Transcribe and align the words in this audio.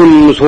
심소. 0.00 0.40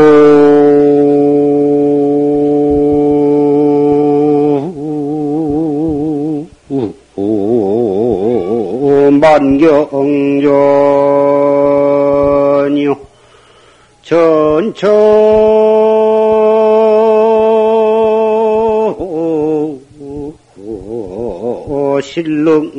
만경전요. 9.20 10.48
전처 14.02 14.88
실릉 22.02 22.72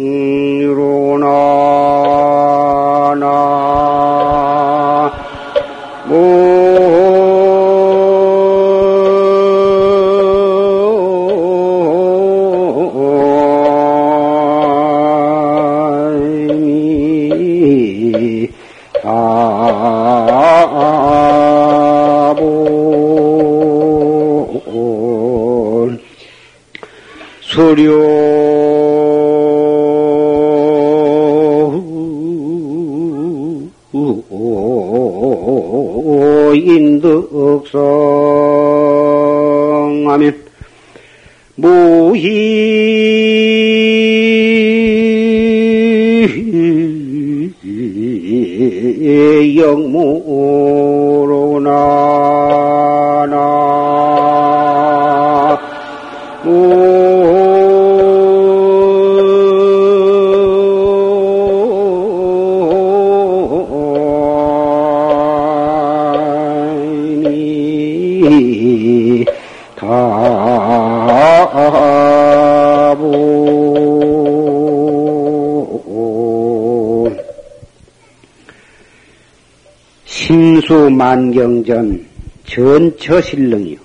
심수만경전 81.14 82.06
전처실릉이요. 82.46 83.78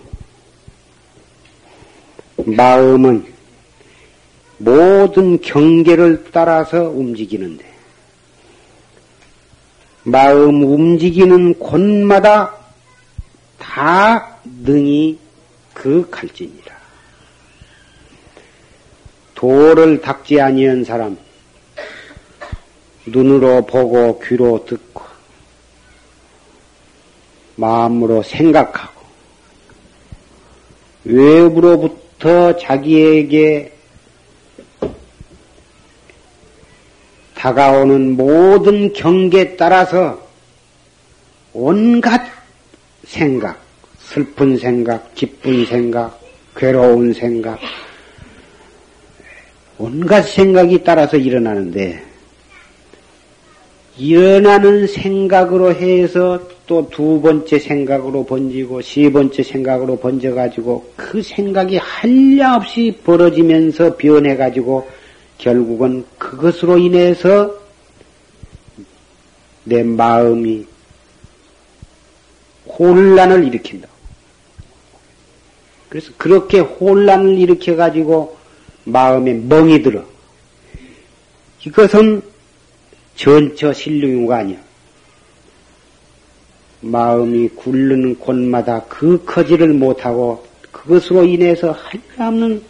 마음은 2.46 3.26
모든 4.58 5.40
경계를 5.40 6.24
따라서 6.32 6.88
움직이는데, 6.88 7.64
마음 10.04 10.62
움직이는 10.62 11.58
곳마다 11.58 12.54
다 13.58 14.38
능히 14.64 15.18
그 15.74 16.08
갈진이라. 16.10 16.78
도를 19.34 20.00
닦지 20.00 20.40
아니한 20.40 20.84
사람, 20.84 21.16
눈으로 23.06 23.66
보고 23.66 24.18
귀로 24.20 24.64
듣고 24.64 24.97
마음으로 27.58 28.22
생각하고 28.22 29.02
외부로부터 31.04 32.56
자기에게 32.56 33.72
다가오는 37.34 38.16
모든 38.16 38.92
경계에 38.92 39.56
따라서 39.56 40.20
온갖 41.52 42.20
생각, 43.04 43.60
슬픈 44.00 44.56
생각, 44.56 45.14
기쁜 45.14 45.64
생각, 45.64 46.20
괴로운 46.56 47.12
생각, 47.12 47.58
온갖 49.78 50.22
생각이 50.22 50.82
따라서 50.82 51.16
일어나는데, 51.16 52.04
일어나는 53.96 54.86
생각으로 54.88 55.74
해서 55.74 56.57
또 56.68 56.86
두 56.90 57.20
번째 57.22 57.58
생각으로 57.58 58.24
번지고 58.24 58.82
세 58.82 59.10
번째 59.10 59.42
생각으로 59.42 59.96
번져 59.96 60.34
가지고 60.34 60.92
그 60.96 61.22
생각이 61.22 61.78
한량없이 61.78 63.00
벌어지면서 63.02 63.96
변해 63.96 64.36
가지고 64.36 64.86
결국은 65.38 66.04
그것으로 66.18 66.76
인해서 66.76 67.54
내 69.64 69.82
마음이 69.82 70.66
혼란을 72.78 73.46
일으킨다. 73.46 73.88
그래서 75.88 76.12
그렇게 76.18 76.58
혼란을 76.60 77.38
일으켜 77.38 77.76
가지고 77.76 78.36
마음에 78.84 79.32
멍이 79.32 79.82
들어. 79.82 80.04
이것은 81.64 82.20
전처 83.16 83.72
신뢰유가 83.72 84.38
아니야. 84.38 84.67
마음이 86.80 87.48
굴르는 87.50 88.18
곳마다 88.18 88.84
그 88.88 89.24
커지를 89.24 89.68
못하고 89.74 90.44
그것으로 90.70 91.24
인해서 91.24 91.76
한없는 92.16 92.62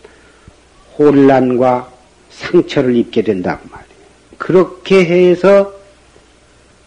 혼란과 0.99 1.93
상처를 2.31 2.97
입게 2.97 3.23
된다고 3.23 3.69
말이에요. 3.69 3.89
그렇게 4.39 5.05
해서 5.05 5.73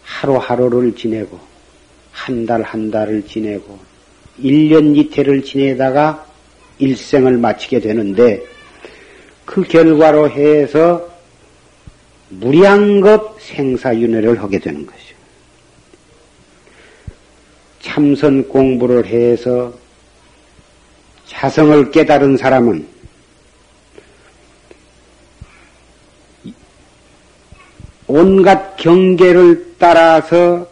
하루하루를 0.04 0.94
지내고 0.96 1.38
한달한 2.10 2.90
달을 2.90 3.26
지내고 3.26 3.78
1년 4.42 4.96
이태를 4.96 5.42
지내다가 5.44 6.26
일생을 6.78 7.38
마치게 7.38 7.80
되는데 7.80 8.42
그 9.44 9.62
결과로 9.62 10.30
해서 10.30 11.08
무량겁 12.30 13.40
생사윤회를 13.40 14.42
하게 14.42 14.58
되는 14.58 14.86
것이요. 14.86 15.11
참선 17.82 18.48
공부를 18.48 19.06
해서 19.06 19.72
자성을 21.26 21.90
깨달은 21.90 22.36
사람은 22.36 22.88
온갖 28.06 28.76
경계를 28.76 29.74
따라서 29.78 30.68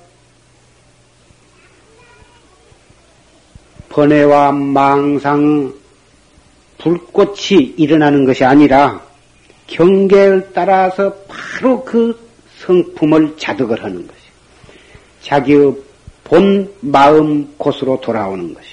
번뇌와 3.89 4.53
망상, 4.53 5.75
불꽃이 6.79 7.75
일어나는 7.77 8.25
것이 8.25 8.45
아니라 8.45 9.03
경계를 9.67 10.51
따라서 10.55 11.13
바로 11.29 11.85
그 11.85 12.19
성품을 12.59 13.37
자득을 13.37 13.83
하는 13.83 14.07
것이. 14.07 14.21
자기의 15.23 15.75
본 16.31 16.73
마음 16.81 17.57
곳으로 17.59 18.01
돌아오는 18.01 18.55
것이 18.55 18.69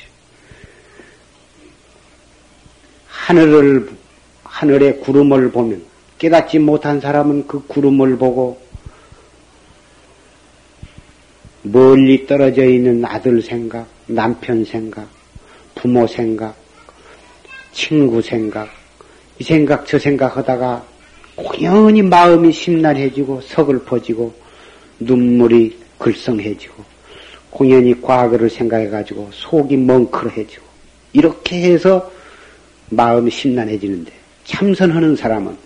하늘을 3.07 3.89
하늘의 4.44 5.00
구름을 5.00 5.50
보면 5.51 5.81
깨닫지 6.19 6.59
못한 6.59 7.01
사람은 7.01 7.48
그 7.48 7.65
구름을 7.65 8.19
보고 8.19 8.62
멀리 11.63 12.27
떨어져 12.27 12.63
있는 12.63 13.04
아들 13.04 13.42
생각, 13.42 13.88
남편 14.06 14.63
생각, 14.63 15.10
부모 15.74 16.06
생각, 16.06 16.56
친구 17.71 18.21
생각, 18.21 18.69
이 19.39 19.44
생각 19.44 19.88
저 19.88 19.98
생각 19.98 20.38
하다가 20.38 20.86
공연히 21.36 22.03
마음이 22.03 22.51
심란해지고 22.51 23.42
서글퍼지고 23.42 24.31
눈물이 25.00 25.75
글썽해지고 25.98 26.96
공연히 27.57 28.00
과거를 28.00 28.51
생각해가지고 28.51 29.31
속이 29.33 29.77
멍크러해지고 29.77 30.63
이렇게 31.12 31.63
해서 31.63 32.12
마음이 32.92 33.31
심란해지는데 33.31 34.12
참선하는 34.45 35.15
사람은 35.15 35.57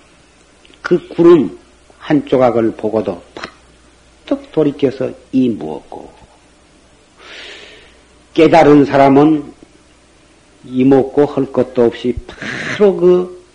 그 0.81 1.05
구름 1.09 1.59
한 1.97 2.25
조각을 2.25 2.71
보고도 2.77 3.21
팍떡 4.25 4.53
돌이켜서 4.53 5.11
이 5.33 5.49
무엇고? 5.49 6.09
깨달은 8.35 8.85
사람은 8.85 9.43
이먹고 10.63 11.25
할 11.25 11.51
것도 11.51 11.87
없이 11.87 12.15
바로 12.25 12.95
그 12.95 13.45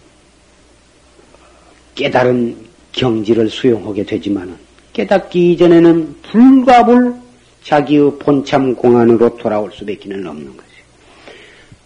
깨달은 1.95 2.55
경지를 2.93 3.49
수용하게 3.49 4.05
되지만은 4.05 4.59
깨닫기 4.93 5.53
이전에는 5.53 6.17
불가불 6.21 7.26
자기의 7.67 8.19
본참 8.19 8.75
공안으로 8.75 9.37
돌아올 9.37 9.73
수밖에 9.73 10.13
없는 10.13 10.57
것이. 10.57 10.69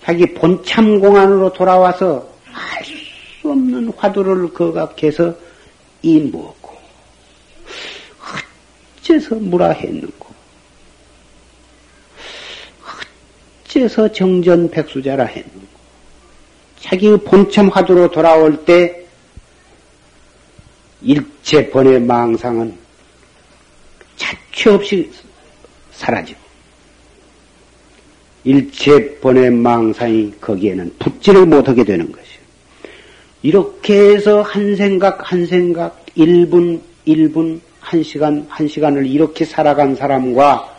자기 0.02 0.34
본참 0.34 1.00
공안으로 1.00 1.52
돌아와서 1.52 2.28
알 2.52 3.00
수 3.40 3.50
없는 3.50 3.92
화두를 3.96 4.52
거각해서 4.52 5.34
이 6.02 6.18
무엇고 6.20 6.76
어째서 9.00 9.36
무라했는고 9.36 10.26
어째서 13.64 14.12
정전 14.12 14.70
백수자라 14.70 15.24
했는고 15.24 15.66
자기의 16.80 17.18
본참 17.24 17.68
화두로 17.68 18.10
돌아올 18.10 18.64
때 18.64 19.06
일체 21.02 21.70
번의 21.70 22.00
망상은 22.02 22.78
자취 24.16 24.68
없이 24.68 25.10
사라지고 26.00 26.40
일체 28.44 29.18
번의 29.20 29.50
망상이 29.50 30.32
거기에는 30.40 30.94
붙지를 30.98 31.44
못하게 31.44 31.84
되는 31.84 32.10
것이요. 32.10 32.40
이렇게 33.42 34.14
해서 34.14 34.40
한 34.40 34.76
생각 34.76 35.30
한 35.30 35.44
생각 35.46 36.04
1분 36.16 36.80
1분 37.06 37.60
1시간 37.82 38.48
1시간을 38.48 39.06
이렇게 39.10 39.44
살아간 39.44 39.94
사람과 39.94 40.74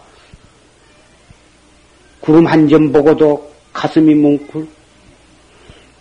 구름 2.19 2.47
한 2.47 2.67
점 2.67 2.91
보고도 2.91 3.51
가슴이 3.73 4.15
뭉클 4.15 4.67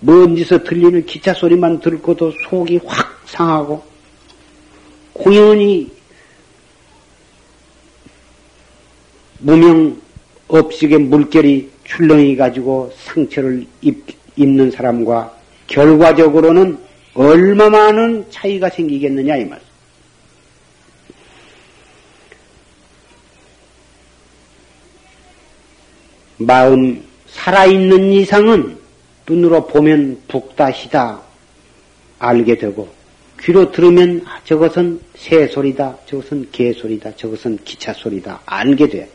먼지서 0.00 0.64
들리는 0.64 1.04
기차 1.04 1.34
소리만 1.34 1.80
듣고도 1.80 2.32
속이 2.48 2.80
확 2.86 3.20
상하고 3.26 3.82
공연히 5.12 5.90
무명 9.40 10.00
업식의 10.48 10.98
물결이 10.98 11.70
출렁이 11.84 12.36
가지고 12.36 12.92
상처를 12.96 13.66
입, 13.80 14.04
입는 14.36 14.70
사람과 14.70 15.34
결과적으로는 15.66 16.78
얼마 17.14 17.68
많은 17.70 18.26
차이가 18.30 18.68
생기겠느냐 18.68 19.36
이 19.36 19.44
말. 19.44 19.60
마음 26.38 27.02
살아있는 27.26 28.12
이상은 28.12 28.78
눈으로 29.28 29.66
보면 29.66 30.22
북다시다 30.26 31.20
알게 32.18 32.56
되고 32.56 32.88
귀로 33.42 33.70
들으면 33.72 34.22
아, 34.26 34.40
저것은 34.44 35.00
새 35.16 35.46
소리다, 35.46 35.98
저것은 36.06 36.48
개 36.50 36.72
소리다, 36.72 37.16
저것은 37.16 37.58
기차 37.64 37.92
소리다 37.92 38.42
알게 38.44 38.88
돼. 38.88 39.08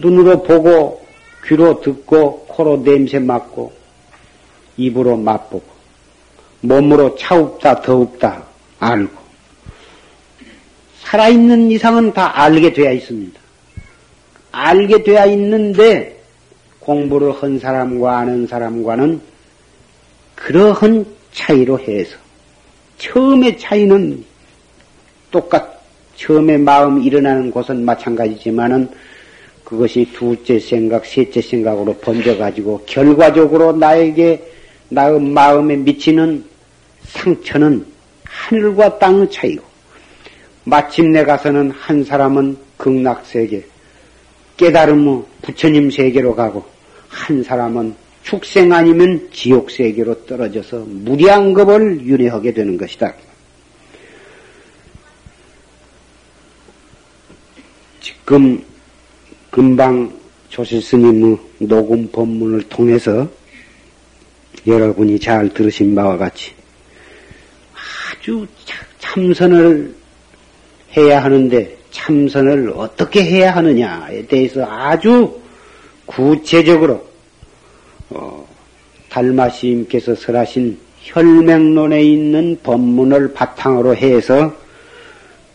눈으로 0.00 0.42
보고 0.42 1.06
귀로 1.46 1.80
듣고 1.80 2.46
코로 2.46 2.82
냄새 2.82 3.18
맡고 3.18 3.72
입으로 4.76 5.16
맛보고 5.16 5.66
몸으로 6.60 7.16
차웁다 7.16 7.82
더웁다 7.82 8.42
알고 8.78 9.18
살아있는 11.02 11.70
이상은 11.70 12.12
다 12.12 12.42
알게 12.42 12.74
되어 12.74 12.92
있습니다. 12.92 13.40
알게 14.52 15.02
되어 15.04 15.26
있는데 15.26 16.20
공부를 16.80 17.32
한 17.32 17.58
사람과 17.58 18.18
아는 18.18 18.46
사람과는 18.46 19.20
그러한 20.34 21.06
차이로 21.32 21.78
해서 21.80 22.16
처음의 22.98 23.58
차이는 23.58 24.24
똑같 25.30 25.78
처음에 26.16 26.58
마음 26.58 27.02
일어나는 27.02 27.50
곳은 27.50 27.84
마찬가지지만은 27.84 28.90
그것이 29.68 30.08
둘째 30.14 30.58
생각, 30.58 31.04
셋째 31.04 31.42
생각으로 31.42 31.92
번져가지고 31.98 32.84
결과적으로 32.86 33.72
나에게 33.72 34.42
나의 34.88 35.20
마음에 35.20 35.76
미치는 35.76 36.42
상처는 37.02 37.84
하늘과 38.24 38.98
땅의 38.98 39.30
차이고 39.30 39.62
마침내 40.64 41.22
가서는 41.22 41.70
한 41.72 42.02
사람은 42.02 42.56
극락 42.78 43.26
세계, 43.26 43.62
깨달음의 44.56 45.22
부처님 45.42 45.90
세계로 45.90 46.34
가고 46.34 46.64
한 47.08 47.42
사람은 47.42 47.94
축생 48.22 48.72
아니면 48.72 49.28
지옥 49.34 49.70
세계로 49.70 50.24
떨어져서 50.24 50.78
무량겁을 50.86 52.06
유래하게 52.06 52.54
되는 52.54 52.78
것이다. 52.78 53.12
지금 58.00 58.64
금방 59.58 60.16
조실스님의 60.50 61.36
녹음 61.58 62.08
법문을 62.12 62.68
통해서 62.68 63.28
여러분이 64.64 65.18
잘 65.18 65.52
들으신 65.52 65.96
바와 65.96 66.16
같이 66.16 66.52
아주 67.74 68.46
참선을 69.00 69.92
해야 70.96 71.24
하는데 71.24 71.76
참선을 71.90 72.72
어떻게 72.76 73.24
해야 73.24 73.56
하느냐에 73.56 74.28
대해서 74.28 74.64
아주 74.64 75.40
구체적으로 76.06 77.04
어, 78.10 78.48
달마시님께서 79.08 80.14
설하신 80.14 80.78
혈맹론에 81.00 82.00
있는 82.00 82.60
법문을 82.62 83.32
바탕으로 83.32 83.96
해서 83.96 84.54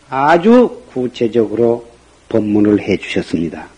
아주 0.09 0.81
구체적으로 0.91 1.87
법문을 2.27 2.81
해 2.81 2.97
주셨습니다. 2.97 3.71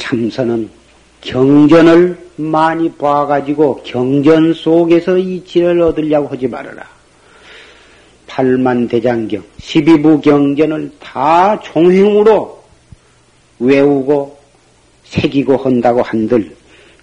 참선은 0.00 0.68
경전을 1.20 2.18
많이 2.36 2.90
봐가지고 2.90 3.82
경전 3.84 4.54
속에서 4.54 5.18
이치를 5.18 5.80
얻으려고 5.82 6.28
하지 6.28 6.48
말아라. 6.48 6.88
팔만대장경, 8.26 9.42
12부 9.58 10.22
경전을 10.22 10.92
다 10.98 11.60
종행으로 11.60 12.62
외우고 13.58 14.38
새기고 15.04 15.58
한다고 15.58 16.02
한들 16.02 16.56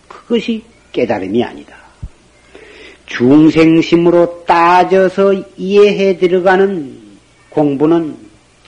그것이 0.08 0.64
깨달음이 0.92 1.44
아니다. 1.44 1.78
중생심으로 3.06 4.44
따져서 4.46 5.34
이해해 5.56 6.18
들어가는 6.18 6.98
공부는 7.50 8.16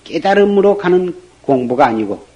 깨달음으로 0.03 0.77
가는 0.77 1.15
공부가 1.41 1.87
아니고 1.87 2.28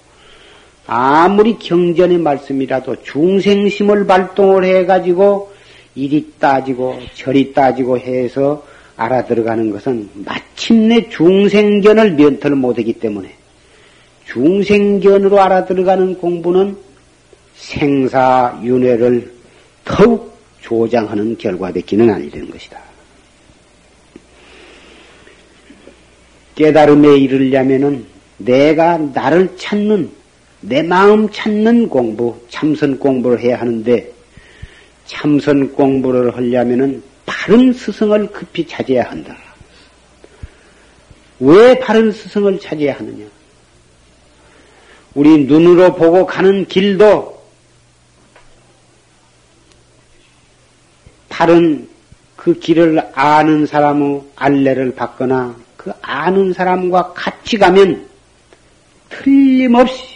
아무리 0.86 1.58
경전의 1.58 2.18
말씀이라도 2.18 3.02
중생심을 3.02 4.06
발동을 4.06 4.64
해가지고 4.64 5.52
이리 5.94 6.32
따지고 6.38 6.98
저리 7.14 7.52
따지고 7.52 7.98
해서 7.98 8.64
알아들어가는 8.96 9.70
것은 9.70 10.10
마침내 10.14 11.08
중생견을 11.08 12.12
면터를 12.12 12.56
못하기 12.56 12.94
때문에 12.94 13.34
중생견으로 14.26 15.40
알아들어가는 15.40 16.18
공부는 16.18 16.76
생사윤회를 17.56 19.32
더욱 19.84 20.36
조장하는 20.60 21.36
결과밖기는 21.38 22.10
아니되는 22.10 22.50
것이다. 22.50 22.80
깨달음에 26.54 27.16
이르려면은 27.16 28.06
내가 28.38 28.98
나를 28.98 29.56
찾는 29.56 30.10
내 30.66 30.82
마음 30.82 31.30
찾는 31.30 31.90
공부, 31.90 32.40
참선 32.48 32.98
공부를 32.98 33.38
해야 33.38 33.60
하는데 33.60 34.10
참선 35.04 35.74
공부를 35.74 36.34
하려면은 36.34 37.02
바른 37.26 37.70
스승을 37.70 38.28
급히 38.28 38.66
찾아야 38.66 39.04
한다. 39.10 39.36
왜 41.38 41.78
바른 41.78 42.10
스승을 42.10 42.58
찾아야 42.60 42.94
하느냐? 42.94 43.26
우리 45.12 45.44
눈으로 45.44 45.94
보고 45.94 46.24
가는 46.24 46.66
길도 46.66 47.44
바른 51.28 51.86
그 52.36 52.58
길을 52.58 53.10
아는 53.12 53.66
사람의 53.66 54.22
알레를 54.34 54.94
받거나 54.94 55.56
그 55.76 55.92
아는 56.00 56.54
사람과 56.54 57.12
같이 57.12 57.58
가면 57.58 58.08
틀림없이 59.10 60.13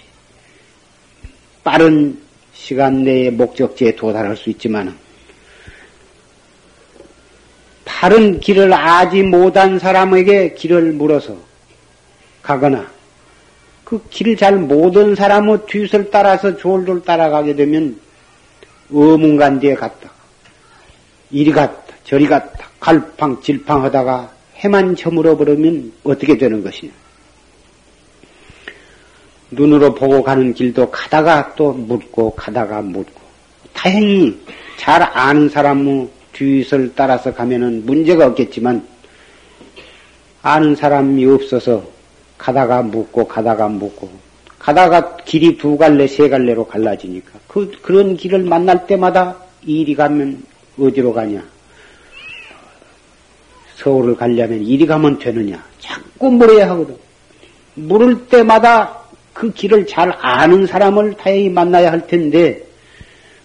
빠른 1.68 2.18
시간 2.54 3.04
내에 3.04 3.28
목적지에 3.28 3.94
도달할 3.94 4.38
수 4.38 4.48
있지만 4.48 4.96
바른 7.84 8.40
길을 8.40 8.72
아지 8.72 9.22
못한 9.22 9.78
사람에게 9.78 10.54
길을 10.54 10.92
물어서 10.92 11.36
가거나 12.40 12.90
그 13.84 14.02
길을 14.08 14.38
잘 14.38 14.56
모든 14.56 15.14
사람의 15.14 15.66
뒤를 15.66 16.08
따라서 16.10 16.56
졸졸 16.56 17.02
따라가게 17.02 17.54
되면 17.54 18.00
어문간디에 18.90 19.74
갔다 19.74 20.10
이리 21.30 21.52
갔다 21.52 21.94
저리 22.04 22.26
갔다 22.26 22.66
갈팡질팡 22.80 23.84
하다가 23.84 24.32
해만 24.56 24.96
저물어 24.96 25.36
버리면 25.36 25.92
어떻게 26.02 26.38
되는 26.38 26.64
것이냐 26.64 26.92
눈으로 29.50 29.94
보고 29.94 30.22
가는 30.22 30.52
길도 30.52 30.90
가다가 30.90 31.54
또 31.54 31.72
묻고 31.72 32.30
가다가 32.32 32.82
묻고. 32.82 33.20
다행히 33.72 34.38
잘 34.76 35.02
아는 35.02 35.48
사람의 35.48 36.08
뒤를 36.32 36.92
따라서 36.94 37.32
가면은 37.32 37.84
문제가 37.86 38.26
없겠지만 38.26 38.86
아는 40.42 40.74
사람이 40.76 41.24
없어서 41.26 41.84
가다가 42.36 42.82
묻고 42.82 43.26
가다가 43.26 43.68
묻고 43.68 44.08
가다가 44.58 45.16
길이 45.18 45.56
두 45.56 45.76
갈래 45.76 46.06
세 46.06 46.28
갈래로 46.28 46.66
갈라지니까 46.66 47.38
그 47.48 47.70
그런 47.82 48.16
길을 48.16 48.40
만날 48.44 48.86
때마다 48.86 49.36
이리 49.62 49.94
가면 49.94 50.42
어디로 50.78 51.12
가냐? 51.12 51.42
서울을 53.76 54.16
가려면 54.16 54.62
이리 54.62 54.86
가면 54.86 55.18
되느냐? 55.18 55.64
자꾸 55.78 56.30
물어야 56.30 56.70
하거든. 56.70 56.96
물을 57.74 58.26
때마다 58.26 58.98
그 59.38 59.52
길을 59.52 59.86
잘 59.86 60.12
아는 60.20 60.66
사람을 60.66 61.14
다행히 61.14 61.48
만나야 61.48 61.92
할 61.92 62.08
텐데 62.08 62.60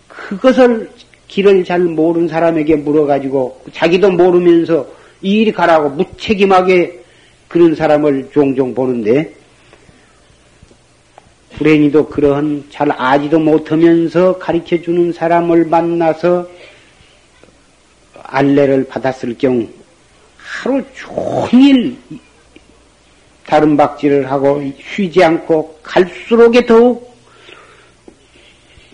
그것을 0.08 0.90
길을 1.28 1.64
잘 1.66 1.82
모르는 1.82 2.28
사람에게 2.28 2.78
물어가지고 2.78 3.62
자기도 3.74 4.10
모르면서 4.10 4.88
이리 5.22 5.52
가라고 5.52 5.92
무책임하게 5.92 7.00
그런 7.48 7.76
사람을 7.76 8.32
종종 8.34 8.74
보는데 8.74 9.36
불행히도 11.58 12.08
그러한 12.08 12.64
잘 12.72 12.92
아지도 12.92 13.38
못하면서 13.38 14.40
가르쳐 14.40 14.82
주는 14.82 15.14
사람을 15.14 15.66
만나서 15.66 16.50
안내를 18.24 18.88
받았을 18.88 19.38
경우 19.38 19.68
하루 20.38 20.82
종일 20.96 21.96
다른 23.46 23.76
박질을 23.78 24.32
하고 24.32 24.64
쉬지 24.96 25.24
않고 25.24 25.80
갈수록에 25.84 26.66
더욱 26.66 27.14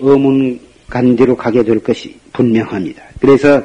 어문간대로 0.01 1.35
가게 1.35 1.63
될 1.63 1.79
것이 1.79 2.17
분명합니다. 2.33 3.03
그래서 3.19 3.61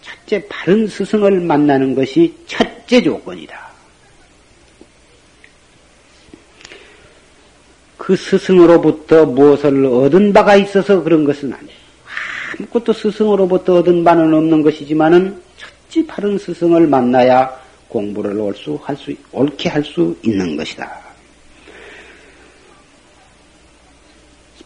첫째 0.00 0.46
바른 0.48 0.86
스승을 0.86 1.40
만나는 1.40 1.94
것이 1.94 2.34
첫째 2.46 3.02
조건이다. 3.02 3.64
그 7.96 8.16
스승으로부터 8.16 9.24
무엇을 9.24 9.86
얻은 9.86 10.32
바가 10.32 10.56
있어서 10.56 11.02
그런 11.02 11.24
것은 11.24 11.52
아니에요. 11.52 11.84
아무것도 12.58 12.92
스승으로부터 12.92 13.76
얻은 13.78 14.04
바는 14.04 14.32
없는 14.34 14.62
것이지만은 14.62 15.40
첫째 15.56 16.06
바른 16.06 16.38
스승을 16.38 16.86
만나야 16.86 17.63
공부를 17.94 18.36
올 18.40 18.52
수, 18.56 18.74
할 18.82 18.96
수, 18.96 19.14
옳게 19.30 19.68
할 19.68 19.84
수 19.84 20.16
있는 20.24 20.56
것이다. 20.56 20.90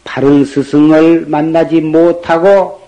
바른 0.03 0.45
스승을 0.47 1.27
만나지 1.27 1.83
못하고 1.83 2.81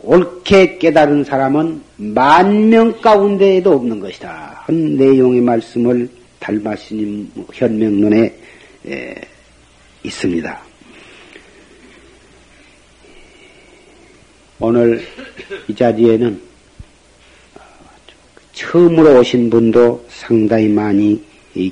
옳게 0.00 0.76
깨달은 0.76 1.24
사람은 1.24 1.82
만 1.96 2.68
명 2.68 3.00
가운데에도 3.00 3.72
없는 3.72 4.00
것이다. 4.00 4.62
한 4.66 4.96
내용의 4.96 5.40
말씀을 5.40 6.10
달마스님 6.38 7.30
현명론에 7.54 8.34
있습니다. 10.02 10.60
오늘 14.60 15.06
이 15.68 15.74
자리에는 15.74 16.53
처음으로 18.54 19.20
오신 19.20 19.50
분도 19.50 20.04
상당히 20.08 20.68
많이 20.68 21.22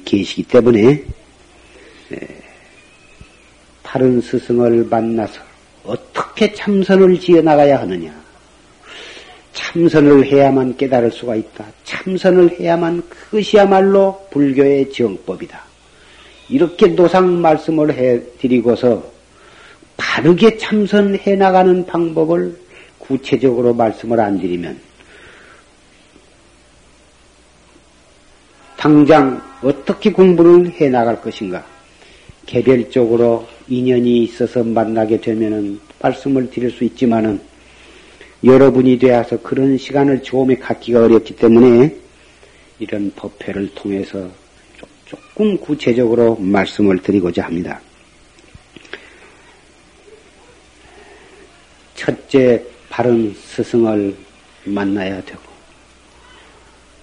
계시기 0.05 0.43
때문에 0.43 1.03
바른 3.83 4.21
스승을 4.21 4.87
만나서 4.91 5.41
어떻게 5.85 6.53
참선을 6.53 7.19
지어 7.19 7.41
나가야 7.43 7.81
하느냐. 7.81 8.13
참선을 9.53 10.27
해야만 10.27 10.77
깨달을 10.77 11.11
수가 11.11 11.37
있다. 11.37 11.65
참선을 11.85 12.59
해야만 12.59 13.03
그것이야말로 13.09 14.27
불교의 14.31 14.93
정법이다. 14.93 15.63
이렇게 16.49 16.89
노상 16.89 17.41
말씀을 17.41 17.93
해 17.95 18.21
드리고서 18.39 19.05
바르게 19.97 20.59
참선해 20.59 21.37
나가는 21.37 21.87
방법을 21.87 22.57
구체적으로 22.99 23.75
말씀을 23.75 24.21
안 24.21 24.41
드리면 24.41 24.79
당장 28.83 29.41
어떻게 29.63 30.11
공부를 30.11 30.73
해 30.73 30.89
나갈 30.89 31.23
것인가? 31.23 31.65
개별적으로 32.47 33.47
인연이 33.69 34.25
있어서 34.25 34.65
만나게 34.65 35.21
되면은 35.21 35.79
말씀을 36.01 36.51
드릴 36.51 36.69
수 36.73 36.83
있지만은 36.83 37.41
여러분이 38.43 38.99
되어서 38.99 39.41
그런 39.41 39.79
시간을 39.79 40.25
조금에 40.25 40.57
갖기가 40.57 41.05
어렵기 41.05 41.37
때문에 41.37 41.95
이런 42.81 43.13
법회를 43.15 43.73
통해서 43.77 44.29
조금 45.07 45.57
구체적으로 45.59 46.35
말씀을 46.41 46.99
드리고자 46.99 47.45
합니다. 47.45 47.81
첫째, 51.95 52.61
바른 52.91 53.33
스승을 53.33 54.17
만나야 54.65 55.23
되고, 55.23 55.41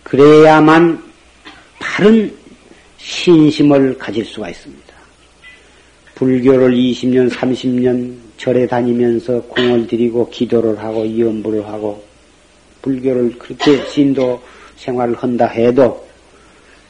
그래야만 0.04 1.09
바른 1.80 2.32
신심을 2.98 3.98
가질 3.98 4.26
수가 4.26 4.50
있습니다. 4.50 4.94
불교를 6.16 6.72
20년, 6.74 7.30
30년 7.30 8.14
절에 8.38 8.68
다니면서 8.68 9.42
공을 9.44 9.88
들이고 9.88 10.30
기도를 10.30 10.78
하고 10.80 11.06
이연부를 11.06 11.66
하고 11.66 12.04
불교를 12.82 13.38
그렇게 13.38 13.86
신도 13.88 14.42
생활을 14.76 15.16
한다 15.16 15.48
해도 15.48 16.06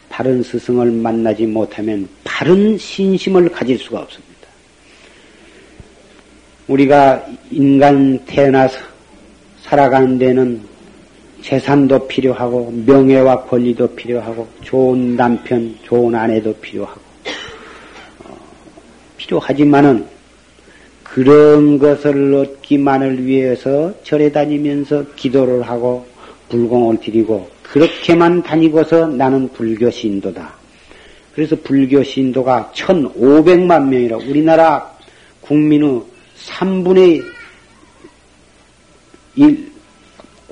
바른 0.09 0.41
스승을 0.43 0.91
만나지 0.91 1.45
못하면 1.45 2.07
바른 2.23 2.77
신심을 2.77 3.49
가질 3.49 3.77
수가 3.77 3.99
없습니다. 4.01 4.29
우리가 6.67 7.25
인간 7.51 8.19
태어나서 8.25 8.79
살아가는 9.61 10.17
데는 10.17 10.61
재산도 11.41 12.07
필요하고 12.07 12.71
명예와 12.85 13.43
권리도 13.45 13.95
필요하고 13.95 14.47
좋은 14.61 15.15
남편, 15.15 15.75
좋은 15.83 16.13
아내도 16.15 16.53
필요하고 16.55 17.01
필요하지만은 19.17 20.05
그런 21.03 21.79
것을 21.79 22.33
얻기만을 22.33 23.25
위해서 23.25 23.93
절에 24.03 24.31
다니면서 24.31 25.05
기도를 25.15 25.63
하고 25.63 26.05
불공을 26.49 26.99
드리고 26.99 27.49
그렇게만 27.63 28.43
다니고서 28.43 29.07
나는 29.07 29.49
불교 29.49 29.89
신도다. 29.89 30.53
그래서 31.33 31.55
불교 31.63 32.03
신도가 32.03 32.71
1,500만 32.75 33.87
명이라 33.87 34.17
우리나라 34.17 34.91
국민의 35.41 36.01
3분의 36.45 37.23
1 39.35 39.68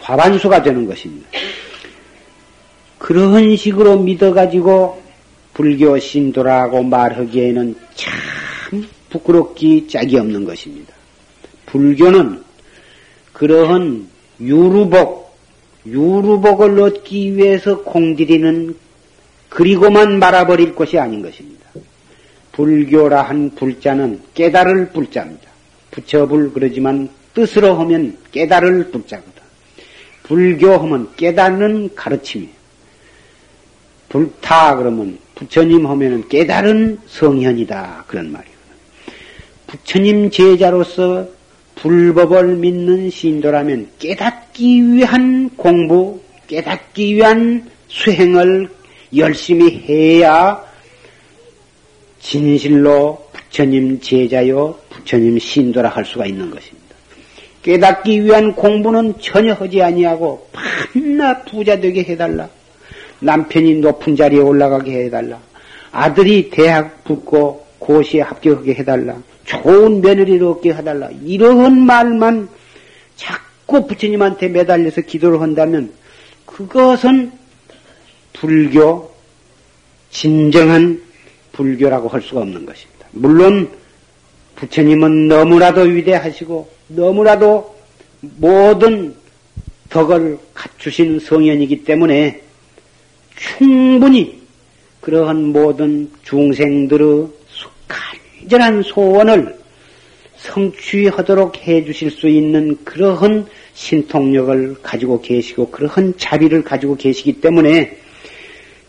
과반수가 0.07 0.63
되는 0.63 0.87
것입니다. 0.87 1.27
그런 2.97 3.57
식으로 3.57 3.99
믿어가지고 3.99 5.03
불교 5.53 5.99
신도라고 5.99 6.83
말하기에는 6.83 7.75
참 7.93 8.87
부끄럽기 9.09 9.89
짝이 9.89 10.17
없는 10.17 10.45
것입니다. 10.45 10.93
불교는 11.65 12.41
그러한 13.33 14.07
유루복, 14.39 15.35
유루복을 15.85 16.79
얻기 16.79 17.35
위해서 17.35 17.81
공들이는 17.81 18.77
그리고만 19.49 20.19
말아버릴 20.19 20.73
것이 20.73 20.97
아닌 20.97 21.21
것입니다. 21.21 21.67
불교라 22.53 23.23
한 23.23 23.49
불자는 23.55 24.21
깨달을 24.33 24.91
불자입니다. 24.91 25.49
부처불 25.91 26.53
그러지만 26.53 27.09
뜻으로 27.33 27.75
하면 27.75 28.17
깨달을 28.31 28.91
불자거든. 28.91 29.36
불교하면 30.27 31.15
깨닫는 31.15 31.95
가르침이에요. 31.95 32.51
불타 34.09 34.75
그러면 34.75 35.17
부처님 35.35 35.85
하면은 35.85 36.27
깨달은 36.27 36.99
성현이다 37.07 38.05
그런 38.07 38.31
말이에요. 38.31 38.57
부처님 39.67 40.29
제자로서 40.29 41.27
불법을 41.75 42.55
믿는 42.55 43.09
신도라면 43.09 43.89
깨닫기 43.99 44.93
위한 44.93 45.49
공부, 45.55 46.19
깨닫기 46.47 47.15
위한 47.15 47.69
수행을 47.87 48.69
열심히 49.15 49.83
해야 49.87 50.63
진실로 52.19 53.29
부처님 53.31 54.01
제자요, 54.01 54.77
부처님 54.89 55.37
신도라 55.37 55.89
할 55.89 56.03
수가 56.03 56.25
있는 56.25 56.49
것입니다. 56.49 56.76
깨닫기 57.67 58.23
위한 58.23 58.53
공부는 58.53 59.15
전혀 59.19 59.53
하지 59.53 59.81
아니하고 59.81 60.47
밤낮 60.53 61.43
부자 61.43 61.77
되게 61.77 62.01
해달라. 62.01 62.47
남편이 63.19 63.81
높은 63.81 64.15
자리에 64.15 64.39
올라가게 64.39 65.03
해달라. 65.03 65.37
아들이 65.91 66.49
대학 66.49 67.03
붙고 67.03 67.67
고시에 67.79 68.21
합격하게 68.21 68.73
해달라. 68.75 69.17
좋은 69.43 69.99
며느리를 69.99 70.47
얻게 70.47 70.73
해달라. 70.73 71.09
이런 71.25 71.81
말만 71.81 72.47
자꾸 73.17 73.85
부처님한테 73.85 74.47
매달려서 74.47 75.01
기도를 75.01 75.41
한다면 75.41 75.91
그것은 76.45 77.33
불교, 78.31 79.11
진정한 80.09 81.01
불교라고 81.51 82.07
할 82.07 82.21
수가 82.21 82.39
없는 82.41 82.65
것입니다. 82.65 83.07
물론 83.11 83.69
부처님은 84.55 85.27
너무나도 85.27 85.81
위대하시고 85.81 86.76
너무나도 86.87 87.75
모든 88.37 89.15
덕을 89.89 90.37
갖추신 90.53 91.19
성현이기 91.19 91.83
때문에 91.83 92.41
충분히 93.35 94.41
그러한 95.01 95.53
모든 95.53 96.11
중생들의 96.23 97.27
간절한 97.87 98.83
소원을 98.83 99.57
성취하도록 100.37 101.57
해 101.67 101.83
주실 101.85 102.11
수 102.11 102.27
있는 102.27 102.77
그러한 102.83 103.45
신통력을 103.73 104.77
가지고 104.81 105.21
계시고 105.21 105.69
그러한 105.71 106.15
자비를 106.17 106.63
가지고 106.63 106.95
계시기 106.95 107.41
때문에 107.41 107.97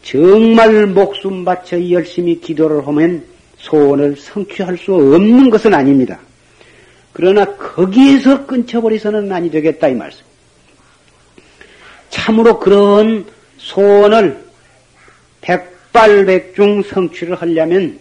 정말 0.03 0.87
목숨 0.87 1.45
바쳐 1.45 1.91
열심히 1.91 2.41
기도를 2.41 2.87
하면 2.87 3.25
소원을 3.59 4.17
성취할 4.17 4.79
수 4.79 4.95
없는 4.95 5.51
것은 5.51 5.75
아닙니다. 5.75 6.19
그러나 7.13 7.45
거기에서 7.57 8.47
끊쳐버리서는 8.47 9.33
아니 9.33 9.51
되겠다 9.51 9.89
이 9.89 9.95
말씀. 9.95 10.25
참으로 12.11 12.59
그런 12.59 13.27
소원을 13.59 14.45
백발백중 15.41 16.83
성취를 16.83 17.35
하려면 17.37 17.99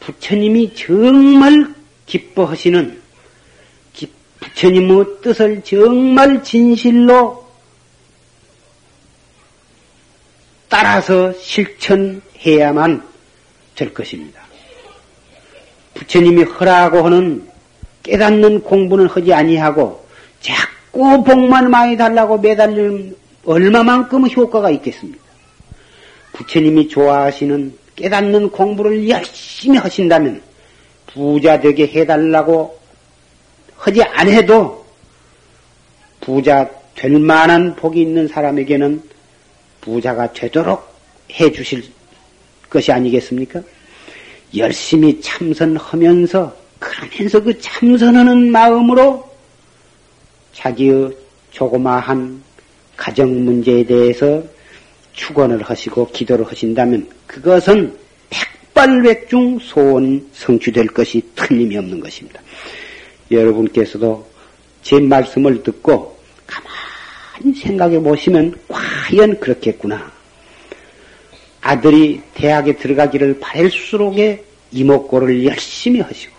부처님이 0.00 0.74
정말 0.74 1.74
기뻐하시는 2.06 3.02
부처님의 4.40 5.04
뜻을 5.22 5.62
정말 5.62 6.42
진실로 6.42 7.46
따라서 10.68 11.32
실천해야만 11.32 13.06
될 13.74 13.94
것입니다. 13.94 14.42
부처님이 15.94 16.44
허라고 16.44 17.04
하는 17.04 17.48
깨닫는 18.06 18.62
공부는 18.62 19.08
하지 19.08 19.34
아니하고 19.34 20.06
자꾸 20.40 21.24
복만 21.24 21.68
많이 21.70 21.96
달라고 21.96 22.38
매달리면 22.38 23.16
얼마만큼 23.44 24.28
효과가 24.28 24.70
있겠습니까? 24.70 25.24
부처님이 26.32 26.88
좋아하시는 26.88 27.76
깨닫는 27.96 28.50
공부를 28.50 29.08
열심히 29.08 29.78
하신다면 29.78 30.40
부자 31.06 31.60
되게 31.60 31.86
해달라고 31.86 32.78
하지 33.76 34.02
않아도 34.02 34.84
부자 36.20 36.70
될 36.94 37.18
만한 37.18 37.74
복이 37.74 38.00
있는 38.00 38.28
사람에게는 38.28 39.02
부자가 39.80 40.32
되도록 40.32 40.94
해 41.32 41.50
주실 41.50 41.84
것이 42.70 42.92
아니겠습니까? 42.92 43.62
열심히 44.56 45.20
참선하면서 45.20 46.65
그러면서 46.86 47.42
그 47.42 47.58
참선하는 47.58 48.50
마음으로 48.52 49.28
자기의 50.52 51.16
조그마한 51.50 52.42
가정 52.96 53.44
문제에 53.44 53.84
대해서 53.84 54.42
축원을 55.12 55.62
하시고 55.62 56.08
기도를 56.10 56.46
하신다면 56.46 57.08
그것은 57.26 57.96
백발백중 58.30 59.58
소원 59.58 60.28
성취될 60.32 60.86
것이 60.88 61.22
틀림이 61.34 61.76
없는 61.76 61.98
것입니다. 62.00 62.40
여러분께서도 63.30 64.26
제 64.82 65.00
말씀을 65.00 65.62
듣고 65.62 66.16
가만히 66.46 67.54
생각해 67.58 67.98
보시면 67.98 68.54
과연 68.68 69.40
그렇겠구나. 69.40 70.12
아들이 71.60 72.20
대학에 72.34 72.76
들어가기를 72.76 73.40
바랄수록에 73.40 74.44
이목고를 74.70 75.44
열심히 75.44 76.00
하시고 76.00 76.35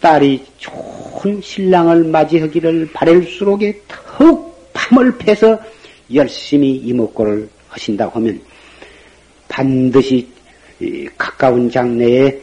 딸이 0.00 0.44
좋은 0.58 1.40
신랑을 1.42 2.04
맞이하기를 2.04 2.90
바랄수록에 2.92 3.80
더욱 3.88 4.70
밤을 4.72 5.18
패서 5.18 5.58
열심히 6.14 6.76
이목고를 6.76 7.48
하신다고 7.68 8.18
하면 8.20 8.40
반드시 9.48 10.28
가까운 11.16 11.70
장래에 11.70 12.38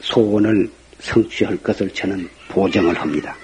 소원을 0.00 0.70
성취할 1.00 1.56
것을 1.58 1.90
저는 1.90 2.28
보정을 2.48 2.98
합니다. 3.00 3.36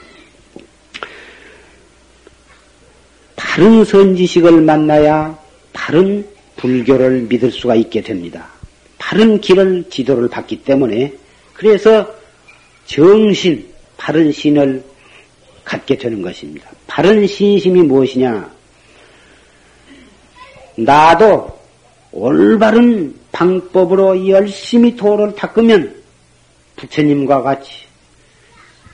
바른 3.36 3.84
선지식을 3.84 4.60
만나야 4.62 5.36
바른 5.72 6.26
불교를 6.56 7.22
믿을 7.22 7.50
수가 7.50 7.74
있게 7.74 8.02
됩니다. 8.02 8.48
바른 8.98 9.40
길을 9.40 9.86
지도를 9.90 10.28
받기 10.28 10.62
때문에 10.62 11.12
그래서 11.58 12.08
정신, 12.86 13.68
바른 13.96 14.30
신을 14.30 14.84
갖게 15.64 15.98
되는 15.98 16.22
것입니다. 16.22 16.70
바른 16.86 17.26
신심이 17.26 17.82
무엇이냐? 17.82 18.48
나도 20.76 21.58
올바른 22.12 23.12
방법으로 23.32 24.28
열심히 24.28 24.94
도를 24.94 25.34
닦으면 25.34 26.00
부처님과 26.76 27.42
같이 27.42 27.70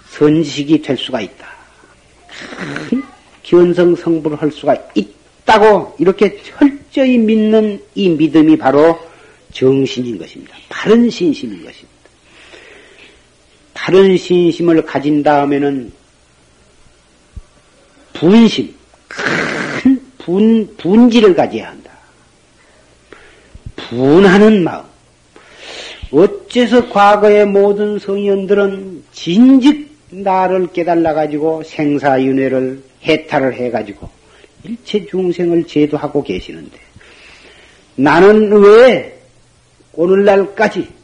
선식이 0.09 0.81
될 0.81 0.97
수가 0.97 1.21
있다. 1.21 1.47
큰 2.89 3.03
견성 3.43 3.95
성불을 3.95 4.41
할 4.41 4.51
수가 4.51 4.75
있다고 4.95 5.97
이렇게 5.99 6.41
철저히 6.43 7.19
믿는 7.19 7.83
이 7.95 8.09
믿음이 8.09 8.57
바로 8.57 8.99
정신인 9.53 10.17
것입니다. 10.17 10.57
바른 10.71 11.11
신심인 11.11 11.63
것입니다. 11.63 11.94
바른 13.85 14.17
신심을 14.17 14.87
가진 14.87 15.23
다음에는 15.23 15.93
분심, 18.15 18.75
큰 19.07 20.01
분, 20.17 20.75
분지를 20.79 21.35
가져야 21.35 21.69
한다. 21.69 21.91
분하는 23.77 24.65
마음. 24.65 24.85
어째서 26.11 26.89
과거의 26.89 27.45
모든 27.45 27.99
성현들은 27.99 29.05
진즉 29.13 29.91
나를 30.09 30.73
깨달아가지고 30.73 31.65
생사윤회를 31.65 32.83
해탈을 33.03 33.53
해가지고 33.53 34.09
일체 34.63 35.05
중생을 35.05 35.67
제도하고 35.67 36.23
계시는데 36.23 36.79
나는 37.97 38.51
왜 38.51 39.21
오늘날까지 39.93 41.04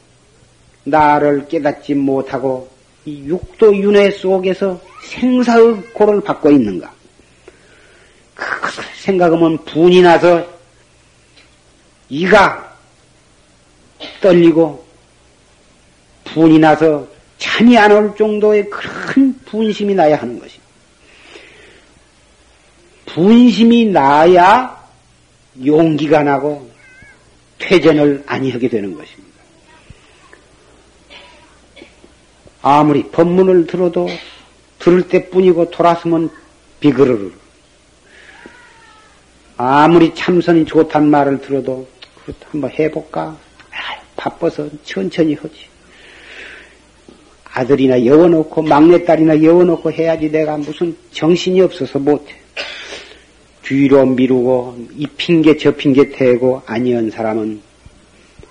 나를 0.84 1.48
깨닫지 1.48 1.94
못하고 1.94 2.70
이 3.04 3.24
육도 3.24 3.76
윤회 3.76 4.10
속에서 4.10 4.80
생사의 5.04 5.76
고를 5.92 6.20
받고 6.20 6.50
있는가? 6.50 6.92
그것을 8.34 8.84
생각하면 8.96 9.64
분이 9.64 10.02
나서 10.02 10.46
이가 12.08 12.76
떨리고 14.20 14.84
분이 16.24 16.58
나서 16.58 17.06
잠이 17.38 17.76
안 17.76 17.90
올 17.92 18.14
정도의 18.16 18.68
큰 18.70 19.34
분심이 19.44 19.94
나야 19.94 20.16
하는 20.16 20.38
것입니다. 20.38 20.70
분심이 23.06 23.86
나야 23.86 24.78
용기가 25.64 26.22
나고 26.22 26.70
퇴전을 27.58 28.22
아니하게 28.26 28.68
되는 28.68 28.94
것입니다. 28.94 29.29
아무리 32.62 33.04
법문을 33.04 33.66
들어도 33.66 34.08
들을 34.78 35.08
때뿐이고 35.08 35.70
돌아서면 35.70 36.30
비그르르. 36.80 37.30
아무리 39.56 40.14
참선이 40.14 40.64
좋단 40.64 41.10
말을 41.10 41.40
들어도 41.40 41.86
한번 42.50 42.70
해볼까? 42.70 43.36
바빠서 44.16 44.68
천천히 44.84 45.34
하지. 45.34 45.54
아들이나 47.52 48.04
여워놓고 48.04 48.62
막내딸이나 48.62 49.42
여워놓고 49.42 49.90
해야지 49.92 50.30
내가 50.30 50.56
무슨 50.56 50.96
정신이 51.10 51.60
없어서 51.62 51.98
못해. 51.98 52.34
뒤로 53.62 54.04
미루고 54.04 54.86
이 54.96 55.06
핑계 55.16 55.56
저 55.56 55.70
핑계 55.70 56.10
대고 56.10 56.62
아니한 56.66 57.10
사람은 57.10 57.60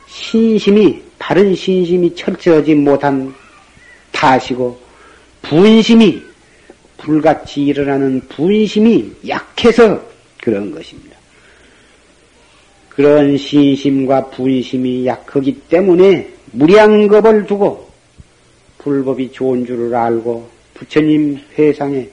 신심이 0.08 1.02
바른 1.20 1.54
신심이 1.54 2.16
철저하지 2.16 2.76
못한 2.76 3.34
탓이고 4.20 4.78
분심이 5.42 6.22
불같이 6.98 7.64
일어나는 7.64 8.20
분심이 8.28 9.10
약해서 9.26 10.04
그런 10.42 10.72
것입니다. 10.72 11.18
그런 12.90 13.38
신심과 13.38 14.32
분심이 14.32 15.06
약하기 15.06 15.62
때문에 15.70 16.34
무량겁을 16.52 17.46
두고 17.46 17.90
불법이 18.80 19.32
좋은 19.32 19.66
줄을 19.66 19.96
알고 19.96 20.50
부처님 20.74 21.40
회상에 21.58 22.10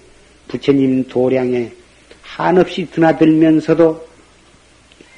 부처님 0.47 1.09
도량에 1.09 1.73
한없이 2.23 2.87
드나들면서도 2.93 4.07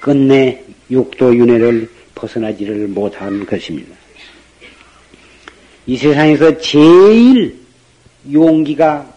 끝내 0.01 0.63
육도 0.91 1.37
윤회를 1.37 1.91
벗어나지를 2.15 2.89
못한 2.89 3.45
것입니다. 3.45 3.98
이 5.89 5.97
세상에서 5.97 6.59
제일 6.59 7.57
용기가 8.31 9.11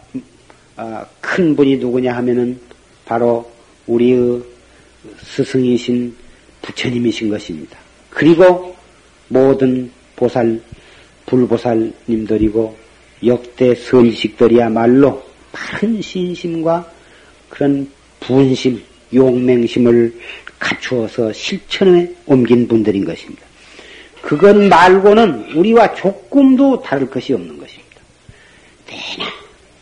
아, 0.77 1.05
큰 1.19 1.53
분이 1.53 1.75
누구냐 1.75 2.15
하면은 2.15 2.57
바로 3.03 3.51
우리의 3.87 4.41
스승이신 5.21 6.15
부처님이신 6.61 7.29
것입니다. 7.29 7.77
그리고 8.09 8.73
모든 9.27 9.91
보살, 10.15 10.61
불보살님들이고 11.25 12.77
역대 13.25 13.75
선식들이야말로 13.75 15.21
바른 15.51 16.01
신심과 16.01 16.89
그런 17.49 17.91
분심, 18.21 18.81
용맹심을 19.13 20.17
갖추어서 20.57 21.33
실천에 21.33 22.15
옮긴 22.25 22.65
분들인 22.65 23.03
것입니다. 23.03 23.50
그것 24.21 24.55
말고는 24.55 25.53
우리와 25.55 25.93
조금도 25.95 26.81
다를 26.81 27.09
것이 27.09 27.33
없는 27.33 27.57
것입니다. 27.57 28.01
내나 28.87 29.31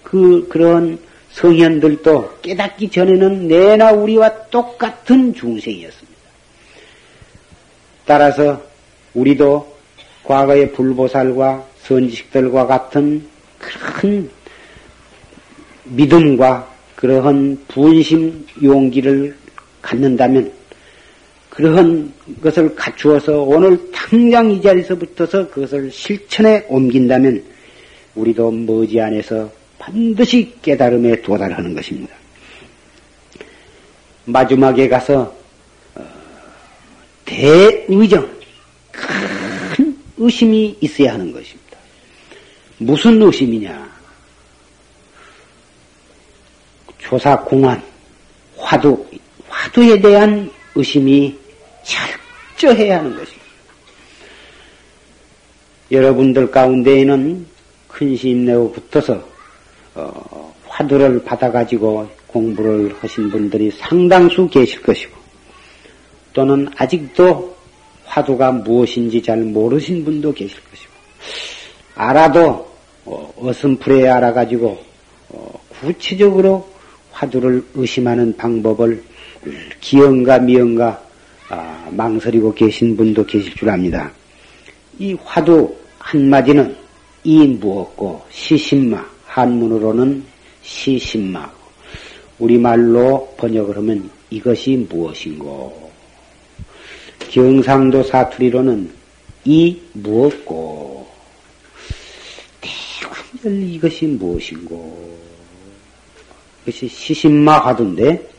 그 0.03 0.47
그런 0.49 0.99
성현들도 1.31 2.39
깨닫기 2.41 2.89
전에는 2.89 3.47
내나 3.47 3.91
우리와 3.91 4.47
똑같은 4.49 5.33
중생이었습니다. 5.33 6.19
따라서 8.05 8.63
우리도 9.13 9.75
과거의 10.23 10.71
불보살과 10.73 11.65
선지식들과 11.83 12.67
같은 12.67 13.27
큰 13.59 14.29
믿음과 15.85 16.67
그러한 16.95 17.65
분심 17.67 18.45
용기를 18.61 19.35
갖는다면 19.81 20.51
그러한 21.59 22.13
것을 22.41 22.73
갖추어서 22.73 23.41
오늘 23.41 23.91
당장 23.91 24.49
이 24.49 24.61
자리에서부터서 24.61 25.49
그것을 25.49 25.91
실천에 25.91 26.65
옮긴다면 26.69 27.43
우리도 28.15 28.49
머지않아서 28.49 29.51
반드시 29.77 30.53
깨달음에 30.61 31.21
도달하는 31.21 31.75
것입니다. 31.75 32.15
마지막에 34.23 34.87
가서 34.87 35.35
어, 35.95 36.05
대의정 37.25 38.25
큰 38.89 39.97
의심이 40.17 40.77
있어야 40.79 41.15
하는 41.15 41.29
것입니다. 41.33 41.77
무슨 42.77 43.21
의심이냐? 43.21 43.99
조사 46.99 47.37
공안, 47.41 47.83
화두, 48.55 49.05
화두에 49.49 49.99
대한 49.99 50.49
의심이 50.75 51.37
철저해야 51.89 52.99
하는 52.99 53.11
것입니다. 53.11 53.49
여러분들 55.91 56.51
가운데에는 56.51 57.45
큰심 57.87 58.45
내고 58.45 58.71
붙어서 58.71 59.21
어, 59.95 60.55
화두를 60.67 61.23
받아가지고 61.23 62.07
공부를 62.27 62.95
하신 62.99 63.31
분들이 63.31 63.71
상당수 63.71 64.47
계실 64.47 64.81
것이고 64.83 65.17
또는 66.31 66.69
아직도 66.77 67.57
화두가 68.05 68.51
무엇인지 68.51 69.21
잘 69.21 69.39
모르신 69.39 70.05
분도 70.05 70.31
계실 70.31 70.57
것이고 70.69 70.91
알아도 71.95 72.69
어, 73.05 73.33
어슴풀에 73.37 74.07
알아가지고 74.07 74.85
어, 75.29 75.59
구체적으로 75.81 76.69
화두를 77.11 77.65
의심하는 77.73 78.37
방법을 78.37 79.03
기영과 79.81 80.39
미영과 80.39 81.08
아, 81.49 81.89
망설이고 81.91 82.53
계신 82.53 82.95
분도 82.95 83.25
계실 83.25 83.53
줄 83.55 83.69
압니다. 83.69 84.11
이 84.99 85.13
화두 85.23 85.75
한마디는 85.97 86.75
이 87.23 87.47
무엇고 87.47 88.23
시신마 88.29 89.03
한문으로는 89.25 90.23
시신마 90.61 91.51
우리말로 92.37 93.33
번역을 93.37 93.77
하면 93.77 94.09
이것이 94.29 94.87
무엇인고. 94.89 95.91
경상도 97.31 98.03
사투리로는 98.03 98.91
이 99.45 99.77
무엇고. 99.93 101.07
대관절 102.61 103.69
이것이 103.69 104.05
무엇인고. 104.05 105.19
그것이 106.59 106.87
시신마 106.87 107.59
하던데 107.59 108.29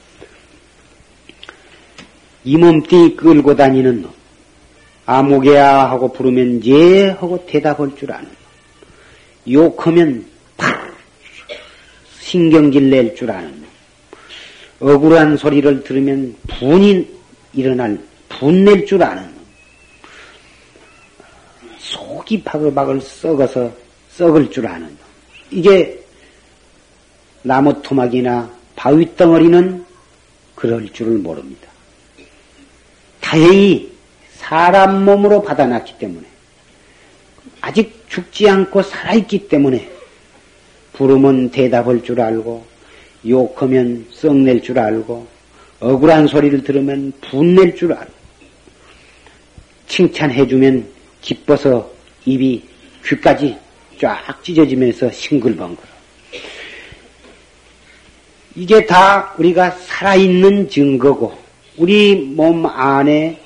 이 2.44 2.57
몸띠 2.57 3.16
끌고 3.16 3.55
다니는 3.57 4.03
놈. 4.03 4.12
아무개야 5.07 5.90
하고 5.90 6.12
부르면 6.12 6.64
예 6.66 7.11
하고 7.11 7.44
대답할 7.46 7.96
줄 7.96 8.12
아는 8.12 8.29
놈. 8.29 9.55
욕하면 9.55 10.24
팍! 10.57 10.94
신경질 12.20 12.90
낼 12.90 13.14
줄 13.14 13.31
아는 13.31 13.50
놈. 13.50 13.68
억울한 14.88 15.37
소리를 15.37 15.83
들으면 15.85 16.35
분이 16.48 17.09
일어날 17.55 17.98
분낼 18.29 18.87
줄 18.87 19.03
아는 19.03 19.22
놈. 19.22 19.35
속이 21.79 22.42
바글바글 22.42 23.00
썩어서 23.00 23.70
썩을 24.12 24.50
줄 24.50 24.66
아는 24.66 24.87
놈. 24.87 24.96
이게 25.50 25.98
나무 27.42 27.83
토막이나 27.83 28.50
바위 28.76 29.14
덩어리는 29.16 29.85
그럴 30.55 30.88
줄을 30.92 31.18
모릅니다. 31.18 31.69
다행히 33.30 33.92
사람 34.32 35.04
몸으로 35.04 35.40
받아놨기 35.40 35.98
때문에 35.98 36.26
아직 37.60 38.04
죽지 38.08 38.48
않고 38.48 38.82
살아있기 38.82 39.46
때문에 39.46 39.88
부르면 40.94 41.52
대답할 41.52 42.02
줄 42.02 42.20
알고 42.20 42.66
욕하면 43.28 44.04
썩낼 44.10 44.60
줄 44.62 44.80
알고 44.80 45.28
억울한 45.78 46.26
소리를 46.26 46.64
들으면 46.64 47.12
분낼 47.20 47.76
줄 47.76 47.92
알고 47.92 48.12
칭찬해주면 49.86 50.88
기뻐서 51.20 51.88
입이 52.24 52.64
귀까지 53.04 53.56
쫙 54.00 54.42
찢어지면서 54.42 55.12
싱글벙글. 55.12 55.84
이게 58.56 58.84
다 58.86 59.32
우리가 59.38 59.70
살아있는 59.70 60.68
증거고 60.68 61.49
우리 61.80 62.14
몸 62.14 62.66
안에 62.66 63.40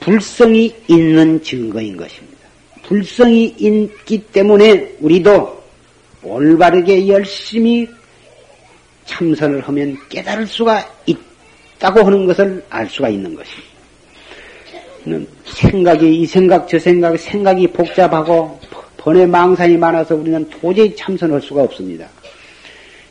불성이 0.00 0.74
있는 0.86 1.42
증거인 1.42 1.94
것입니다. 1.94 2.38
불성이 2.84 3.54
있기 3.58 4.18
때문에 4.32 4.96
우리도 4.98 5.62
올바르게 6.22 7.06
열심히 7.06 7.86
참선을 9.04 9.60
하면 9.60 9.98
깨달을 10.08 10.46
수가 10.46 10.82
있다고 11.04 12.00
하는 12.00 12.24
것을 12.24 12.64
알 12.70 12.88
수가 12.88 13.10
있는 13.10 13.34
것입니다. 13.34 15.28
생각이 15.44 16.20
이 16.20 16.24
생각 16.24 16.66
저 16.66 16.78
생각 16.78 17.18
생각이 17.18 17.66
복잡하고 17.66 18.58
번외 18.96 19.26
망상이 19.26 19.76
많아서 19.76 20.14
우리는 20.14 20.48
도저히 20.48 20.96
참선할 20.96 21.42
수가 21.42 21.64
없습니다. 21.64 22.08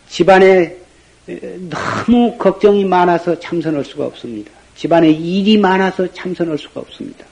집안에 0.10 0.87
너무 1.28 2.38
걱정이 2.38 2.86
많아서 2.86 3.38
참선할 3.40 3.84
수가 3.84 4.06
없습니다. 4.06 4.52
집안에 4.76 5.10
일이 5.10 5.58
많아서 5.58 6.12
참선할 6.14 6.58
수가 6.58 6.82
없습니다. 6.82 7.26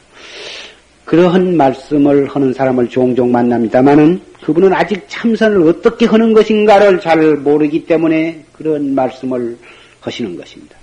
그러한 1.06 1.56
말씀을 1.56 2.28
하는 2.28 2.52
사람을 2.54 2.90
종종 2.90 3.32
만납니다만은 3.32 4.22
그분은 4.44 4.74
아직 4.74 5.06
참선을 5.08 5.68
어떻게 5.68 6.06
하는 6.06 6.34
것인가를 6.34 7.00
잘 7.00 7.36
모르기 7.38 7.86
때문에 7.86 8.44
그런 8.54 8.96
말씀을 8.96 9.58
하시는 10.02 10.36
것입니다. 10.36 10.76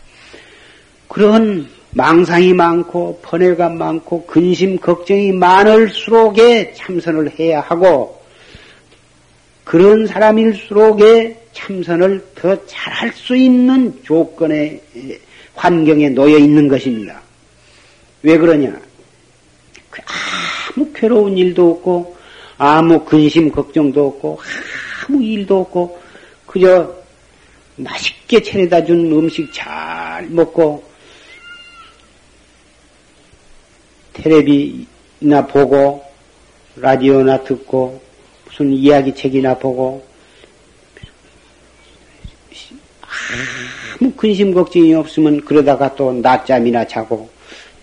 그런 1.09 1.69
망상이 1.91 2.55
많고 2.55 3.21
번뇌가 3.23 3.69
많고 3.69 4.25
근심 4.27 4.79
걱정이 4.79 5.33
많을수록에 5.33 6.73
참선을 6.75 7.39
해야 7.39 7.61
하고 7.61 8.23
그런 9.65 10.07
사람일수록에 10.07 11.42
참선을 11.53 12.25
더 12.35 12.67
잘할 12.67 13.13
수 13.13 13.37
있는 13.37 14.03
조건의 14.03 14.81
환경에 15.55 16.09
놓여 16.09 16.39
있는 16.39 16.69
것입니다. 16.69 17.21
왜 18.23 18.39
그러냐? 18.39 18.81
아무 20.75 20.91
괴로운 20.93 21.37
일도 21.37 21.73
없고, 21.73 22.17
아무 22.57 23.05
근심 23.05 23.51
걱정도 23.51 24.07
없고, 24.09 24.41
아무 25.07 25.23
일도 25.23 25.61
없고, 25.61 26.01
그저 26.47 26.95
맛있게 27.77 28.43
차려다 28.43 28.85
준 28.85 29.13
음식 29.13 29.53
잘 29.53 30.27
먹고, 30.29 30.85
텔레비나 34.15 35.47
보고, 35.49 36.05
라디오나 36.77 37.43
듣고, 37.45 38.01
무슨 38.47 38.73
이야기 38.73 39.15
책이나 39.15 39.59
보고, 39.59 40.07
아무 44.01 44.13
근심 44.13 44.53
걱정이 44.53 44.95
없으면 44.95 45.45
그러다가 45.45 45.95
또 45.95 46.13
낮잠이나 46.13 46.87
자고, 46.87 47.29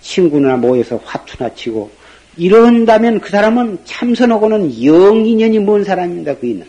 친구나 0.01 0.55
모여서 0.55 0.99
화투나 1.03 1.53
치고, 1.53 1.89
이런다면 2.37 3.19
그 3.19 3.29
사람은 3.29 3.79
참선하고는 3.85 4.83
영 4.85 5.25
인연이 5.25 5.59
먼 5.59 5.83
사람입니다, 5.83 6.35
그이는. 6.35 6.65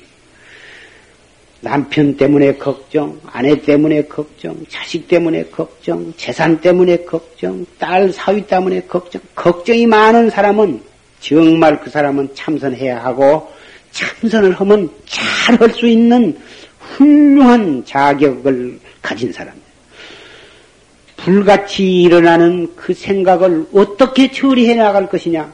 남편 1.63 2.17
때문에 2.17 2.55
걱정, 2.57 3.21
아내 3.27 3.55
때문에 3.61 4.03
걱정, 4.05 4.57
자식 4.69 5.07
때문에 5.07 5.45
걱정, 5.45 6.13
재산 6.17 6.59
때문에 6.61 7.05
걱정, 7.05 7.67
딸 7.79 8.11
사위 8.13 8.47
때문에 8.47 8.81
걱정, 8.83 9.21
걱정이 9.35 9.87
많은 9.87 10.31
사람은 10.31 10.81
정말 11.21 11.79
그 11.81 11.91
사람은 11.91 12.31
참선해야 12.35 13.05
하고 13.05 13.53
참선을 13.93 14.55
하면 14.55 14.89
잘 15.05 15.61
할 15.61 15.71
수 15.75 15.87
있는 15.87 16.39
훌륭한 16.97 17.85
자격을 17.85 18.79
가진 19.01 19.33
사람입니다. 19.33 19.71
불같이 21.17 22.03
일어나는 22.03 22.75
그 22.77 22.95
생각을 22.95 23.67
어떻게 23.73 24.31
처리해 24.31 24.75
나갈 24.75 25.09
것이냐? 25.09 25.53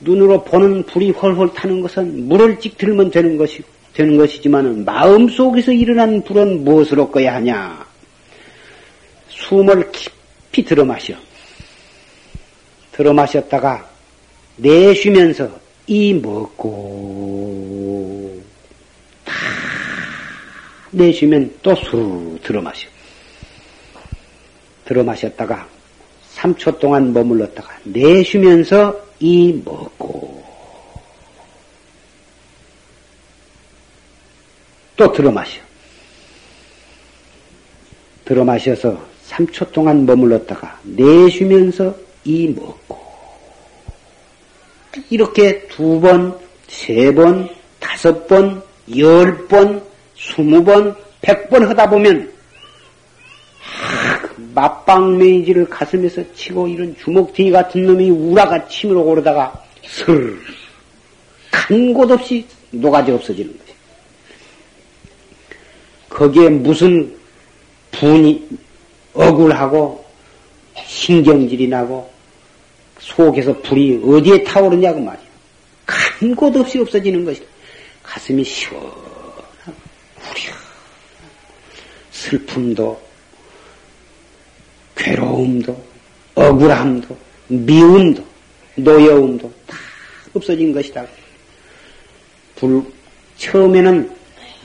눈으로 0.00 0.42
보는 0.44 0.84
불이 0.84 1.10
훨훨 1.10 1.52
타는 1.52 1.82
것은 1.82 2.26
물을 2.26 2.58
찍 2.58 2.78
들면 2.78 3.10
되는 3.10 3.36
것이고, 3.36 3.68
되는 3.92 4.16
것이지만 4.16 4.84
마음 4.84 5.28
속에서 5.28 5.72
일어난 5.72 6.22
불은 6.22 6.64
무엇으로 6.64 7.10
꺼야 7.10 7.34
하냐? 7.34 7.84
숨을 9.28 9.92
깊이 9.92 10.64
들어 10.64 10.84
마셔. 10.84 11.14
들어 12.92 13.12
마셨다가 13.12 13.88
내쉬면서 14.56 15.50
이 15.86 16.14
먹고 16.14 17.90
다 18.10 18.19
내쉬면 20.90 21.58
또수 21.62 22.38
들어 22.42 22.60
마셔. 22.60 22.88
들어 24.84 25.04
마셨다가 25.04 25.68
3초 26.36 26.78
동안 26.80 27.12
머물렀다가 27.12 27.78
내쉬면서 27.84 29.00
이 29.20 29.60
먹고 29.64 30.42
또 34.96 35.12
들어 35.12 35.30
마셔. 35.30 35.60
들어 38.24 38.44
마셔서 38.44 39.00
3초 39.28 39.72
동안 39.72 40.04
머물렀다가 40.06 40.80
내쉬면서 40.82 41.96
이 42.24 42.48
먹고 42.48 43.00
이렇게 45.08 45.66
두 45.68 46.00
번, 46.00 46.38
세 46.68 47.12
번, 47.14 47.48
다섯 47.78 48.26
번, 48.26 48.62
열 48.96 49.46
번, 49.46 49.89
스무 50.20 50.62
번, 50.62 50.94
백 51.22 51.48
번 51.48 51.66
하다 51.66 51.88
보면 51.90 52.30
맞방 54.54 55.18
메이지를 55.18 55.68
가슴에서 55.68 56.22
치고 56.34 56.68
이런 56.68 56.94
주먹튀 56.96 57.50
같은 57.50 57.86
놈이 57.86 58.10
우라가 58.10 58.66
침으로 58.68 59.02
오르다가 59.02 59.64
슬, 59.86 60.38
간곳 61.50 62.10
없이 62.10 62.44
녹아져 62.70 63.14
없어지는 63.14 63.56
거지. 63.56 63.72
거기에 66.08 66.48
무슨 66.48 67.14
분이 67.92 68.48
억울하고 69.14 70.04
신경질이 70.86 71.68
나고 71.68 72.10
속에서 72.98 73.56
불이 73.62 74.02
어디에 74.04 74.44
타오르냐고 74.44 75.00
말이야. 75.00 75.24
간곳 75.86 76.56
없이 76.56 76.78
없어지는 76.78 77.24
것이 77.24 77.42
가슴이 78.02 78.42
후려 78.42 79.09
슬픔도 82.10 83.00
괴로움도 84.94 85.84
억울함도 86.34 87.16
미움도 87.48 88.24
노여움도 88.76 89.52
다 89.66 89.76
없어진 90.34 90.72
것이다. 90.72 91.04
불 92.56 92.84
처음에는 93.36 94.16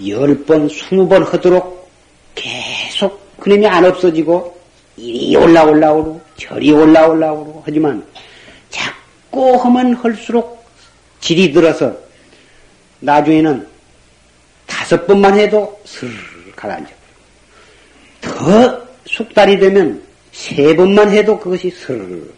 열 0.08 0.46
번, 0.46 0.68
스무 0.68 1.08
번 1.08 1.24
하도록 1.24 1.89
계속 2.36 3.39
그놈이 3.39 3.65
안 3.65 3.86
없어지고 3.86 4.56
이리 4.98 5.36
올라올라오고 5.36 6.22
저리 6.38 6.72
올라올라오고 6.72 7.63
하지만 7.65 8.06
자꾸 8.70 9.56
하면 9.56 9.94
할수록 9.96 10.65
질이 11.22 11.52
들어서 11.52 11.96
나중에는 13.00 13.75
다섯 14.86 15.08
번만 15.08 15.36
해도 15.36 15.82
슬 15.84 16.08
가라앉아. 16.56 16.91
더 18.21 18.88
숙달이 19.06 19.58
되면 19.58 20.00
세 20.32 20.76
번만 20.76 21.10
해도 21.10 21.39
그것이 21.39 21.71
슬. 21.71 22.32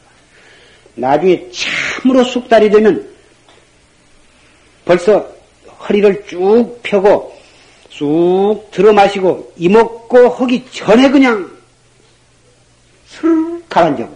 나중에 0.95 1.45
참으로 1.51 2.23
숙달이 2.23 2.69
되면 2.69 3.05
벌써 4.85 5.29
허리를 5.81 6.25
쭉 6.25 6.79
펴고 6.83 7.37
쑥 7.89 8.65
들어 8.71 8.93
마시고 8.93 9.51
이먹고 9.57 10.29
하기 10.29 10.63
전에 10.71 11.09
그냥 11.11 11.51
슬 13.07 13.61
가라앉아. 13.67 14.07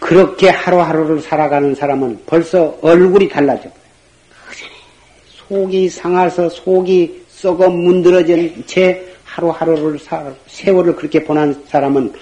그렇게 0.00 0.48
하루하루를 0.48 1.20
살아가는 1.20 1.72
사람은 1.72 2.24
벌써 2.26 2.76
얼굴이 2.82 3.28
달라져. 3.28 3.70
속이 5.50 5.88
상해서 5.88 6.48
속이 6.48 7.24
썩어 7.26 7.68
문드러진 7.68 8.62
채 8.66 9.04
하루하루를 9.24 9.98
사, 9.98 10.32
세월을 10.46 10.94
그렇게 10.94 11.24
보낸 11.24 11.52
사람은 11.66 12.12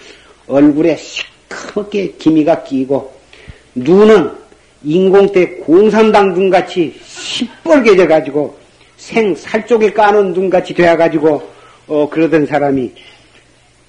얼굴에 0.47 0.97
시커멓게 0.97 2.15
기미가 2.19 2.65
끼고 2.65 3.13
눈은 3.75 4.33
인공 4.83 5.31
때 5.31 5.47
공산당 5.57 6.33
눈같이 6.33 6.99
시뻘게 7.05 7.97
져가지고 7.97 8.57
생살 8.97 9.67
쪽에 9.67 9.93
까는 9.93 10.33
눈같이 10.33 10.73
되어가지고 10.73 11.43
어 11.89 12.09
그러던 12.09 12.47
사람이 12.47 12.91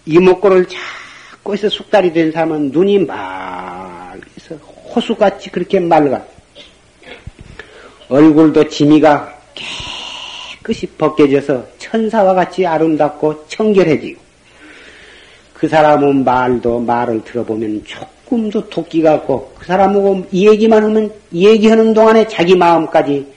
이목구를 0.05 0.67
자꾸 0.67 1.53
해서 1.53 1.69
숙달이 1.69 2.11
된 2.11 2.33
사람은 2.33 2.71
눈이 2.71 3.05
맑해서 3.05 4.55
호수같이 4.93 5.49
그렇게 5.49 5.79
맑아 5.79 6.25
얼굴도 8.09 8.67
지미가 8.69 9.39
깨끗이 9.53 10.87
벗겨져서 10.87 11.63
천사와 11.77 12.33
같이 12.33 12.65
아름답고 12.65 13.45
청결해지고 13.47 14.19
그 15.53 15.67
사람은 15.67 16.23
말도 16.23 16.79
말을 16.79 17.23
들어보면 17.23 17.83
조금도 17.85 18.69
토끼 18.69 19.01
같고 19.01 19.53
그 19.59 19.65
사람하고 19.65 20.25
얘기만 20.33 20.83
하면 20.83 21.13
얘기하는 21.33 21.93
동안에 21.93 22.27
자기 22.27 22.55
마음까지 22.55 23.27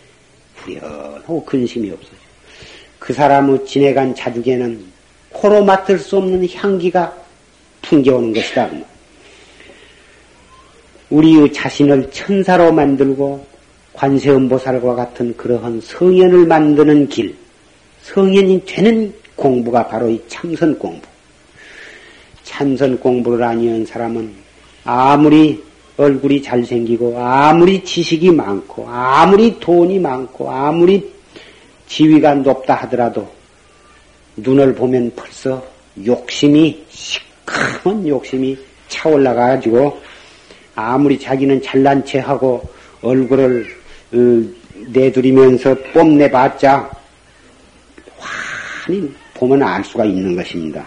후련하고 0.56 1.44
근심이 1.44 1.90
없어져. 1.90 2.16
그 2.98 3.12
사람의 3.12 3.66
지내간 3.66 4.14
자죽에는 4.14 4.84
코로 5.30 5.64
맡을 5.64 5.98
수 5.98 6.16
없는 6.18 6.48
향기가 6.54 7.12
풍겨오는 7.82 8.32
것이다. 8.32 8.70
우리의 11.10 11.52
자신을 11.52 12.10
천사로 12.10 12.72
만들고 12.72 13.51
관세음보살과 13.94 14.94
같은 14.94 15.36
그러한 15.36 15.80
성현을 15.80 16.46
만드는 16.46 17.08
길, 17.08 17.34
성현이 18.02 18.64
되는 18.64 19.12
공부가 19.36 19.86
바로 19.86 20.08
이 20.08 20.20
참선 20.28 20.78
공부. 20.78 21.06
참선 22.42 22.98
공부를 22.98 23.42
아니한 23.44 23.86
사람은 23.86 24.32
아무리 24.84 25.62
얼굴이 25.96 26.42
잘생기고, 26.42 27.18
아무리 27.18 27.84
지식이 27.84 28.30
많고, 28.30 28.88
아무리 28.88 29.58
돈이 29.60 29.98
많고, 29.98 30.50
아무리 30.50 31.12
지위가 31.86 32.34
높다 32.36 32.74
하더라도, 32.74 33.28
눈을 34.36 34.74
보면 34.74 35.12
벌써 35.14 35.62
욕심이, 36.04 36.82
시커먼 36.88 38.08
욕심이 38.08 38.56
차올라가지고, 38.88 40.00
아무리 40.74 41.18
자기는 41.18 41.60
잘난 41.62 42.04
체 42.04 42.18
하고, 42.18 42.62
얼굴을 43.02 43.66
어, 43.66 43.81
내두리면서 44.88 45.76
뽐내봤자 45.92 46.90
환히 48.18 49.10
보면 49.34 49.62
알 49.62 49.82
수가 49.84 50.04
있는 50.04 50.36
것입니다. 50.36 50.86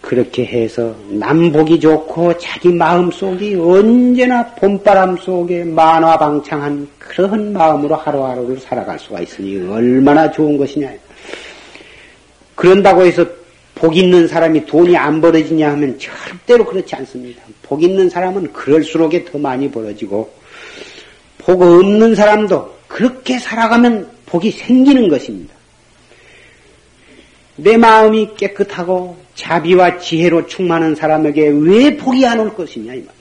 그렇게 0.00 0.44
해서 0.46 0.94
남복이 1.10 1.80
좋고 1.80 2.38
자기 2.38 2.72
마음 2.72 3.10
속이 3.10 3.56
언제나 3.56 4.46
봄바람 4.54 5.18
속에 5.18 5.64
만화방창한 5.64 6.88
그런 6.98 7.52
마음으로 7.52 7.94
하루하루를 7.94 8.58
살아갈 8.58 8.98
수가 8.98 9.20
있으니 9.20 9.58
얼마나 9.68 10.30
좋은 10.30 10.56
것이냐. 10.56 10.90
그런다고 12.54 13.04
해서 13.04 13.24
복 13.74 13.96
있는 13.96 14.26
사람이 14.26 14.66
돈이 14.66 14.96
안 14.96 15.20
벌어지냐 15.20 15.72
하면 15.72 15.98
절대로 15.98 16.64
그렇지 16.64 16.96
않습니다. 16.96 17.42
복 17.62 17.82
있는 17.82 18.08
사람은 18.08 18.52
그럴수록에 18.52 19.24
더 19.24 19.38
많이 19.38 19.70
벌어지고 19.70 20.37
복 21.48 21.62
없는 21.62 22.14
사람도 22.14 22.76
그렇게 22.88 23.38
살아가면 23.38 24.10
복이 24.26 24.50
생기는 24.50 25.08
것입니다. 25.08 25.54
내 27.56 27.78
마음이 27.78 28.32
깨끗하고 28.36 29.16
자비와 29.34 29.96
지혜로 29.98 30.46
충만한 30.46 30.94
사람에게 30.94 31.48
왜 31.62 31.96
복이 31.96 32.26
안 32.26 32.38
올 32.38 32.54
것이냐 32.54 32.92
이 32.92 32.96
말이죠. 32.98 33.12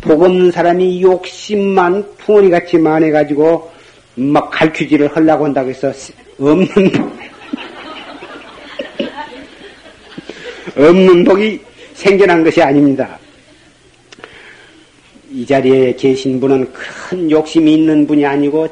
복 0.00 0.22
없는 0.22 0.50
사람이 0.50 1.02
욕심만 1.02 2.16
풍어리 2.16 2.48
같이 2.48 2.78
많아가지고 2.78 3.70
막 4.14 4.48
갈퀴질을 4.50 5.14
하려고 5.14 5.44
한다고 5.44 5.68
해서 5.68 5.92
없는 6.38 6.66
없는 10.74 11.24
복이 11.24 11.60
생겨난 11.92 12.42
것이 12.42 12.62
아닙니다. 12.62 13.18
이 15.36 15.44
자리에 15.44 15.94
계신 15.96 16.40
분은 16.40 16.72
큰 16.72 17.30
욕심이 17.30 17.74
있는 17.74 18.06
분이 18.06 18.24
아니고 18.24 18.68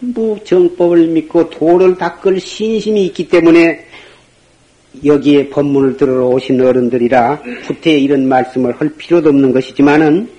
전부 0.00 0.38
정법을 0.44 1.08
믿고 1.08 1.50
도를 1.50 1.98
닦을 1.98 2.38
신심이 2.38 3.06
있기 3.06 3.28
때문에 3.28 3.84
여기에 5.04 5.48
법문을 5.48 5.96
들으러 5.96 6.28
오신 6.28 6.60
어른들이라 6.60 7.42
후퇴에 7.64 7.98
이런 7.98 8.28
말씀을 8.28 8.80
할 8.80 8.88
필요도 8.90 9.30
없는 9.30 9.50
것이지만은 9.52 10.30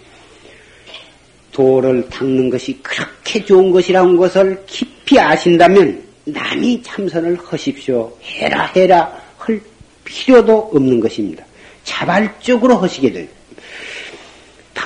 도를 1.52 2.08
닦는 2.08 2.50
것이 2.50 2.80
그렇게 2.82 3.44
좋은 3.44 3.72
것이라는 3.72 4.16
것을 4.16 4.64
깊이 4.68 5.20
아신다면 5.20 6.02
남이 6.24 6.82
참선을 6.82 7.38
하십시오. 7.44 8.16
해라 8.24 8.72
해라 8.74 9.22
할 9.38 9.60
필요도 10.06 10.72
없는 10.74 11.02
것입니다. 11.02 11.44
자발적으로 11.84 12.78
하시게 12.78 13.12
돼요. 13.12 13.37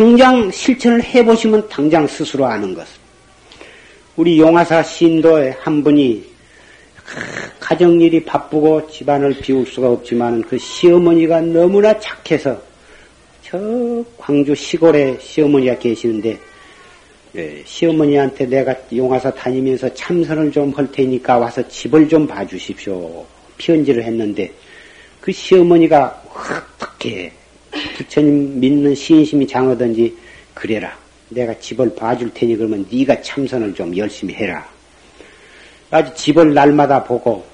당장 0.01 0.49
실천을 0.49 1.03
해보시면 1.03 1.69
당장 1.69 2.07
스스로 2.07 2.43
아는 2.47 2.73
것. 2.73 2.87
우리 4.15 4.39
용화사 4.39 4.81
신도의 4.81 5.57
한 5.59 5.83
분이 5.83 6.25
가정일이 7.59 8.25
바쁘고 8.25 8.89
집안을 8.89 9.35
비울 9.43 9.63
수가 9.63 9.91
없지만 9.91 10.41
그 10.41 10.57
시어머니가 10.57 11.41
너무나 11.41 11.99
착해서 11.99 12.59
저 13.43 13.59
광주 14.17 14.55
시골에 14.55 15.19
시어머니가 15.21 15.77
계시는데 15.77 16.39
예, 17.35 17.61
시어머니한테 17.63 18.47
내가 18.47 18.73
용화사 18.91 19.29
다니면서 19.35 19.93
참선을 19.93 20.51
좀 20.51 20.73
할 20.73 20.91
테니까 20.91 21.37
와서 21.37 21.61
집을 21.67 22.09
좀 22.09 22.25
봐주십시오. 22.25 23.23
편지를 23.59 24.03
했는데 24.03 24.51
그 25.19 25.31
시어머니가 25.31 26.23
어떻게 26.25 27.31
부처님 27.97 28.60
믿는 28.60 28.95
신심이 28.95 29.47
장하든지 29.47 30.15
그래라. 30.53 30.97
내가 31.29 31.57
집을 31.60 31.95
봐줄 31.95 32.34
테니 32.34 32.57
그러면 32.57 32.86
네가 32.91 33.21
참선을 33.21 33.73
좀 33.73 33.95
열심히 33.95 34.34
해라. 34.34 34.67
아주 35.89 36.13
집을 36.15 36.53
날마다 36.53 37.03
보고 37.03 37.45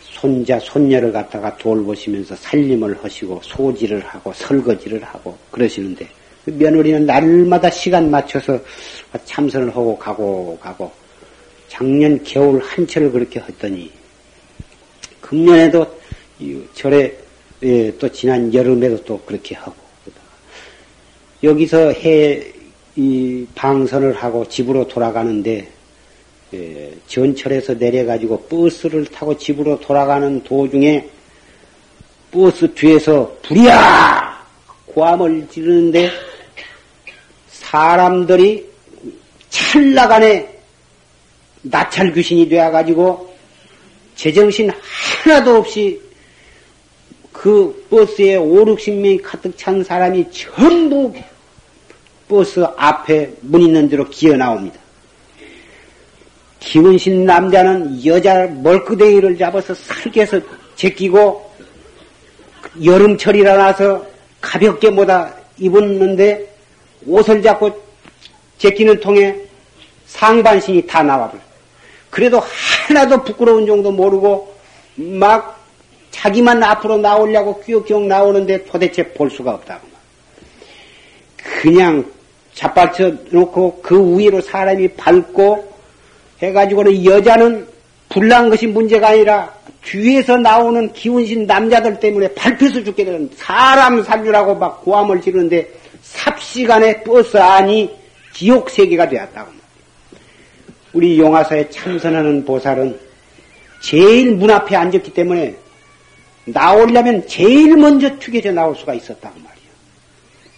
손자 0.00 0.58
손녀를 0.58 1.12
갖다가 1.12 1.56
돌보시면서 1.56 2.36
살림을 2.36 3.02
하시고 3.02 3.40
소지를 3.42 4.00
하고 4.00 4.32
설거지를 4.34 5.02
하고 5.02 5.36
그러시는데 5.50 6.06
그 6.44 6.50
며느리는 6.50 7.06
날마다 7.06 7.70
시간 7.70 8.10
맞춰서 8.10 8.58
참선을 9.24 9.70
하고 9.70 9.96
가고 9.96 10.58
가고 10.58 10.92
작년 11.68 12.22
겨울 12.22 12.60
한철을 12.62 13.12
그렇게 13.12 13.40
했더니 13.40 13.90
금년에도 15.20 15.86
절에 16.74 17.16
예, 17.62 17.96
또 17.98 18.10
지난 18.10 18.52
여름에도 18.52 19.04
또 19.04 19.20
그렇게 19.26 19.54
하고 19.54 19.74
여기서 21.42 21.92
해 21.92 22.60
이 22.96 23.46
방선을 23.54 24.14
하고 24.14 24.46
집으로 24.46 24.86
돌아가는데 24.88 25.68
예, 26.52 26.92
전철에서 27.06 27.74
내려가지고 27.74 28.42
버스를 28.42 29.06
타고 29.06 29.36
집으로 29.38 29.78
돌아가는 29.78 30.42
도중에 30.42 31.08
버스 32.32 32.72
뒤에서 32.74 33.36
불이야! 33.42 34.44
고함을 34.86 35.46
지르는데 35.48 36.10
사람들이 37.48 38.68
찰나간에 39.48 40.48
나찰 41.62 42.12
귀신이 42.12 42.48
되어가지고 42.48 43.34
제정신 44.16 44.70
하나도 45.24 45.56
없이 45.56 46.00
그 47.32 47.86
버스에 47.90 48.36
5, 48.36 48.64
60명이 48.64 49.20
가득 49.22 49.56
찬 49.56 49.82
사람이 49.82 50.26
전부 50.30 51.12
버스 52.28 52.64
앞에 52.76 53.30
문 53.40 53.62
있는 53.62 53.88
대로 53.88 54.08
기어 54.08 54.36
나옵니다. 54.36 54.78
기운신 56.60 57.24
남자는 57.24 58.04
여자 58.04 58.46
멀끄댕이를 58.46 59.38
잡아서 59.38 59.74
살게서 59.74 60.40
제끼고 60.76 61.50
여름철이라 62.84 63.56
나서 63.56 64.06
가볍게 64.40 64.90
뭐다 64.90 65.34
입었는데 65.58 66.54
옷을 67.06 67.42
잡고 67.42 67.82
제끼는 68.58 69.00
통에 69.00 69.36
상반신이 70.06 70.86
다 70.86 71.02
나와버려. 71.02 71.40
그래도 72.10 72.40
하나도 72.40 73.24
부끄러운 73.24 73.66
정도 73.66 73.90
모르고 73.90 74.54
막 74.96 75.59
자기만 76.20 76.62
앞으로 76.62 76.98
나오려고 76.98 77.60
끼역끼역 77.62 78.02
나오는데 78.02 78.64
도대체 78.66 79.02
볼 79.14 79.30
수가 79.30 79.52
없다고. 79.52 79.88
그냥 81.62 82.04
자빠쳐 82.52 83.10
놓고 83.30 83.80
그 83.80 84.18
위로 84.18 84.42
사람이 84.42 84.88
밟고 84.88 85.72
해가지고는 86.42 87.04
여자는 87.06 87.66
불난 88.10 88.50
것이 88.50 88.66
문제가 88.66 89.08
아니라 89.08 89.54
뒤에서 89.82 90.36
나오는 90.36 90.92
기운신 90.92 91.46
남자들 91.46 91.98
때문에 91.98 92.28
밟혀서 92.34 92.84
죽게 92.84 93.04
되는 93.04 93.30
사람 93.36 94.02
살려라고 94.02 94.56
막 94.56 94.84
고함을 94.84 95.22
지르는데 95.22 95.70
삽시간에 96.02 97.02
버스 97.02 97.38
안이 97.38 97.90
지옥 98.34 98.68
세계가 98.68 99.08
되었다고. 99.08 99.52
우리 100.92 101.18
용화사에 101.18 101.70
참선하는 101.70 102.44
보살은 102.44 102.98
제일 103.80 104.32
문 104.32 104.50
앞에 104.50 104.76
앉았기 104.76 105.14
때문에 105.14 105.54
나오려면 106.44 107.26
제일 107.26 107.76
먼저 107.76 108.18
튀겨져 108.18 108.52
나올 108.52 108.74
수가 108.74 108.94
있었다고 108.94 109.38
말이야. 109.38 109.70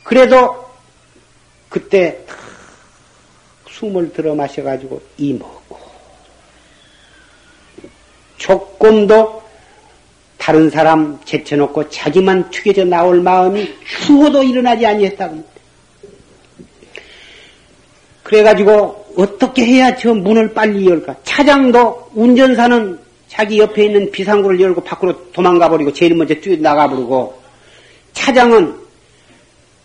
그래도 0.05 0.65
그때 1.69 2.19
숨을 3.69 4.13
들어 4.13 4.35
마셔가지고 4.35 5.01
이 5.19 5.33
먹고 5.35 5.79
조금도 8.37 9.43
다른 10.37 10.71
사람 10.71 11.21
제쳐놓고 11.25 11.89
자기만 11.89 12.51
튀겨져 12.51 12.85
나올 12.85 13.21
마음이 13.21 13.73
추워도 13.87 14.43
일어나지 14.43 14.85
아니했다고. 14.85 15.53
그래가지고 18.25 19.15
어떻게 19.17 19.65
해야 19.65 19.95
저 19.97 20.15
문을 20.15 20.55
빨리 20.55 20.87
열까? 20.87 21.17
차장도 21.23 22.11
운전사는 22.15 22.99
자기 23.33 23.59
옆에 23.59 23.87
있는 23.87 24.11
비상구를 24.11 24.61
열고 24.61 24.83
밖으로 24.83 25.33
도망가 25.33 25.67
버리고 25.71 25.91
제일 25.91 26.15
먼저 26.15 26.35
뛰어 26.35 26.55
나가 26.59 26.87
버리고 26.87 27.41
차장은 28.13 28.75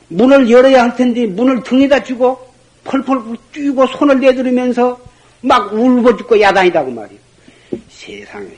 문을 0.09 0.51
열어야 0.51 0.83
할 0.83 0.95
텐데 0.97 1.25
문을 1.25 1.63
등에다 1.63 2.03
주고 2.03 2.37
펄펄 2.83 3.37
뛰고 3.53 3.87
손을 3.87 4.19
내두르면서 4.19 4.99
막 5.39 5.73
울고 5.73 6.17
죽고 6.17 6.41
야단이다고 6.41 6.91
말이야. 6.91 7.19
세상에. 7.87 8.49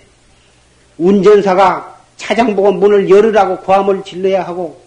운전사가 0.97 1.97
차장 2.17 2.55
보고 2.55 2.71
문을 2.71 3.11
열으라고 3.11 3.57
고함을 3.59 4.03
질러야 4.03 4.43
하고 4.43 4.81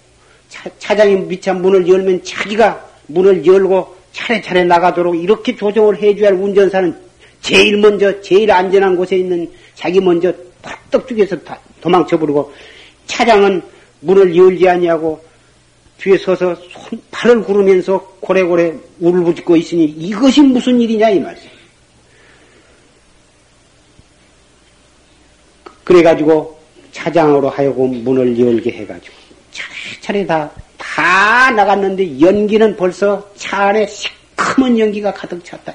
차, 0.49 0.97
장이 0.97 1.15
미처 1.29 1.55
문을 1.55 1.87
열면 1.87 2.25
자기가 2.25 2.85
문을 3.07 3.47
열고 3.47 3.97
차례차례 4.13 4.65
나가도록 4.65 5.17
이렇게 5.17 5.55
조정을 5.55 6.03
해줘야 6.03 6.31
할 6.31 6.35
운전사는 6.35 7.13
제일 7.41 7.77
먼저 7.79 8.21
제일 8.21 8.51
안전한 8.51 8.97
곳에 8.97 9.17
있는 9.17 9.49
자기 9.75 10.01
먼저 10.01 10.33
팍떡 10.63 11.09
죽여서 11.09 11.37
도망쳐 11.81 12.19
버리고 12.19 12.53
차장은 13.07 13.63
문을 14.01 14.37
열지 14.37 14.69
아니하고 14.69 15.23
뒤에 15.99 16.19
서서 16.19 16.55
손 16.71 17.01
말을 17.11 17.43
구르면서 17.43 17.99
고래고래 18.21 18.75
울부짖고 19.01 19.57
있으니 19.57 19.85
이것이 19.85 20.41
무슨 20.43 20.81
일이냐 20.81 21.11
이 21.11 21.21
말이야. 21.21 21.51
그래가지고 25.85 26.59
차장으로 26.93 27.49
하여금 27.51 28.03
문을 28.05 28.39
열게 28.39 28.71
해가지고 28.73 29.15
차례차례 29.53 30.27
다, 30.27 30.51
다 30.77 31.51
나갔는데 31.51 32.21
연기는 32.21 32.77
벌써 32.77 33.29
차 33.37 33.67
안에 33.67 33.87
시커먼 33.87 34.79
연기가 34.79 35.13
가득 35.13 35.45
찼다. 35.45 35.75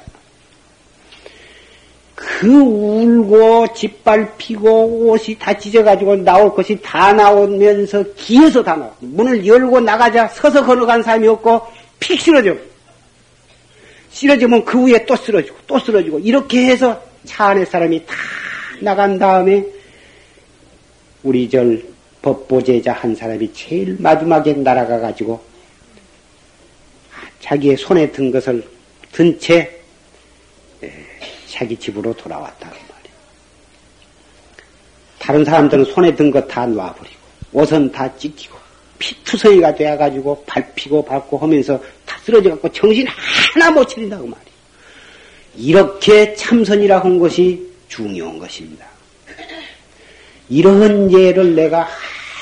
그 2.38 2.48
울고 2.48 3.74
짓밟히고 3.74 5.10
옷이 5.10 5.36
다 5.40 5.58
찢어가지고 5.58 6.18
나올 6.18 6.54
것이 6.54 6.80
다 6.84 7.12
나오면서 7.12 8.04
기어서 8.16 8.62
다 8.62 8.76
나와. 8.76 8.94
문을 9.00 9.48
열고 9.48 9.80
나가자 9.80 10.28
서서 10.28 10.64
걸어간 10.64 11.02
사람이 11.02 11.28
없고 11.30 11.64
픽 12.00 12.22
쓰러져. 12.22 12.56
쓰러지면 14.12 14.66
그 14.66 14.86
위에 14.86 15.04
또 15.08 15.16
쓰러지고 15.16 15.58
또 15.66 15.80
쓰러지고 15.80 16.20
이렇게 16.20 16.68
해서 16.68 17.02
차 17.26 17.46
안에 17.48 17.66
사람이 17.66 18.06
다 18.06 18.14
나간 18.82 19.18
다음에 19.18 19.66
우리 21.24 21.50
절 21.50 21.84
법보제자 22.22 22.94
한 22.94 23.16
사람이 23.16 23.52
제일 23.54 23.98
마지막에 23.98 24.54
날아가 24.54 25.00
가지고 25.00 25.42
자기의 27.42 27.78
손에 27.78 28.12
든 28.12 28.30
것을 28.30 28.64
든 29.12 29.40
채 29.40 29.77
자기 31.48 31.78
집으로 31.78 32.14
돌아왔다 32.14 32.70
그 32.70 32.76
말이야. 32.76 33.14
다른 35.20 35.46
사람들은 35.46 35.86
손에 35.86 36.16
든거다 36.16 36.66
놔버리고 36.68 37.18
옷은 37.54 37.92
다 37.92 38.16
찢기고 38.18 38.58
피투성이가 39.00 39.76
되어가지고 39.76 40.44
밟히고 40.46 41.06
밟고 41.06 41.38
하면서 41.38 41.80
다 42.06 42.18
쓰러져갖고 42.24 42.72
정신 42.72 43.08
하나 43.08 43.72
못 43.72 43.88
차린다고 43.88 44.24
그 44.24 44.30
말이야. 44.30 44.48
이렇게 45.56 46.34
참선이라 46.36 47.00
한 47.00 47.20
것이 47.20 47.68
중요한 47.88 48.38
것입니다. 48.38 48.86
이러한 50.50 51.12
예를 51.12 51.56
내가 51.56 51.88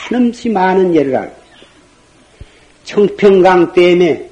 한없이 0.07 0.49
많은 0.49 0.95
예를 0.95 1.15
알고 1.15 1.35
청평강 2.83 3.73
댐에 3.73 4.29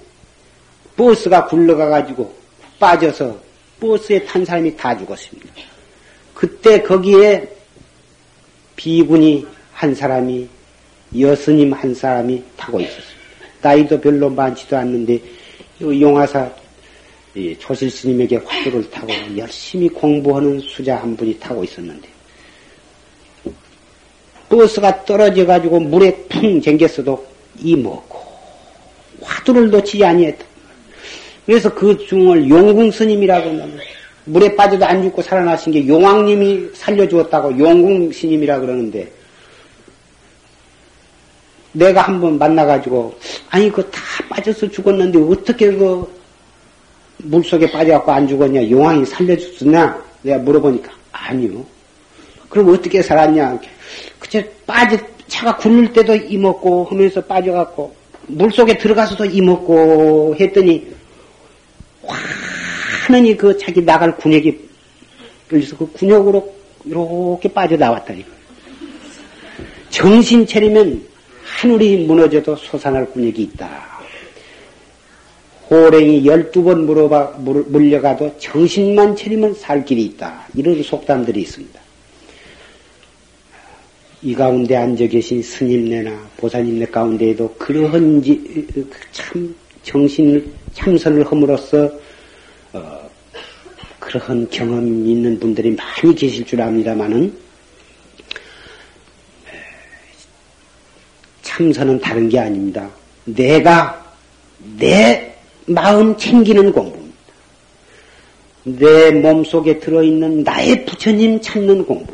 버스가 0.95 1.47
굴러가가지고 1.47 2.33
빠져서 2.79 3.42
버스에 3.83 4.23
탄 4.23 4.45
사람이 4.45 4.77
다 4.77 4.97
죽었습니다. 4.97 5.49
그때 6.33 6.81
거기에 6.81 7.47
비군이 8.77 9.45
한 9.73 9.93
사람이 9.93 10.47
여스님 11.19 11.73
한 11.73 11.93
사람이 11.93 12.41
타고 12.55 12.79
있었습니다. 12.79 13.13
나이도 13.61 13.99
별로 13.99 14.29
많지도 14.29 14.77
않는데 14.77 15.19
용화사 15.81 16.49
조실 17.59 17.89
스님에게 17.89 18.37
화두를 18.37 18.89
타고 18.89 19.11
열심히 19.37 19.89
공부하는 19.89 20.59
수자 20.61 20.97
한 20.97 21.15
분이 21.17 21.39
타고 21.39 21.63
있었는데 21.63 22.07
버스가 24.49 25.03
떨어져 25.03 25.45
가지고 25.45 25.79
물에 25.79 26.15
풍 26.29 26.61
쟁겼어도 26.61 27.25
이먹고 27.59 28.19
화두를 29.21 29.69
놓치지 29.69 30.05
아니했다. 30.05 30.52
그래서 31.45 31.73
그 31.73 31.97
중을 32.05 32.49
용궁 32.49 32.91
스님이라고 32.91 33.49
하는 33.49 33.77
물에 34.25 34.55
빠져도 34.55 34.85
안 34.85 35.03
죽고 35.03 35.21
살아나신 35.21 35.73
게 35.73 35.87
용왕님이 35.87 36.69
살려주었다고 36.73 37.59
용궁 37.59 38.11
스님이라 38.11 38.59
그러는데 38.59 39.11
내가 41.73 42.03
한번 42.03 42.37
만나가지고 42.37 43.13
아니 43.49 43.69
그거 43.69 43.83
다 43.89 44.01
빠져서 44.29 44.69
죽었는데 44.69 45.19
어떻게 45.19 45.71
그 45.71 46.07
물속에 47.17 47.71
빠져갖고 47.71 48.11
안 48.11 48.27
죽었냐? 48.27 48.69
용왕이 48.69 49.05
살려줬었냐 49.05 50.03
내가 50.21 50.37
물어보니까 50.39 50.91
아니요. 51.11 51.65
그럼 52.49 52.69
어떻게 52.69 53.01
살았냐? 53.01 53.59
그저 54.19 54.41
빠져 54.65 54.97
차가 55.27 55.57
굴릴 55.57 55.93
때도 55.93 56.15
이먹고 56.15 56.85
하면서 56.85 57.21
빠져갖고 57.21 57.93
물속에 58.27 58.77
들어가서도 58.77 59.25
이먹고 59.25 60.35
했더니 60.39 60.93
환하니 62.05 63.37
그 63.37 63.57
자기 63.57 63.83
나갈 63.83 64.15
군역이 64.17 64.69
그래서 65.47 65.77
그 65.77 65.85
군역으로 65.91 66.53
이렇게 66.85 67.51
빠져나왔다니. 67.51 68.25
정신 69.89 70.45
차리면 70.45 71.05
하늘이 71.43 72.05
무너져도 72.05 72.55
솟아날 72.55 73.05
군역이 73.11 73.43
있다. 73.43 73.93
호랭이 75.69 76.25
열두 76.25 76.63
번 76.63 76.85
물어봐, 76.85 77.37
물려가도 77.37 78.37
정신만 78.37 79.15
차리면 79.15 79.53
살 79.53 79.85
길이 79.85 80.05
있다. 80.05 80.47
이런 80.55 80.81
속담들이 80.83 81.41
있습니다. 81.41 81.79
이 84.23 84.33
가운데 84.33 84.75
앉아 84.75 85.07
계신 85.07 85.41
스님네나 85.41 86.29
보사님네 86.37 86.85
가운데에도 86.87 87.53
그러한 87.57 88.23
참 89.11 89.55
정신 89.83 90.53
참선을 90.73 91.25
함으로써 91.29 91.89
어, 92.71 93.09
그러한 93.99 94.49
경험이 94.49 95.11
있는 95.11 95.39
분들이 95.39 95.71
많이 95.75 96.15
계실 96.15 96.45
줄 96.45 96.61
압니다만은 96.61 97.37
참선은 101.41 101.99
다른 101.99 102.29
게 102.29 102.39
아닙니다. 102.39 102.89
내가 103.25 104.03
내 104.77 105.35
마음 105.67 106.17
챙기는 106.17 106.71
공부입니다. 106.71 107.13
내 108.63 109.11
몸속에 109.11 109.79
들어있는 109.79 110.43
나의 110.43 110.85
부처님 110.85 111.41
찾는 111.41 111.85
공부. 111.85 112.13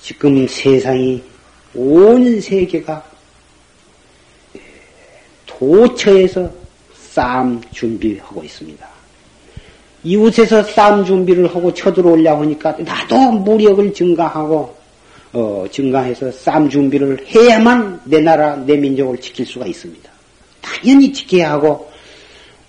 지금 0.00 0.46
세상이 0.48 1.22
온 1.74 2.40
세계가 2.40 3.13
도처에서 5.64 6.50
싸움 6.94 7.60
준비하고 7.72 8.44
있습니다. 8.44 8.86
이웃에서 10.04 10.62
싸움 10.64 11.04
준비를 11.04 11.48
하고 11.54 11.72
쳐들어오려고 11.72 12.42
하니까 12.42 12.76
나도 12.78 13.32
무력을 13.32 13.94
증가하고 13.94 14.76
어, 15.32 15.64
증가해서 15.70 16.30
싸움 16.30 16.68
준비를 16.68 17.24
해야만 17.26 18.02
내 18.04 18.20
나라 18.20 18.56
내 18.56 18.76
민족을 18.76 19.18
지킬 19.18 19.46
수가 19.46 19.66
있습니다. 19.66 20.10
당연히 20.60 21.12
지켜야 21.12 21.52
하고 21.52 21.90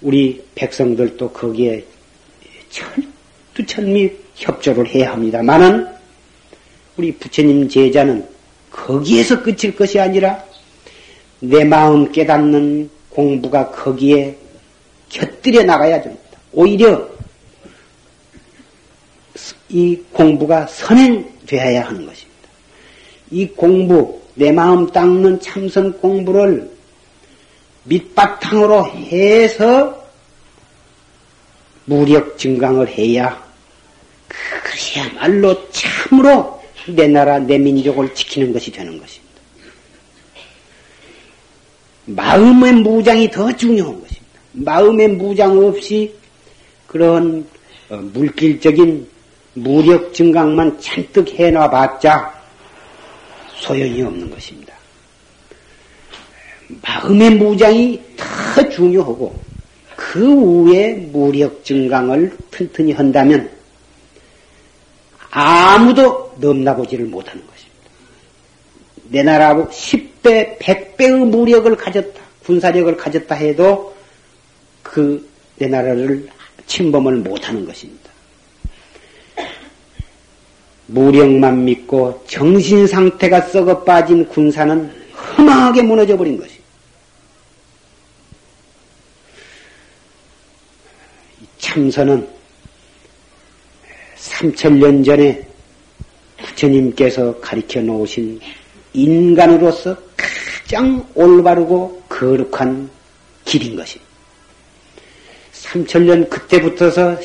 우리 0.02 0.42
백성들도 0.56 1.30
거기에 1.32 1.84
철두철미 3.54 4.12
협조를 4.36 4.88
해야 4.88 5.12
합니다만은 5.12 5.88
우리 6.98 7.12
부처님 7.14 7.68
제자는 7.68 8.26
거기에서 8.72 9.42
끝일 9.42 9.76
것이 9.76 10.00
아니라 10.00 10.44
내 11.40 11.64
마음 11.64 12.12
깨닫는 12.12 12.90
공부가 13.10 13.70
거기에 13.72 14.36
곁들여 15.10 15.64
나가야 15.64 16.02
됩니다. 16.02 16.24
오히려 16.52 17.08
이 19.70 20.00
공부가 20.12 20.66
선행되어야 20.68 21.86
하는 21.86 22.06
것입니다. 22.06 22.36
이 23.32 23.48
공부, 23.48 24.22
내 24.36 24.52
마음 24.52 24.88
닦는 24.88 25.40
참선 25.42 25.98
공부를 26.00 26.72
밑바탕으로 27.84 28.86
해서 28.88 30.06
무력 31.86 32.38
증강을 32.38 32.90
해야 32.90 33.44
그것이야말로 34.28 35.70
참으로 35.70 36.62
내 36.88 37.08
나라, 37.08 37.40
내 37.40 37.58
민족을 37.58 38.14
지키는 38.14 38.54
것이 38.54 38.72
되는 38.72 39.00
것입니다. 39.00 39.25
마음의 42.06 42.74
무장이 42.74 43.32
더 43.32 43.56
중요한 43.56 44.00
것입니다. 44.00 44.40
마음의 44.54 45.10
무장 45.10 45.58
없이 45.58 46.14
그런 46.88 47.46
어, 47.90 47.98
물질적인 47.98 49.08
무력 49.54 50.14
증강만 50.14 50.80
잔뜩 50.80 51.30
해놔봤자 51.34 52.34
소용이 53.58 54.02
없는 54.02 54.30
것입니다. 54.30 54.74
마음의 56.82 57.32
무장이 57.32 58.02
더 58.18 58.70
중요하고 58.70 59.40
그 59.96 60.20
후에 60.26 60.94
무력 61.12 61.64
증강을 61.64 62.36
튼튼히 62.52 62.92
한다면 62.92 63.50
아무도 65.30 66.34
넘나보지를 66.40 67.06
못하는 67.06 67.46
것입니다. 67.46 67.76
내 69.10 69.24
나라 69.24 69.56
10 69.72 70.15
백배, 70.26 70.58
백배의 70.60 71.12
무력을 71.26 71.76
가졌다, 71.76 72.22
군사력을 72.44 72.98
가졌다 72.98 73.36
해도 73.36 73.96
그 74.84 75.36
내 75.58 75.68
나라를 75.68 76.28
침범을 76.66 77.18
못하는 77.18 77.66
것입니다. 77.66 78.12
무력만 80.88 81.66
믿고 81.66 82.24
정신 82.28 82.86
상태가 82.86 83.42
썩어 83.42 83.84
빠진 83.84 84.28
군사는 84.28 84.92
허망하게 85.38 85.82
무너져 85.82 86.18
버린 86.18 86.38
것이. 86.38 86.60
참선은 91.58 92.28
3천년 94.18 95.04
전에 95.04 95.48
부처님께서 96.38 97.40
가르쳐 97.40 97.82
놓으신 97.82 98.40
인간으로서 98.94 99.98
가장 100.66 101.08
올바르고 101.14 102.02
거룩한 102.10 102.90
길인 103.46 103.76
것입니다. 103.76 104.12
3천년 105.54 106.28
그때부터서 106.28 107.20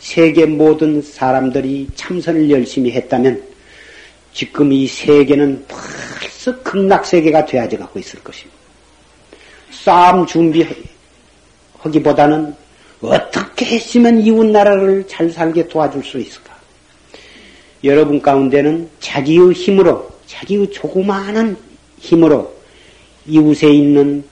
세계 0.00 0.46
모든 0.46 1.00
사람들이 1.00 1.86
참선을 1.94 2.50
열심히 2.50 2.90
했다면 2.90 3.40
지금 4.32 4.72
이 4.72 4.88
세계는 4.88 5.64
벌써 5.68 6.60
극락세계가 6.62 7.46
되어져 7.46 7.78
갖고 7.78 8.00
있을 8.00 8.18
것입니다. 8.24 8.56
싸움 9.70 10.26
준비하기보다는 10.26 12.52
어떻게 13.00 13.66
했으면 13.66 14.20
이웃나라를 14.20 15.06
잘 15.06 15.30
살게 15.30 15.68
도와줄 15.68 16.02
수 16.02 16.18
있을까? 16.18 16.56
여러분 17.84 18.20
가운데는 18.20 18.90
자기의 18.98 19.52
힘으로, 19.52 20.10
자기의 20.26 20.72
조그마한 20.72 21.56
힘으로 22.00 22.55
이웃에 23.26 23.68
있는 23.68 24.24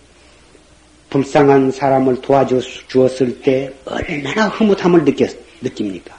불쌍한 1.11 1.71
사람을 1.71 2.21
도와주었을 2.21 3.41
때 3.43 3.73
얼마나 3.85 4.49
흐뭇함을 4.49 5.05
느꼈, 5.05 5.29
느낍니까? 5.61 6.15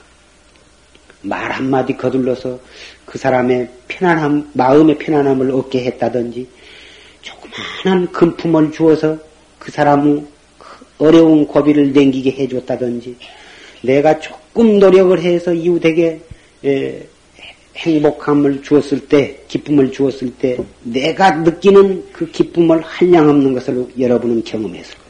말 1.22 1.50
한마디 1.52 1.96
거둘러서 1.96 2.58
그 3.04 3.18
사람의 3.18 3.68
편안함, 3.88 4.50
마음의 4.54 4.98
편안함을 4.98 5.50
얻게 5.50 5.84
했다든지, 5.84 6.48
조그마한 7.22 8.12
금품을 8.12 8.72
주어서 8.72 9.18
그 9.58 9.70
사람의 9.70 10.24
어려운 10.98 11.46
고비를 11.46 11.92
냉기게 11.92 12.30
해줬다든지, 12.30 13.16
내가 13.82 14.18
조금 14.18 14.78
노력을 14.78 15.18
해서 15.20 15.52
이웃에게 15.52 16.20
에, 16.64 17.06
행복함을 17.76 18.62
주었을 18.62 19.06
때, 19.06 19.40
기쁨을 19.48 19.92
주었을 19.92 20.34
때, 20.36 20.56
내가 20.82 21.30
느끼는 21.32 22.10
그 22.12 22.30
기쁨을 22.30 22.80
한량없는 22.80 23.52
것을 23.54 23.86
여러분은 23.98 24.44
경험했을 24.44 24.94
것입니다. 24.94 25.06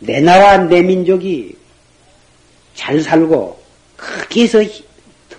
내 0.00 0.20
나라, 0.20 0.58
내 0.58 0.82
민족이 0.82 1.54
잘 2.74 3.00
살고, 3.00 3.62
거기에서 3.96 4.62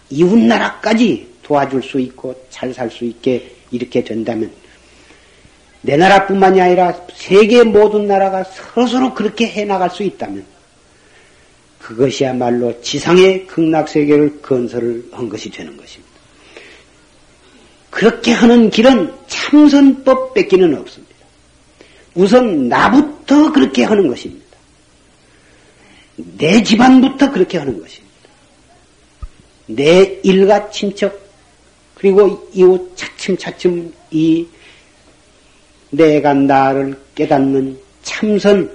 이웃나라까지 0.10 1.28
도와줄 1.44 1.84
수 1.84 2.00
있고, 2.00 2.36
잘 2.50 2.74
살 2.74 2.90
수 2.90 3.04
있게 3.04 3.52
이렇게 3.72 4.04
된다면, 4.04 4.50
내 5.82 5.98
나라뿐만이 5.98 6.62
아니라 6.62 7.00
세계 7.14 7.64
모든 7.64 8.08
나라가 8.08 8.44
서로서로 8.44 9.14
그렇게 9.14 9.48
해나갈 9.48 9.90
수 9.90 10.02
있다면, 10.04 10.46
그것이야말로 11.80 12.82
지상의 12.82 13.46
극락세계를 13.46 14.42
건설을 14.42 15.10
한 15.12 15.30
것이 15.30 15.52
되는 15.52 15.78
것입니다. 15.78 16.05
그렇게 17.96 18.34
하는 18.34 18.70
길은 18.70 19.14
참선법 19.28 20.34
뺏기는 20.34 20.78
없습니다. 20.80 21.16
우선 22.14 22.68
나부터 22.68 23.54
그렇게 23.54 23.86
하는 23.86 24.10
것입니다. 24.10 24.46
내 26.18 26.62
집안부터 26.62 27.32
그렇게 27.32 27.58
하는 27.58 27.80
것입니다. 27.80 28.16
내 29.68 30.20
일가 30.24 30.70
친척, 30.72 31.18
그리고 31.94 32.50
이웃 32.54 32.98
차츰차츰 32.98 33.94
이 34.12 34.46
내가 35.90 36.34
나를 36.34 37.00
깨닫는 37.16 37.80
참선을 38.04 38.70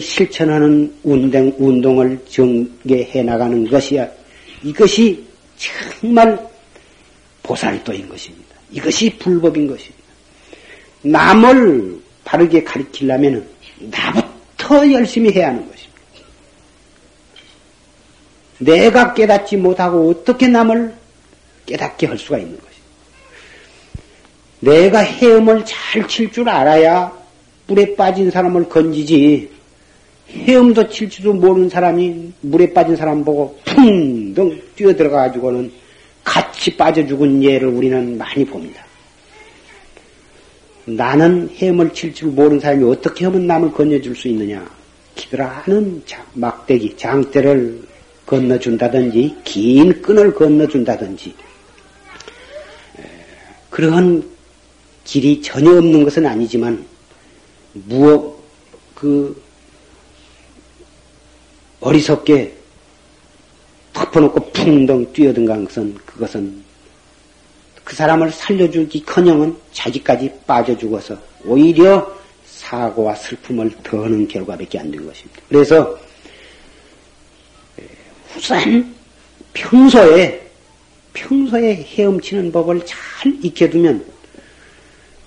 실천하는 0.00 0.90
운동, 1.02 1.54
운동을 1.58 2.18
전개해 2.30 3.22
나가는 3.22 3.68
것이야. 3.68 4.08
이것이 4.62 5.22
정말 5.58 6.53
보살도인 7.44 8.08
것입니다. 8.08 8.56
이것이 8.72 9.16
불법인 9.18 9.68
것입니다. 9.68 10.02
남을 11.02 12.00
바르게 12.24 12.64
가르치려면 12.64 13.46
나부터 13.78 14.90
열심히 14.90 15.30
해야 15.30 15.48
하는 15.48 15.60
것입니다. 15.60 15.94
내가 18.58 19.14
깨닫지 19.14 19.56
못하고 19.58 20.10
어떻게 20.10 20.48
남을 20.48 20.94
깨닫게 21.66 22.06
할 22.06 22.18
수가 22.18 22.38
있는 22.38 22.58
것입니다. 22.58 22.74
내가 24.60 25.00
헤엄을 25.00 25.64
잘 25.66 26.08
칠 26.08 26.32
줄 26.32 26.48
알아야 26.48 27.12
물에 27.66 27.94
빠진 27.94 28.30
사람을 28.30 28.68
건지지 28.68 29.50
헤엄도 30.30 30.88
칠 30.88 31.10
줄도 31.10 31.34
모르는 31.34 31.68
사람이 31.68 32.32
물에 32.40 32.72
빠진 32.72 32.96
사람 32.96 33.24
보고 33.24 33.58
풍덩 33.64 34.58
뛰어들어가지고는 34.76 35.83
같이 36.24 36.76
빠져 36.76 37.06
죽은 37.06 37.42
예를 37.42 37.68
우리는 37.68 38.16
많이 38.16 38.44
봅니다. 38.44 38.84
나는 40.86 41.48
헤엄을 41.54 41.92
칠 41.94 42.12
줄 42.12 42.28
모르는 42.30 42.60
사람이 42.60 42.84
어떻게 42.84 43.24
하면 43.26 43.46
남을 43.46 43.72
건져줄 43.72 44.16
수 44.16 44.28
있느냐? 44.28 44.68
기드라는 45.14 46.02
막대기, 46.34 46.96
장대를 46.96 47.82
건너준다든지, 48.26 49.36
긴 49.44 50.02
끈을 50.02 50.34
건너준다든지, 50.34 51.34
그러한 53.70 54.28
길이 55.04 55.40
전혀 55.42 55.70
없는 55.70 56.04
것은 56.04 56.26
아니지만, 56.26 56.84
무엇, 57.72 58.42
그, 58.94 59.42
어리석게 61.80 62.54
덮어놓고 63.92 64.52
풍덩 64.52 65.12
뛰어든간 65.12 65.64
것은 65.66 65.94
그것은 66.14 66.62
그 67.84 67.94
사람을 67.94 68.30
살려주기 68.30 69.04
커녕은 69.04 69.54
자기까지 69.72 70.32
빠져 70.46 70.76
죽어서 70.76 71.16
오히려 71.44 72.10
사고와 72.46 73.14
슬픔을 73.14 73.70
더하는 73.82 74.26
결과밖에 74.26 74.78
안 74.78 74.90
된 74.90 75.04
것입니다. 75.06 75.42
그래서 75.48 75.98
우선 78.36 78.94
평소에 79.52 80.40
평소에 81.12 81.74
헤엄치는 81.74 82.50
법을 82.50 82.84
잘 82.86 83.32
익혀두면 83.42 84.04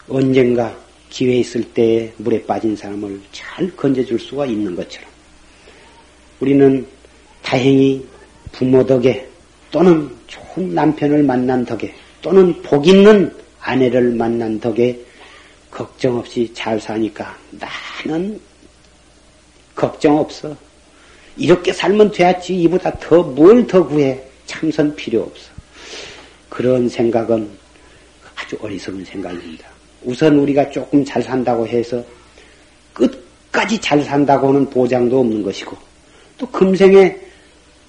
언젠가 0.10 0.76
기회 1.10 1.38
있을 1.38 1.64
때 1.74 2.12
물에 2.18 2.44
빠진 2.46 2.76
사람을 2.76 3.22
잘 3.32 3.74
건져줄 3.76 4.20
수가 4.20 4.46
있는 4.46 4.76
것처럼 4.76 5.10
우리는 6.40 6.86
다행히 7.42 8.06
부모 8.52 8.86
덕에 8.86 9.28
또는 9.78 10.10
좋은 10.26 10.74
남편을 10.74 11.22
만난 11.22 11.64
덕에 11.64 11.94
또는 12.20 12.60
복 12.64 12.88
있는 12.88 13.32
아내를 13.62 14.10
만난 14.14 14.60
덕에 14.60 15.00
걱정 15.70 16.18
없이 16.18 16.52
잘 16.56 16.80
사니까 16.80 17.38
나는 17.52 18.40
걱정 19.76 20.18
없어. 20.18 20.56
이렇게 21.36 21.72
살면 21.72 22.12
돼야지 22.12 22.60
이보다 22.62 22.90
더 22.98 23.36
뭘 23.36 23.68
더 23.68 23.86
구해. 23.86 24.20
참선 24.48 24.96
필요 24.96 25.22
없어. 25.22 25.52
그런 26.50 26.90
생각은 26.90 27.48
아주 28.36 28.58
어리석은 28.60 29.06
생각입니다. 29.06 29.68
우선 30.02 30.40
우리가 30.40 30.72
조금 30.72 31.06
잘 31.06 31.22
산다고 31.22 31.68
해서 31.68 32.04
끝까지 32.94 33.80
잘 33.80 34.02
산다고는 34.02 34.72
보장도 34.72 35.20
없는 35.20 35.44
것이고 35.44 35.78
또 36.40 36.48
금생에 36.48 37.27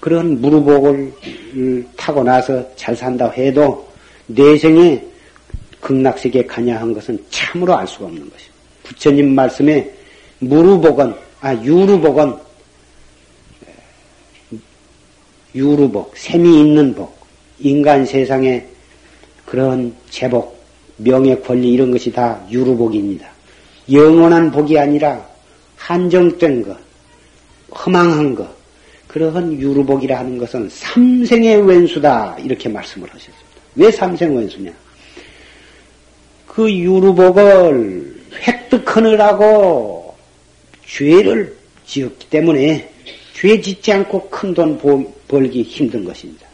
그런 0.00 0.40
무르복을 0.40 1.12
타고 1.96 2.22
나서 2.22 2.64
잘 2.76 2.94
산다 2.94 3.28
해도 3.30 3.88
내생에 4.26 5.02
극락세계에 5.80 6.44
가냐 6.46 6.80
한 6.80 6.92
것은 6.92 7.22
참으로 7.30 7.76
알 7.76 7.86
수가 7.86 8.06
없는 8.06 8.20
것입니다. 8.20 8.54
부처님 8.82 9.34
말씀에 9.34 9.92
무르복은, 10.40 11.14
아, 11.40 11.54
유르복은, 11.54 12.34
유르복, 15.54 16.16
셈이 16.16 16.60
있는 16.60 16.94
복, 16.94 17.18
인간 17.58 18.04
세상에 18.04 18.64
그런 19.44 19.94
제복, 20.10 20.58
명예, 20.96 21.36
권리 21.36 21.72
이런 21.72 21.90
것이 21.90 22.12
다 22.12 22.40
유르복입니다. 22.50 23.28
영원한 23.90 24.50
복이 24.50 24.78
아니라 24.78 25.26
한정된 25.76 26.64
것, 26.64 26.76
허망한 27.70 28.34
것, 28.34 28.57
그러한 29.08 29.54
유르복이라 29.58 30.18
하는 30.18 30.38
것은 30.38 30.68
삼생의 30.70 31.66
왼수다 31.66 32.36
이렇게 32.44 32.68
말씀을 32.68 33.08
하셨습니다. 33.08 33.38
왜 33.74 33.90
삼생 33.90 34.36
왼수냐? 34.36 34.70
그 36.46 36.70
유르복을 36.72 38.16
획득하느라고 38.46 40.14
죄를 40.86 41.56
지었기 41.86 42.28
때문에 42.28 42.90
죄 43.34 43.60
짓지 43.60 43.92
않고 43.92 44.28
큰 44.28 44.54
돈 44.54 44.78
벌기 45.26 45.62
힘든 45.62 46.04
것입니다. 46.04 46.46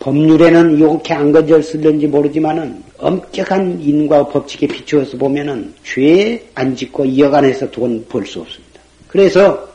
법률에는 0.00 0.76
이렇게 0.78 1.12
안 1.14 1.32
건졌을는지 1.32 2.06
모르지만은 2.06 2.82
엄격한 2.98 3.80
인과 3.80 4.28
법칙에 4.28 4.66
비추어서 4.66 5.16
보면은 5.16 5.72
죄 5.82 6.48
안 6.54 6.74
짓고 6.74 7.16
여간해서 7.18 7.70
돈 7.70 8.04
벌 8.08 8.26
수 8.26 8.40
없습니다. 8.40 8.80
그래서 9.06 9.68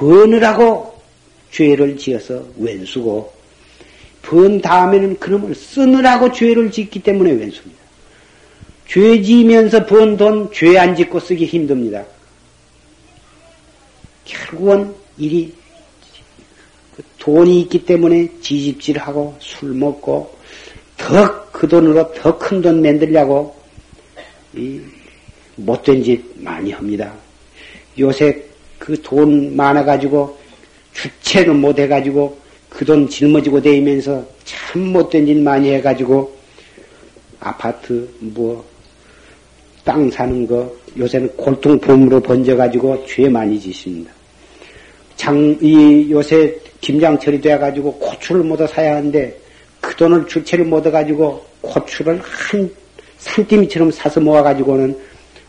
번을 0.00 0.42
하고 0.44 0.98
죄를 1.50 1.98
지어서 1.98 2.42
왼수고 2.56 3.32
번 4.22 4.60
다음에는 4.60 5.18
그놈을 5.18 5.54
쓰느라고 5.54 6.32
죄를 6.32 6.70
짓기 6.70 7.02
때문에 7.02 7.32
왼수입니다. 7.32 7.80
죄 8.86 9.20
지면서 9.22 9.84
번 9.84 10.16
돈 10.16 10.50
죄 10.52 10.78
안 10.78 10.96
짓고 10.96 11.20
쓰기 11.20 11.44
힘듭니다. 11.44 12.04
결국은 14.24 14.94
일이 15.18 15.52
그 16.96 17.02
돈이 17.18 17.60
있기 17.62 17.84
때문에 17.84 18.28
지집질하고 18.40 19.36
술 19.38 19.74
먹고 19.74 20.34
더 20.96 21.50
그 21.52 21.68
돈으로 21.68 22.10
더 22.14 22.38
큰 22.38 22.62
돈 22.62 22.80
만들려고 22.80 23.54
이 24.54 24.80
못된 25.56 26.02
짓 26.02 26.24
많이 26.36 26.72
합니다. 26.72 27.12
요새 27.98 28.49
그 28.80 29.00
돈 29.02 29.54
많아가지고 29.56 30.36
주체를 30.92 31.54
못 31.54 31.78
해가지고 31.78 32.36
그 32.68 32.84
돈 32.84 33.08
짊어지고 33.08 33.62
다니면서 33.62 34.24
참 34.44 34.88
못된 34.92 35.26
짓 35.26 35.36
많이 35.36 35.70
해가지고 35.70 36.34
아파트 37.38 38.08
뭐 38.18 38.70
땅 39.84 40.10
사는 40.10 40.46
거 40.46 40.70
요새는 40.98 41.36
골통품으로 41.36 42.20
번져가지고 42.20 43.06
죄 43.06 43.28
많이 43.28 43.58
짓습니다. 43.58 44.12
장, 45.16 45.56
이 45.60 46.08
요새 46.10 46.56
김장철이 46.80 47.40
돼가지고 47.40 47.94
고추를 47.94 48.42
모두 48.42 48.66
사야 48.66 48.96
하는데 48.96 49.36
그 49.80 49.96
돈을 49.96 50.26
주체를 50.26 50.64
못 50.64 50.86
해가지고 50.86 51.44
고추를 51.60 52.20
한 52.22 52.70
산더미처럼 53.18 53.90
사서 53.90 54.20
모아가지고는 54.20 54.96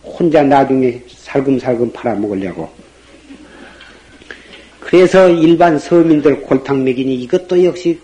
혼자 0.03 0.43
나중에 0.43 1.01
살금살금 1.07 1.91
팔아먹으려고. 1.91 2.69
그래서 4.91 5.29
일반 5.29 5.79
서민들 5.79 6.41
골탕 6.41 6.83
먹이니 6.83 7.15
이것도 7.21 7.63
역시 7.63 7.97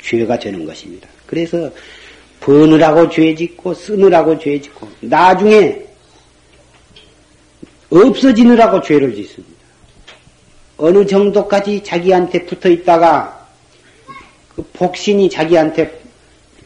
죄가 0.00 0.38
되는 0.38 0.64
것입니다. 0.64 1.08
그래서 1.26 1.72
버느라고 2.38 3.10
죄 3.10 3.34
짓고 3.34 3.74
쓰느라고 3.74 4.38
죄 4.38 4.60
짓고 4.60 4.88
나중에 5.00 5.82
없어지느라고 7.90 8.80
죄를 8.80 9.12
짓습니다. 9.16 9.58
어느 10.76 11.04
정도까지 11.04 11.82
자기한테 11.82 12.46
붙어 12.46 12.68
있다가 12.68 13.48
그 14.54 14.62
복신이 14.74 15.28
자기한테 15.28 16.00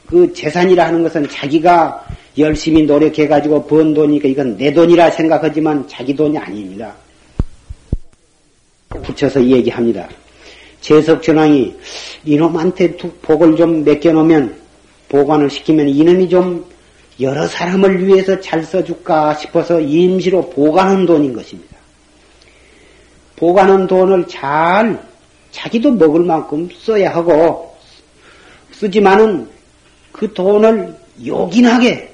그 0.09 0.31
재산이라 0.35 0.89
하는 0.89 1.03
것은 1.05 1.27
자기가 1.31 2.07
열심히 2.37 2.83
노력해가지고 2.83 3.67
번 3.67 3.95
돈이니까 3.95 4.29
이건 4.29 4.59
내 4.59 4.75
돈이라 4.75 5.11
생각하지만 5.11 5.89
자기 5.89 6.15
돈이 6.15 6.37
아닙니다. 6.37 6.95
붙여서 9.03 9.45
얘기합니다. 9.45 10.09
재석전왕이 10.81 11.75
이놈한테 12.25 12.97
복을 12.97 13.57
좀 13.57 13.85
맡겨놓으면 13.85 14.57
보관을 15.09 15.51
시키면 15.51 15.89
이놈이 15.89 16.29
좀 16.29 16.65
여러 17.21 17.47
사람을 17.47 18.07
위해서 18.07 18.41
잘 18.41 18.65
써줄까 18.65 19.35
싶어서 19.35 19.81
임시로 19.81 20.51
보관한 20.51 21.07
돈인 21.07 21.33
것입니다. 21.33 21.77
보관한 23.37 23.87
돈을 23.87 24.27
잘 24.29 25.03
자기도 25.51 25.93
먹을 25.93 26.23
만큼 26.23 26.69
써야 26.79 27.15
하고 27.15 27.77
쓰지만은 28.73 29.49
그 30.11 30.33
돈을 30.33 30.97
요긴하게 31.25 32.11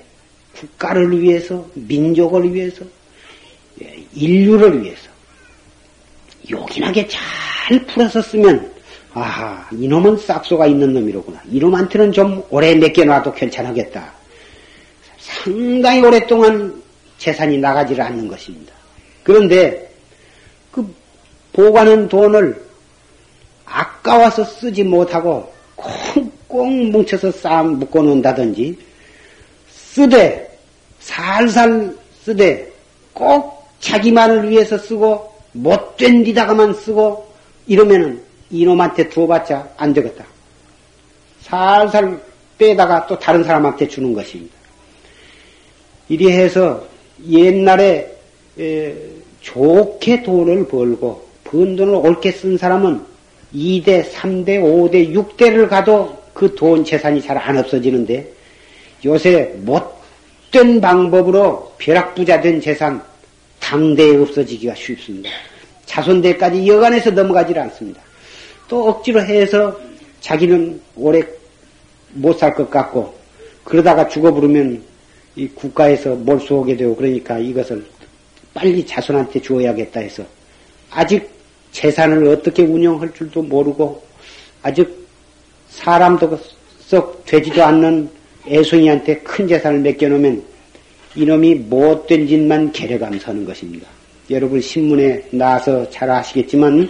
국가를 0.56 1.20
위해서 1.20 1.64
민족을 1.74 2.52
위해서 2.52 2.84
예, 3.82 4.02
인류를 4.14 4.82
위해서 4.82 5.07
요긴하게 6.50 7.08
잘 7.08 7.84
풀어서 7.86 8.22
쓰면 8.22 8.72
아하 9.14 9.68
이놈은 9.72 10.18
싹소가 10.18 10.66
있는 10.66 10.92
놈이로구나 10.92 11.40
이놈한테는 11.50 12.12
좀 12.12 12.42
오래 12.50 12.74
맡겨놔도 12.74 13.32
괜찮겠다 13.32 14.12
상당히 15.18 16.00
오랫동안 16.00 16.82
재산이 17.18 17.58
나가지를 17.58 18.02
않는 18.02 18.28
것입니다. 18.28 18.72
그런데 19.22 19.90
그 20.70 20.94
보관한 21.52 22.08
돈을 22.08 22.64
아까워서 23.64 24.44
쓰지 24.44 24.84
못하고 24.84 25.52
꽁꽁 25.76 26.90
뭉쳐서 26.90 27.32
싹 27.32 27.66
묶어 27.74 28.02
놓는다든지 28.02 28.78
쓰되 29.68 30.58
살살 31.00 31.94
쓰되 32.24 32.72
꼭 33.12 33.68
자기만을 33.80 34.48
위해서 34.48 34.78
쓰고 34.78 35.32
못된 35.62 36.24
디다가만 36.24 36.74
쓰고 36.74 37.26
이러면은 37.66 38.20
이놈한테 38.50 39.08
두어봤자 39.08 39.68
안 39.76 39.92
되겠다. 39.92 40.24
살살 41.42 42.20
빼다가 42.56 43.06
또 43.06 43.18
다른 43.18 43.44
사람한테 43.44 43.88
주는 43.88 44.12
것입니다. 44.12 44.54
이리 46.08 46.30
해서 46.30 46.84
옛날에 47.28 48.10
좋게 49.40 50.22
돈을 50.22 50.68
벌고 50.68 51.26
번 51.44 51.76
돈을 51.76 51.94
옳게 51.94 52.32
쓴 52.32 52.58
사람은 52.58 53.02
2대, 53.54 54.10
3대, 54.10 54.60
5대, 54.60 55.14
6대를 55.14 55.68
가도 55.68 56.18
그 56.34 56.54
돈 56.54 56.84
재산이 56.84 57.20
잘 57.22 57.36
안 57.38 57.56
없어지는데 57.58 58.30
요새 59.04 59.54
못된 59.58 60.80
방법으로 60.80 61.72
벼락부자 61.78 62.40
된 62.40 62.60
재산 62.60 63.02
당대에 63.60 64.16
없어지기가 64.16 64.74
쉽습니다. 64.74 65.30
자손대까지 65.86 66.66
여간해서 66.66 67.10
넘어가질 67.10 67.58
않습니다. 67.58 68.00
또 68.68 68.88
억지로 68.88 69.20
해서 69.22 69.78
자기는 70.20 70.80
오래 70.96 71.22
못 72.14 72.38
살 72.38 72.54
것 72.54 72.68
같고 72.70 73.14
그러다가 73.64 74.08
죽어버리면 74.08 74.82
이 75.36 75.48
국가에서 75.48 76.14
몰수오게 76.14 76.76
되고 76.76 76.96
그러니까 76.96 77.38
이것을 77.38 77.84
빨리 78.54 78.84
자손한테 78.84 79.40
주어야겠다 79.40 80.00
해서 80.00 80.24
아직 80.90 81.30
재산을 81.70 82.26
어떻게 82.28 82.62
운영할 82.62 83.12
줄도 83.14 83.42
모르고 83.42 84.02
아직 84.62 85.06
사람도 85.68 86.38
썩 86.80 87.24
되지도 87.26 87.62
않는 87.62 88.10
애송이한테 88.48 89.18
큰 89.18 89.46
재산을 89.46 89.80
맡겨놓으면 89.80 90.42
이놈이 91.14 91.54
못된 91.54 92.26
짓만 92.26 92.72
개려감 92.72 93.18
서는 93.18 93.44
것입니다. 93.44 93.86
여러분 94.30 94.60
신문에 94.60 95.24
나와서 95.30 95.88
잘 95.90 96.10
아시겠지만 96.10 96.88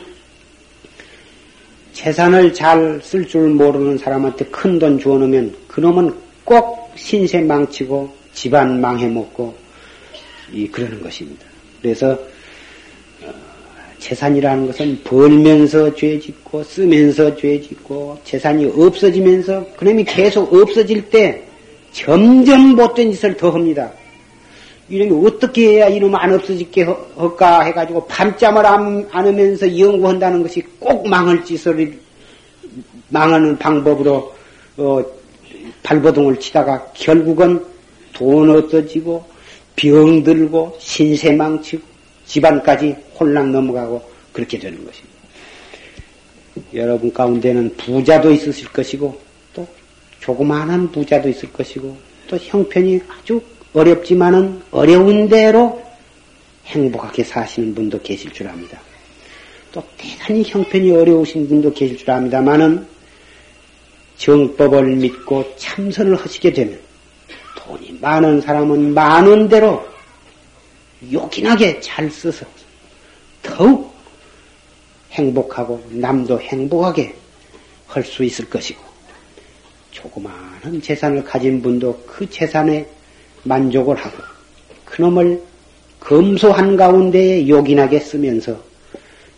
재산을 1.92 2.52
잘 2.52 3.00
쓸 3.02 3.26
줄 3.26 3.48
모르는 3.50 3.98
사람한테 3.98 4.46
큰 4.46 4.78
돈 4.78 4.98
주어놓으면 4.98 5.54
그놈은 5.68 6.14
꼭 6.44 6.92
신세 6.96 7.40
망치고 7.40 8.12
집안 8.32 8.80
망해먹고 8.80 9.54
이 10.52 10.68
그러는 10.68 11.02
것입니다. 11.02 11.44
그래서 11.82 12.12
어, 13.22 13.32
재산이라는 13.98 14.66
것은 14.68 15.00
벌면서 15.04 15.94
죄짓고 15.94 16.62
쓰면서 16.62 17.36
죄짓고 17.36 18.20
재산이 18.24 18.66
없어지면서 18.66 19.66
그놈이 19.76 20.04
계속 20.04 20.52
없어질 20.52 21.10
때 21.10 21.42
점점 21.92 22.76
못된 22.76 23.10
짓을 23.12 23.36
더 23.36 23.50
합니다. 23.50 23.92
이놈이 24.88 25.26
어떻게 25.26 25.74
해야 25.74 25.88
이놈 25.88 26.14
안 26.14 26.32
없어지게 26.32 26.86
할까 27.16 27.62
해가지고 27.62 28.06
밤잠을 28.06 28.64
안, 28.64 29.08
안으면서 29.10 29.78
연구한다는 29.78 30.42
것이 30.42 30.62
꼭 30.78 31.06
망할 31.08 31.44
짓을 31.44 31.98
망하는 33.08 33.56
방법으로 33.58 34.34
어, 34.76 35.04
발버둥을 35.82 36.38
치다가 36.40 36.86
결국은 36.94 37.64
돈 38.12 38.50
없어지고 38.50 39.24
병 39.76 40.22
들고 40.22 40.76
신세 40.78 41.32
망치고 41.32 41.82
집안까지 42.26 42.94
혼란 43.18 43.52
넘어가고 43.52 44.02
그렇게 44.32 44.58
되는 44.58 44.84
것입니다. 44.84 45.18
여러분 46.74 47.12
가운데는 47.12 47.76
부자도 47.76 48.32
있으실 48.32 48.68
것이고 48.68 49.18
또 49.54 49.66
조그마한 50.20 50.90
부자도 50.90 51.28
있을 51.28 51.52
것이고 51.52 51.96
또 52.26 52.36
형편이 52.36 53.00
아주 53.08 53.40
어렵지만은 53.74 54.62
어려운 54.70 55.28
대로 55.28 55.82
행복하게 56.66 57.24
사시는 57.24 57.74
분도 57.74 58.00
계실 58.00 58.32
줄 58.32 58.48
압니다. 58.48 58.78
또 59.72 59.82
대단히 59.96 60.42
형편이 60.44 60.90
어려우신 60.90 61.48
분도 61.48 61.72
계실 61.72 61.96
줄 61.96 62.10
압니다만은 62.10 62.86
정법을 64.16 64.96
믿고 64.96 65.54
참선을 65.56 66.16
하시게 66.16 66.52
되면 66.52 66.78
돈이 67.56 67.98
많은 68.00 68.40
사람은 68.40 68.94
많은 68.94 69.48
대로 69.48 69.86
요긴하게 71.12 71.80
잘 71.80 72.10
써서 72.10 72.44
더욱 73.42 73.94
행복하고 75.12 75.82
남도 75.90 76.40
행복하게 76.40 77.14
할 77.86 78.04
수 78.04 78.22
있을 78.22 78.48
것이고 78.50 78.80
조그마한 79.90 80.80
재산을 80.82 81.24
가진 81.24 81.62
분도 81.62 81.98
그 82.06 82.28
재산에 82.28 82.86
만족을 83.48 83.96
하고 83.96 84.18
그놈을 84.84 85.42
검소한 86.00 86.76
가운데에 86.76 87.48
요긴하게 87.48 87.98
쓰면서 88.00 88.62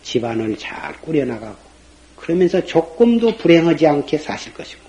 집안을 0.02 0.56
잘 0.58 0.92
꾸려나가고 1.00 1.56
그러면서 2.16 2.64
조금도 2.64 3.36
불행하지 3.38 3.86
않게 3.86 4.18
사실 4.18 4.52
것이고 4.52 4.80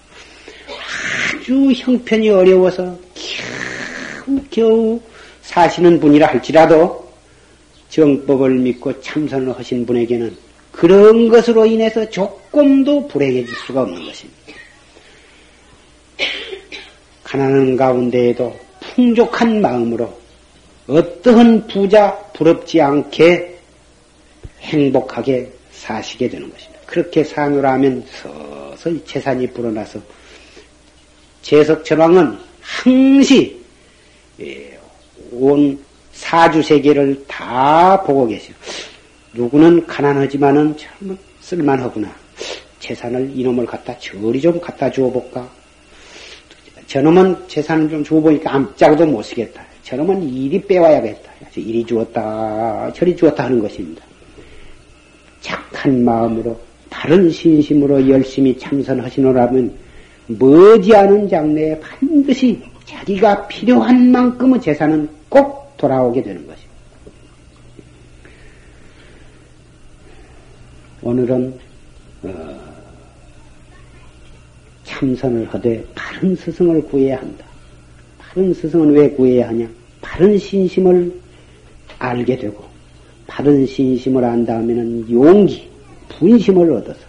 아주 1.36 1.72
형편이 1.72 2.30
어려워서 2.30 2.98
겨우 4.26 4.42
겨우 4.50 5.02
사시는 5.42 6.00
분이라 6.00 6.28
할지라도 6.28 7.10
정법을 7.90 8.52
믿고 8.60 9.02
참선을 9.02 9.58
하신 9.58 9.86
분에게는 9.86 10.36
그런 10.72 11.28
것으로 11.28 11.66
인해서 11.66 12.10
조금도 12.10 13.08
불행해질 13.08 13.54
수가 13.68 13.82
없는 13.82 14.06
것입니다. 14.06 14.40
가난한 17.24 17.76
가운데에도 17.76 18.58
풍족한 18.94 19.62
마음으로 19.62 20.14
어떠한 20.88 21.68
부자 21.68 22.18
부럽지 22.34 22.82
않게 22.82 23.58
행복하게 24.62 25.52
사시게 25.72 26.30
되는 26.30 26.50
것입니다. 26.50 26.80
그렇게 26.86 27.24
상유하면 27.24 28.06
서서히 28.22 29.04
재산이 29.06 29.48
불어나서 29.52 30.00
재석천왕은 31.42 32.38
항시 32.62 33.62
예, 34.42 34.80
온 35.32 35.80
사주 36.14 36.62
세계를 36.62 37.24
다 37.28 38.02
보고 38.04 38.28
계시오. 38.28 38.54
누구는 39.34 39.88
가난하지만은 39.88 40.78
참 40.78 41.18
쓸만하구나. 41.40 42.14
재산을 42.80 43.32
이놈을 43.34 43.66
갖다 43.66 43.98
저리 44.00 44.42
좀 44.42 44.60
갖다 44.60 44.92
주어 44.92 45.10
볼까? 45.10 45.50
저놈은 46.92 47.48
재산을 47.48 47.90
좀 47.90 48.04
주어보니까 48.04 48.54
암짝도 48.54 49.06
못 49.06 49.22
쓰겠다. 49.24 49.64
저놈은 49.84 50.24
이리 50.24 50.62
빼와야겠다. 50.62 51.32
이리 51.56 51.86
주었다, 51.86 52.92
저리 52.92 53.16
주었다 53.16 53.46
하는 53.46 53.62
것입니다. 53.62 54.04
착한 55.40 56.04
마음으로, 56.04 56.60
바른 56.90 57.30
신심으로 57.30 58.10
열심히 58.10 58.58
참선하시노라면, 58.58 59.74
머지않은 60.28 61.30
장래에 61.30 61.80
반드시 61.80 62.62
자기가 62.84 63.48
필요한 63.48 64.12
만큼의 64.12 64.60
재산은 64.60 65.08
꼭 65.30 65.78
돌아오게 65.78 66.22
되는 66.22 66.46
것입니다. 66.46 66.72
오늘은 71.02 71.58
어, 72.24 72.71
참선을 75.02 75.52
하되 75.52 75.84
바른 75.96 76.36
스승을 76.36 76.84
구해야 76.84 77.18
한다. 77.18 77.44
바른 78.20 78.54
스승은 78.54 78.92
왜 78.92 79.10
구해야 79.10 79.48
하냐? 79.48 79.68
바른 80.00 80.38
신심을 80.38 81.12
알게 81.98 82.38
되고 82.38 82.64
바른 83.26 83.66
신심을 83.66 84.24
안 84.24 84.46
다음에는 84.46 85.10
용기, 85.10 85.68
분심을 86.10 86.72
얻어서 86.72 87.00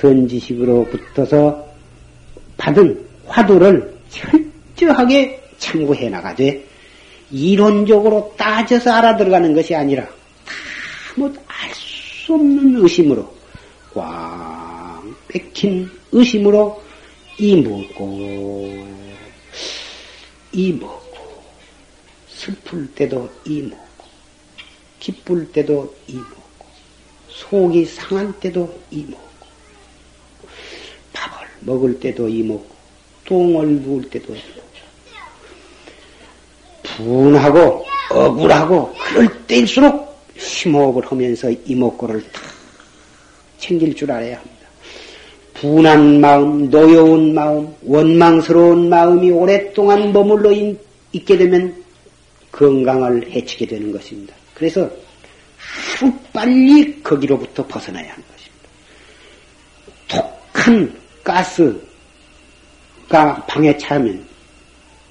선지식으로 0.00 0.84
붙어서 0.84 1.66
받은 2.58 3.06
화두를 3.26 3.94
철저하게 4.10 5.40
참고해 5.56 6.10
나가되 6.10 6.62
이론적으로 7.30 8.34
따져서 8.36 8.92
알아들어가는 8.92 9.54
것이 9.54 9.74
아니라 9.74 10.06
다뭐알 11.14 11.72
수 11.72 12.34
없는 12.34 12.82
의심으로 12.82 13.34
꽉 13.94 15.02
뺏긴 15.28 15.88
의심으로 16.12 16.87
이 17.40 17.54
먹고 17.60 18.84
이 20.50 20.72
먹고 20.72 21.42
슬플 22.28 22.92
때도 22.94 23.30
이 23.44 23.62
먹고 23.62 24.04
기쁠 24.98 25.52
때도 25.52 25.94
이 26.08 26.16
먹고 26.16 26.66
속이 27.28 27.84
상한 27.84 28.32
때도 28.40 28.80
이 28.90 29.04
먹고 29.04 29.46
밥을 31.12 31.46
먹을 31.60 32.00
때도 32.00 32.28
이 32.28 32.42
먹고 32.42 32.74
똥을 33.24 33.82
누울 33.82 34.10
때도 34.10 34.34
이 34.34 34.42
먹고 34.56 34.68
분하고 36.82 37.86
억울하고 38.10 38.92
그럴 38.94 39.46
때일수록 39.46 40.08
심호흡을 40.36 41.06
하면서 41.06 41.50
이목구를 41.50 42.20
다 42.32 42.42
챙길 43.58 43.94
줄 43.94 44.10
알아야 44.10 44.38
합니다. 44.38 44.57
분한 45.60 46.20
마음, 46.20 46.70
노여운 46.70 47.34
마음, 47.34 47.74
원망스러운 47.82 48.88
마음이 48.88 49.30
오랫동안 49.30 50.12
머물러 50.12 50.52
있게 51.12 51.36
되면 51.36 51.84
건강을 52.52 53.30
해치게 53.30 53.66
되는 53.66 53.90
것입니다. 53.90 54.34
그래서 54.54 54.88
하루 55.56 56.12
빨리 56.32 57.02
거기로부터 57.02 57.66
벗어나야 57.66 58.08
하는 58.12 58.24
것입니다. 58.32 58.68
독한 60.52 60.94
가스가 61.24 61.76
방에 63.46 63.76
차면 63.78 64.24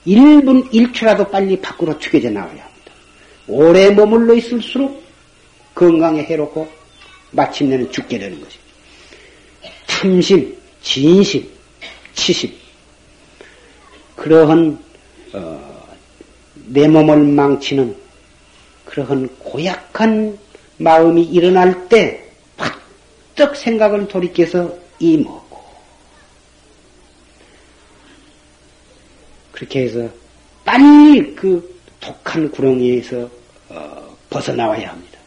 1분 0.05 0.71
1초라도 0.71 1.29
빨리 1.29 1.59
밖으로 1.59 1.99
튀겨져 1.99 2.29
나와야 2.29 2.51
합니다. 2.51 2.91
오래 3.47 3.91
머물러 3.91 4.33
있을수록 4.33 5.03
건강에 5.75 6.23
해롭고 6.23 6.69
마침내는 7.31 7.91
죽게 7.91 8.17
되는 8.17 8.39
것입니다. 8.39 8.66
탐심, 9.97 10.55
진심, 10.83 11.49
치심 12.13 12.53
그러한 14.15 14.77
어, 15.33 15.87
내 16.67 16.87
몸을 16.87 17.17
망치는 17.17 17.97
그러한 18.85 19.27
고약한 19.39 20.37
마음이 20.77 21.23
일어날 21.23 21.89
때 21.89 22.23
퍼뜩 23.35 23.55
생각을 23.55 24.07
돌이켜서 24.07 24.71
이 24.99 25.17
먹고 25.17 25.63
그렇게 29.51 29.81
해서 29.81 30.07
빨리 30.63 31.33
그 31.33 31.81
독한 31.99 32.51
구렁이에서 32.51 33.27
어, 33.69 34.17
벗어나와야 34.29 34.91
합니다. 34.91 35.17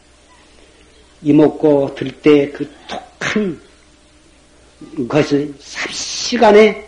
이먹고 1.23 1.93
들 1.95 2.21
때 2.21 2.53
그 2.53 2.71
독한 2.87 3.59
것을 5.07 5.53
삽시간에 5.59 6.87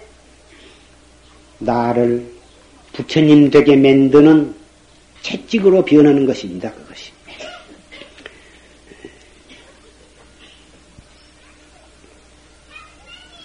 나를 1.59 2.31
부처님 2.93 3.49
되게 3.49 3.75
만드는 3.75 4.55
채찍으로 5.21 5.83
변하는 5.85 6.25
것입니다. 6.25 6.71
그것이. 6.71 7.11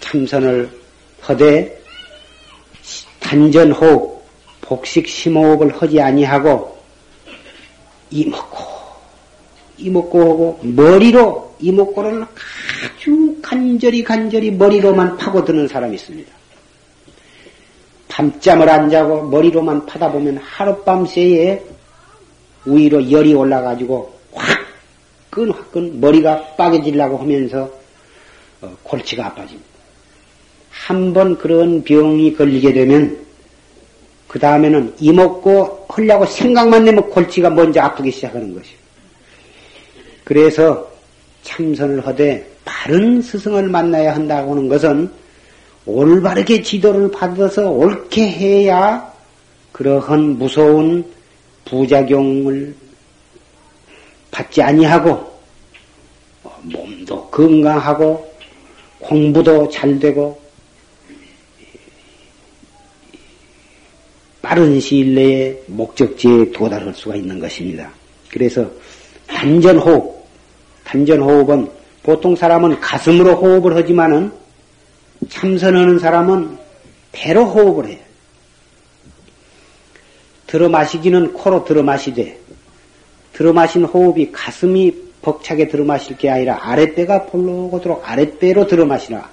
참선을 0.01 0.69
하되 1.21 1.79
단전호흡, 3.19 4.23
복식 4.61 5.07
심호흡을 5.07 5.79
하지 5.79 6.01
아니하고 6.01 6.79
이먹고 8.09 8.67
이목구 9.77 10.21
하고 10.21 10.59
머리로 10.63 11.55
아주 11.59 12.27
간절히 13.49 14.03
간절히 14.03 14.51
머리로만 14.51 15.17
파고드는 15.17 15.67
사람이 15.67 15.95
있습니다. 15.95 16.31
밤잠을 18.07 18.69
안 18.69 18.91
자고 18.91 19.23
머리로만 19.23 19.87
파다 19.87 20.11
보면 20.11 20.37
하룻밤 20.37 21.07
새에 21.07 21.59
위로 22.65 23.09
열이 23.09 23.33
올라가지고 23.33 24.13
화끈 24.33 25.49
화끈 25.51 25.99
머리가 25.99 26.55
빠개지려고 26.57 27.17
하면서 27.17 27.71
어, 28.61 28.77
골치가 28.83 29.25
아파집니다. 29.27 29.67
한 30.69 31.13
번 31.13 31.35
그런 31.35 31.83
병이 31.83 32.35
걸리게 32.35 32.73
되면 32.73 33.17
그 34.27 34.37
다음에는 34.37 34.93
이먹고 34.99 35.87
하려고 35.89 36.27
생각만 36.27 36.83
내면 36.83 37.09
골치가 37.09 37.49
먼저 37.49 37.81
아프기 37.81 38.11
시작하는 38.11 38.53
것이요. 38.53 38.77
그래서 40.23 40.88
참선을 41.49 42.05
하되 42.05 42.47
바른 42.63 43.21
스승을 43.21 43.69
만나야 43.69 44.13
한다고 44.13 44.51
하는 44.51 44.69
것은 44.69 45.09
올바르게 45.85 46.61
지도를 46.61 47.09
받아서 47.09 47.69
옳게 47.69 48.29
해야 48.29 49.11
그러한 49.71 50.37
무서운 50.37 51.03
부작용을 51.65 52.75
받지 54.29 54.61
아니하고 54.61 55.27
몸도 56.63 57.27
건강하고 57.29 58.31
공부도 58.99 59.69
잘 59.69 59.99
되고 59.99 60.39
빠른 64.41 64.79
시일 64.79 65.15
내에 65.15 65.57
목적지에 65.67 66.51
도달할 66.51 66.93
수가 66.93 67.15
있는 67.15 67.39
것입니다. 67.39 67.91
그래서 68.29 68.69
단전호흡, 69.27 70.18
단전호흡은 70.89 71.69
보통 72.01 72.35
사람은 72.35 72.79
가슴으로 72.79 73.35
호흡을 73.35 73.75
하지만은 73.75 74.31
참선하는 75.29 75.99
사람은 75.99 76.57
배로 77.11 77.45
호흡을 77.45 77.87
해요. 77.87 77.99
들어 80.47 80.67
마시기는 80.67 81.33
코로 81.33 81.63
들어 81.65 81.83
마시되 81.83 82.39
들어 83.33 83.53
마신 83.53 83.83
호흡이 83.85 84.31
가슴이 84.31 85.09
벅차게 85.21 85.67
들어 85.67 85.83
마실 85.83 86.17
게 86.17 86.29
아니라 86.29 86.57
아랫배가 86.59 87.25
볼록하도록 87.27 88.09
아랫배로 88.09 88.65
들어 88.65 88.85
마시라. 88.85 89.29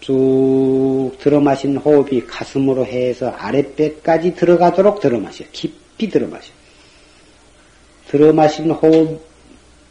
쭉 0.00 1.12
들어 1.18 1.40
마신 1.40 1.76
호흡이 1.76 2.24
가슴으로 2.26 2.86
해서 2.86 3.28
아랫배까지 3.28 4.36
들어가도록 4.36 5.00
들어 5.00 5.18
마셔. 5.18 5.44
깊이 5.52 6.08
들어 6.08 6.28
마셔. 6.28 6.50
들어 8.08 8.32
마신 8.32 8.70
호흡 8.70 9.27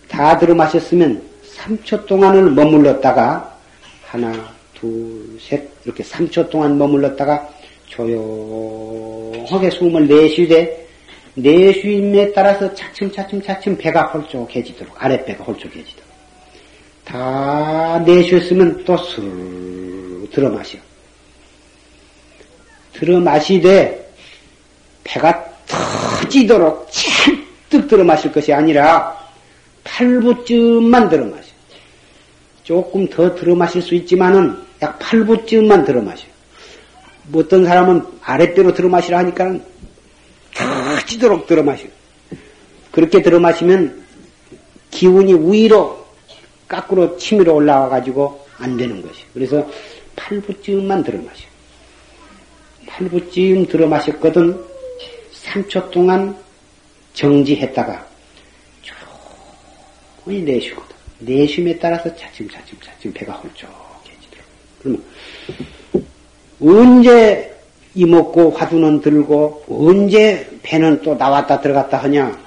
다 0.07 0.37
들어마셨으면 0.37 1.21
3초 1.57 2.05
동안을 2.05 2.51
머물렀다가 2.51 3.57
하나, 4.05 4.31
둘, 4.73 5.37
셋 5.41 5.69
이렇게 5.85 6.03
3초 6.03 6.49
동안 6.49 6.77
머물렀다가 6.77 7.49
조용하게 7.87 9.69
숨을 9.71 10.07
내쉬되 10.07 10.87
내쉬임에 11.35 12.31
따라서 12.33 12.73
차츰차츰 12.73 13.41
차츰 13.41 13.77
배가 13.77 14.03
홀쭉해지도록 14.07 14.95
아랫배가 15.03 15.43
홀쭉해지도록. 15.43 16.07
다 17.05 17.99
내쉬었으면 18.05 18.83
또 18.85 18.97
술 18.97 20.27
들어 20.31 20.49
마셔. 20.49 20.77
들어 22.93 23.19
마시되 23.19 24.09
배가 25.03 25.45
터지도록 25.67 26.87
잔뜩 26.91 27.87
들어 27.87 28.03
마실 28.03 28.31
것이 28.31 28.51
아니라 28.51 29.15
8부쯤만 29.87 31.09
들어 31.09 31.25
마셔 31.25 31.47
조금 32.63 33.07
더 33.07 33.33
들어 33.35 33.55
마실 33.55 33.81
수 33.81 33.95
있지만은 33.95 34.57
약 34.81 34.99
8부쯤만 34.99 35.85
들어 35.85 36.01
마셔 36.01 36.27
어떤 37.33 37.65
사람은 37.65 38.03
아랫배로 38.21 38.73
들어 38.73 38.89
마시라 38.89 39.19
하니까 39.19 39.57
터지도록 40.53 41.45
들어 41.45 41.63
마셔. 41.63 41.85
그렇게 42.91 43.21
들어 43.21 43.39
마시면 43.39 44.03
기운이 44.91 45.51
위로 45.51 46.05
깎으로 46.67 47.17
치밀어 47.17 47.53
올라와 47.53 47.89
가지고 47.89 48.45
안 48.57 48.75
되는 48.77 49.01
것이. 49.01 49.23
그래서 49.33 49.67
8부쯤만 50.15 51.05
들어 51.05 51.19
마셔. 51.19 51.45
8부쯤 52.87 53.69
들어 53.69 53.87
마셨거든 53.87 54.59
3초 55.45 55.91
동안 55.91 56.35
정지했다가 57.13 58.06
조용히 60.27 60.41
내쉬거든. 60.41 60.95
내쉼에 61.19 61.79
따라서 61.79 62.13
차츰차츰 62.15 62.77
차츰 62.83 63.13
배가 63.13 63.33
홀쭉해지도록. 63.33 64.45
그러면 64.79 65.03
언제 66.61 67.55
이먹고 67.95 68.51
화두는 68.51 69.01
들고 69.01 69.63
언제 69.69 70.47
배는 70.61 71.01
또 71.01 71.15
나왔다 71.15 71.61
들어갔다 71.61 71.97
하냐? 71.97 72.37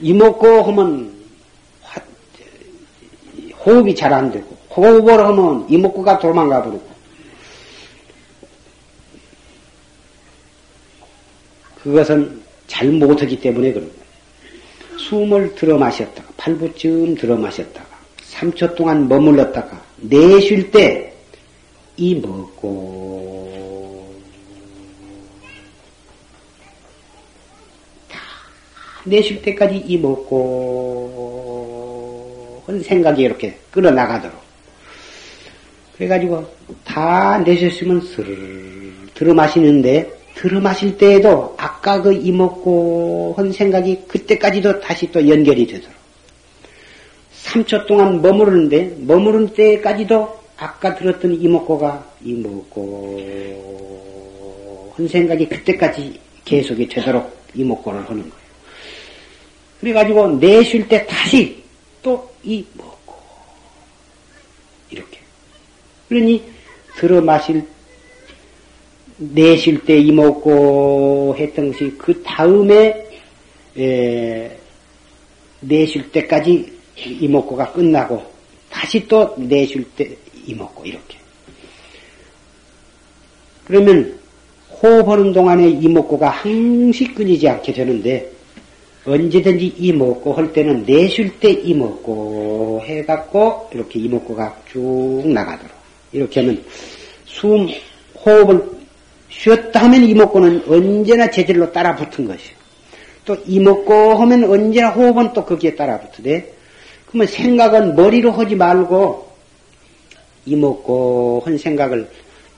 이먹고 0.00 0.62
하면 0.62 1.12
화, 1.82 2.00
호흡이 3.64 3.94
잘 3.94 4.12
안 4.12 4.30
되고 4.30 4.54
호흡을 4.76 5.18
하면 5.18 5.66
이먹고가 5.70 6.18
도망가 6.18 6.62
버리고 6.62 6.86
그것은 11.82 12.42
잘 12.66 12.88
못하기 12.88 13.40
때문에 13.40 13.72
그런 13.72 13.88
거예요. 13.88 14.05
숨을 14.98 15.54
들어 15.54 15.78
마셨다가 15.78 16.28
8부쯤 16.36 17.18
들어 17.18 17.36
마셨다가 17.36 17.86
3초 18.32 18.74
동안 18.74 19.08
머물렀다가 19.08 19.80
내쉴 19.96 20.70
때 20.70 21.06
이 21.96 22.14
먹고. 22.16 24.14
다 28.08 28.18
내쉴 29.04 29.40
때까지 29.42 29.76
이 29.86 29.96
먹고. 29.98 31.12
하는 32.66 32.82
생각이 32.82 33.22
이렇게 33.22 33.56
끌어나가도록. 33.70 34.44
그래가지고 35.96 36.44
다 36.84 37.38
내셨으면 37.38 38.02
스르르 38.02 38.92
들어 39.14 39.32
마시는데 39.32 40.10
들어 40.36 40.60
마실 40.60 40.96
때에도 40.98 41.56
아까 41.56 42.00
그 42.02 42.12
이먹고 42.12 43.34
한 43.38 43.50
생각이 43.52 44.02
그때까지도 44.06 44.80
다시 44.80 45.10
또 45.10 45.26
연결이 45.26 45.66
되도록. 45.66 45.96
3초 47.42 47.86
동안 47.86 48.20
머무르는데 48.20 48.96
머무른 48.98 49.48
때까지도 49.48 50.38
아까 50.58 50.94
들었던 50.94 51.40
이목고가 51.40 52.04
이목고 52.22 52.82
한 54.94 55.08
생각이 55.08 55.48
그때까지 55.48 56.20
계속이 56.44 56.86
되도록 56.88 57.34
이목고를 57.54 58.00
하는 58.00 58.20
거예요. 58.20 58.46
그래가지고 59.80 60.36
내쉴 60.38 60.86
때 60.86 61.06
다시 61.06 61.62
또 62.02 62.30
이목고. 62.42 63.14
이렇게. 64.90 65.18
그러니 66.10 66.42
들어 66.96 67.22
마실 67.22 67.66
내쉴 69.18 69.84
때 69.84 69.98
이목고 69.98 71.36
했던 71.38 71.72
것이 71.72 71.94
그 71.96 72.22
다음에 72.22 73.06
에, 73.78 74.50
내쉴 75.60 76.10
때까지 76.10 76.72
이목고가 76.96 77.72
끝나고 77.72 78.22
다시 78.70 79.06
또 79.08 79.34
내쉴 79.38 79.84
때 79.96 80.08
이먹고 80.46 80.84
이렇게. 80.84 81.16
그러면 83.64 84.18
호흡하는 84.82 85.32
동안에 85.32 85.68
이먹고가 85.68 86.28
항시 86.28 87.06
끊이지 87.14 87.48
않게 87.48 87.72
되는데 87.72 88.30
언제든지 89.06 89.74
이먹고 89.78 90.34
할 90.34 90.52
때는 90.52 90.84
내쉴 90.84 91.38
때 91.38 91.50
이먹고 91.50 92.82
해갖고 92.84 93.70
이렇게 93.72 94.00
이먹고가 94.00 94.56
쭉 94.70 95.22
나가도록 95.26 95.72
이렇게 96.12 96.40
하면 96.40 96.62
숨 97.24 97.68
호흡을 98.24 98.75
쉬었다 99.38 99.82
하면 99.84 100.02
이먹고는 100.02 100.64
언제나 100.66 101.30
제절로 101.30 101.70
따라 101.70 101.94
붙은 101.94 102.26
것이요. 102.26 102.56
또 103.24 103.36
이먹고 103.46 104.14
하면 104.14 104.44
언제나 104.44 104.90
호흡은 104.90 105.32
또 105.34 105.44
거기에 105.44 105.74
따라 105.74 105.98
붙으되 106.00 106.54
그러면 107.06 107.26
생각은 107.26 107.94
머리로 107.96 108.32
하지 108.32 108.54
말고 108.54 109.26
이먹고 110.46 111.42
한 111.44 111.58
생각을 111.58 112.08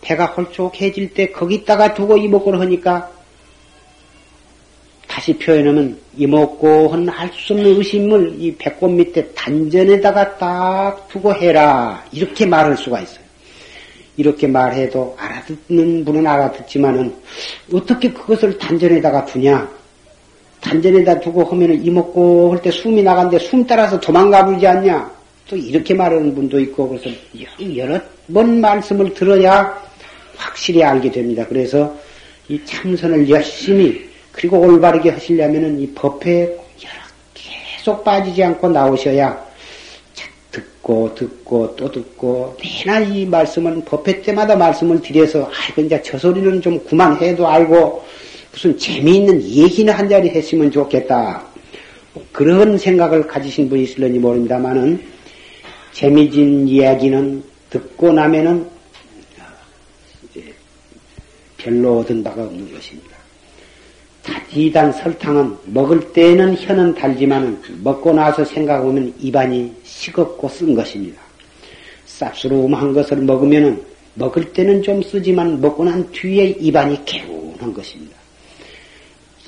배가 0.03 0.27
홀쭉해질 0.27 1.15
때 1.15 1.33
거기다가 1.33 1.95
두고 1.95 2.17
이먹고를 2.17 2.61
하니까 2.61 3.11
다시 5.09 5.37
표현하면 5.37 5.99
이먹고 6.17 6.89
한알수 6.89 7.55
없는 7.55 7.77
의심을 7.77 8.37
이 8.39 8.55
배꼽 8.57 8.89
밑에 8.89 9.33
단전에다가 9.33 10.37
딱 10.37 11.09
두고 11.09 11.35
해라 11.35 12.05
이렇게 12.13 12.47
말할 12.47 12.77
수가 12.77 13.01
있어요. 13.01 13.28
이렇게 14.19 14.49
말해도 14.49 15.17
알아듣는 15.17 16.05
분은 16.05 16.27
알아듣지만은 16.27 17.15
어떻게 17.73 18.13
그것을 18.13 18.59
단전에다가 18.59 19.25
두냐? 19.25 19.67
단전에다 20.61 21.21
두고 21.21 21.45
하면은 21.45 21.83
이먹고 21.85 22.51
할 22.53 22.61
때 22.61 22.71
숨이 22.73 23.01
나간데 23.05 23.39
숨 23.39 23.65
따라서 23.65 23.99
도망가 24.01 24.45
버리지 24.45 24.67
않냐? 24.67 25.09
또 25.49 25.57
이렇게 25.57 25.95
말하는 25.95 26.35
분도 26.35 26.59
있고 26.61 26.89
그래서 26.89 27.09
여러 27.77 27.99
번 28.35 28.61
말씀을 28.61 29.15
들어야 29.15 29.81
확실히 30.37 30.83
알게 30.83 31.11
됩니다. 31.13 31.47
그래서 31.49 31.95
이 32.49 32.61
참선을 32.65 33.31
열심히 33.31 34.09
그리고 34.33 34.59
올바르게 34.59 35.11
하시려면은 35.11 35.79
이 35.79 35.87
법에 35.95 36.57
계속 37.35 38.03
빠지지 38.03 38.43
않고 38.43 38.69
나오셔야 38.69 39.48
듣고 40.79 41.15
듣고 41.15 41.77
또 41.77 41.91
듣고 41.91 42.57
매나 42.63 43.01
이 43.01 43.27
말씀은 43.27 43.85
법회 43.85 44.23
때마다 44.23 44.57
말씀을 44.57 45.01
드려서 45.01 45.51
아이고 45.53 45.83
이제 45.83 46.01
저 46.03 46.19
소리는 46.19 46.61
좀 46.61 46.83
그만해도 46.85 47.47
알고 47.47 48.05
무슨 48.53 48.79
재미있는 48.79 49.43
얘기는 49.43 49.93
한 49.93 50.09
자리 50.09 50.31
했으면 50.31 50.71
좋겠다. 50.71 51.45
그런 52.33 52.79
생각을 52.79 53.27
가지신 53.27 53.69
분이 53.69 53.85
있을런지 53.85 54.19
모릅니다만은 54.19 55.01
재미진 55.93 56.67
이야기는 56.67 57.43
듣고 57.71 58.13
나면은 58.13 58.67
별로 61.59 61.99
얻은 61.99 62.25
바가 62.25 62.45
없는 62.45 62.73
것입니다. 62.73 63.18
다지단 64.29 64.93
설탕은 64.93 65.57
먹을 65.67 66.13
때는 66.13 66.57
혀는 66.57 66.95
달지만 66.95 67.61
먹고 67.83 68.13
나서 68.13 68.45
생각하면 68.45 69.13
입안이 69.19 69.73
식었고 69.85 70.49
쓴 70.49 70.75
것입니다. 70.75 71.21
쌉스름한 72.07 72.95
것을 72.95 73.19
먹으면 73.19 73.83
먹을 74.15 74.53
때는 74.53 74.83
좀 74.83 75.03
쓰지만 75.03 75.61
먹고 75.61 75.85
난 75.85 76.11
뒤에 76.13 76.47
입안이 76.59 77.05
개운한 77.05 77.73
것입니다. 77.73 78.17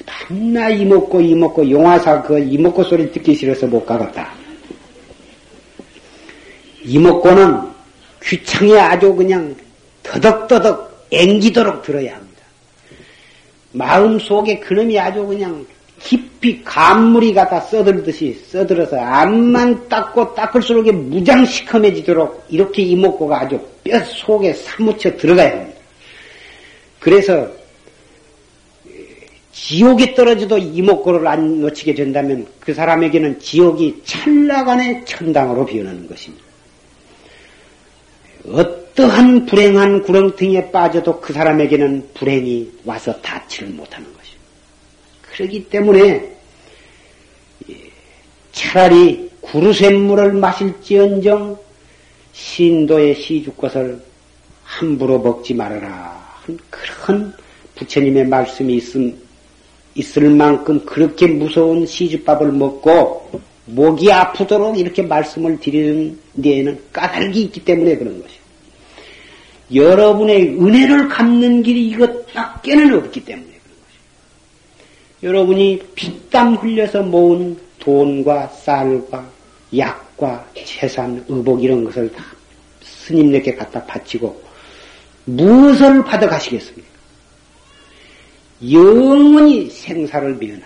밤나 0.06 0.70
이먹고 0.70 1.20
이먹고 1.20 1.68
용화사 1.68 2.22
그 2.22 2.38
이먹고 2.38 2.84
소리 2.84 3.10
듣기 3.12 3.34
싫어서 3.34 3.66
못 3.66 3.84
가겠다. 3.84 4.32
이목고는 6.84 7.60
귀창에 8.22 8.78
아주 8.78 9.14
그냥 9.14 9.54
더덕더덕 10.02 11.08
앵기도록 11.10 11.82
들어야 11.82 12.14
합니다. 12.14 12.29
마음 13.72 14.18
속에 14.18 14.58
그놈이 14.58 14.98
아주 14.98 15.24
그냥 15.26 15.64
깊이 16.00 16.62
간물이 16.64 17.34
갖다 17.34 17.60
써들듯이 17.60 18.42
써들어서 18.50 18.98
앞만 18.98 19.88
닦고 19.88 20.34
닦을수록 20.34 20.92
무장 20.94 21.44
시커매지도록 21.44 22.46
이렇게 22.48 22.82
이목구가 22.82 23.42
아주 23.42 23.60
뼈 23.84 24.02
속에 24.04 24.54
사무쳐 24.54 25.16
들어가야 25.16 25.50
합니다. 25.50 25.78
그래서 26.98 27.48
지옥에 29.52 30.14
떨어져도 30.14 30.56
이목구를 30.58 31.26
안 31.26 31.60
놓치게 31.60 31.94
된다면 31.94 32.46
그 32.60 32.72
사람에게는 32.72 33.40
지옥이 33.40 34.02
찰나간의 34.04 35.04
천당으로 35.04 35.66
변하는 35.66 36.08
것입니다. 36.08 36.44
어떠한 38.90 39.46
불행한 39.46 40.02
구렁텅이에 40.02 40.70
빠져도 40.70 41.20
그 41.20 41.32
사람에게는 41.32 42.10
불행이 42.14 42.70
와서 42.84 43.12
닿지를 43.20 43.68
못하는 43.70 44.06
것입니다. 44.06 44.40
그렇기 45.32 45.68
때문에 45.68 46.36
차라리 48.52 49.30
구루샘물을 49.40 50.32
마실지언정 50.34 51.58
신도의 52.32 53.14
시주것을 53.14 54.00
함부로 54.64 55.18
먹지 55.18 55.54
말아라. 55.54 56.20
그런 56.68 57.32
부처님의 57.76 58.26
말씀이 58.26 58.74
있음, 58.76 59.16
있을 59.94 60.30
만큼 60.30 60.84
그렇게 60.84 61.26
무서운 61.26 61.86
시주밥을 61.86 62.52
먹고 62.52 63.40
목이 63.66 64.12
아프도록 64.12 64.78
이렇게 64.78 65.02
말씀을 65.02 65.60
드리는 65.60 66.18
데에는 66.42 66.78
까닭이 66.92 67.40
있기 67.42 67.64
때문에 67.64 67.96
그런 67.96 68.20
것이에요. 68.20 68.39
여러분의 69.74 70.60
은혜를 70.60 71.08
갚는 71.08 71.62
길이 71.62 71.88
이것밖에는 71.88 72.94
없기 72.94 73.24
때문에 73.24 73.46
그런 73.46 73.76
것이에요. 75.22 75.22
여러분이 75.22 75.80
피땀 75.94 76.56
흘려서 76.56 77.02
모은 77.02 77.56
돈과 77.78 78.48
쌀과 78.48 79.28
약과 79.76 80.46
재산, 80.64 81.24
의복 81.28 81.62
이런 81.62 81.84
것을 81.84 82.10
다 82.12 82.24
스님에게 82.82 83.54
갖다 83.54 83.84
바치고 83.84 84.42
무엇을 85.24 86.04
받아 86.04 86.28
가시겠습니까? 86.28 86.88
영원히 88.70 89.70
생사를 89.70 90.34
면하는 90.34 90.64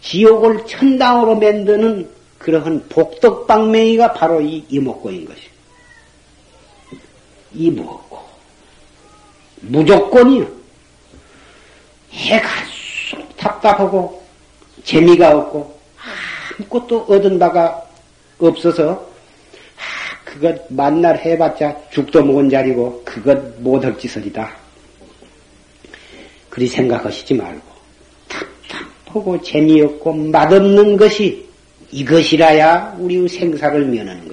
지옥을 0.00 0.66
천당으로 0.66 1.36
만드는 1.36 2.08
그러한 2.38 2.88
복덕방맹이가 2.88 4.12
바로 4.12 4.40
이 4.40 4.64
이목고인 4.68 5.24
것이에요. 5.24 5.50
이목고. 7.54 8.05
무조건이요. 9.60 10.46
해가 12.10 12.48
쑥 13.10 13.36
답답하고 13.36 14.22
재미가 14.84 15.36
없고 15.36 15.78
아무것도 16.58 17.02
얻은 17.08 17.38
바가 17.38 17.82
없어서 18.38 18.92
아, 18.92 20.24
그것 20.24 20.60
만날 20.68 21.18
해봤자 21.18 21.76
죽도 21.90 22.24
먹은 22.24 22.48
자리고 22.48 23.02
그것 23.04 23.38
못할 23.60 23.96
짓을이다. 23.98 24.50
그리 26.48 26.66
생각하시지 26.66 27.34
말고 27.34 27.62
답답하고 28.28 29.42
재미없고 29.42 30.12
맛없는 30.12 30.96
것이 30.96 31.46
이것이라야 31.90 32.96
우리 32.98 33.28
생사를 33.28 33.84
면하는. 33.84 34.25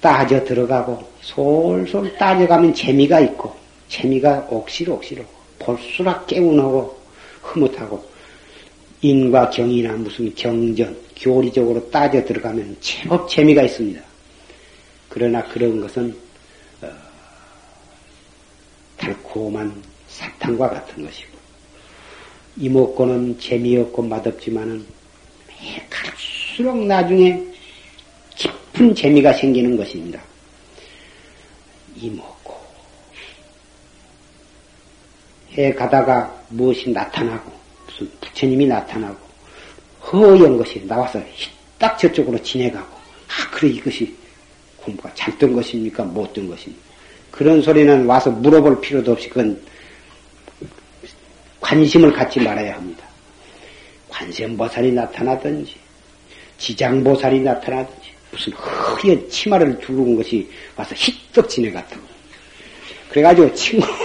따져 0.00 0.42
들어가고 0.44 1.02
솔솔 1.20 2.16
따져가면 2.16 2.74
재미가 2.74 3.20
있고 3.20 3.54
재미가 3.88 4.48
옥실옥실하고 4.50 5.28
볼수록 5.58 6.26
깨운하고 6.26 6.98
흐뭇하고 7.42 8.04
인과 9.02 9.50
경이나 9.50 9.92
무슨 9.92 10.34
경전 10.34 10.96
교리적으로 11.16 11.90
따져 11.90 12.24
들어가면 12.24 12.76
제법 12.80 13.28
재미가 13.28 13.62
있습니다. 13.62 14.00
그러나 15.08 15.42
그런 15.44 15.80
것은 15.80 16.16
어, 16.82 16.88
달콤한 18.96 19.82
사탕과 20.08 20.70
같은 20.70 21.04
것이고 21.04 21.30
이먹고는 22.56 23.38
재미없고 23.38 24.02
맛없지만은 24.02 24.84
갈수록 25.90 26.84
나중에 26.86 27.42
깊은 28.72 28.94
재미가 28.94 29.32
생기는 29.34 29.76
것입니다. 29.76 30.20
이먹고 31.96 32.54
해 35.52 35.74
가다가 35.74 36.34
무엇이 36.48 36.90
나타나고 36.90 37.50
무슨 37.86 38.10
부처님이 38.20 38.66
나타나고 38.66 39.18
허연 40.12 40.56
것이 40.56 40.86
나와서 40.86 41.20
딱 41.78 41.98
저쪽으로 41.98 42.40
지내가고 42.42 42.96
아 43.28 43.50
그래 43.50 43.68
이것이 43.70 44.14
공부가 44.78 45.12
잘 45.14 45.36
된 45.38 45.52
것입니까 45.52 46.04
못 46.04 46.32
된 46.32 46.48
것입니까 46.48 46.82
그런 47.30 47.60
소리는 47.62 48.06
와서 48.06 48.30
물어볼 48.30 48.80
필요도 48.80 49.12
없이 49.12 49.28
그건 49.28 49.60
관심을 51.60 52.12
갖지 52.12 52.40
말아야 52.40 52.74
합니다. 52.74 53.04
관세음보살이 54.08 54.92
나타나든지 54.92 55.76
지장보살이 56.58 57.40
나타나든지 57.40 57.99
무슨 58.30 58.52
허연 58.52 59.28
치마를 59.28 59.78
두른 59.80 60.16
것이 60.16 60.48
와서 60.76 60.94
희떡 60.94 61.48
지내갔다고. 61.48 62.02
그래가지고 63.10 63.52
친구 63.54 63.86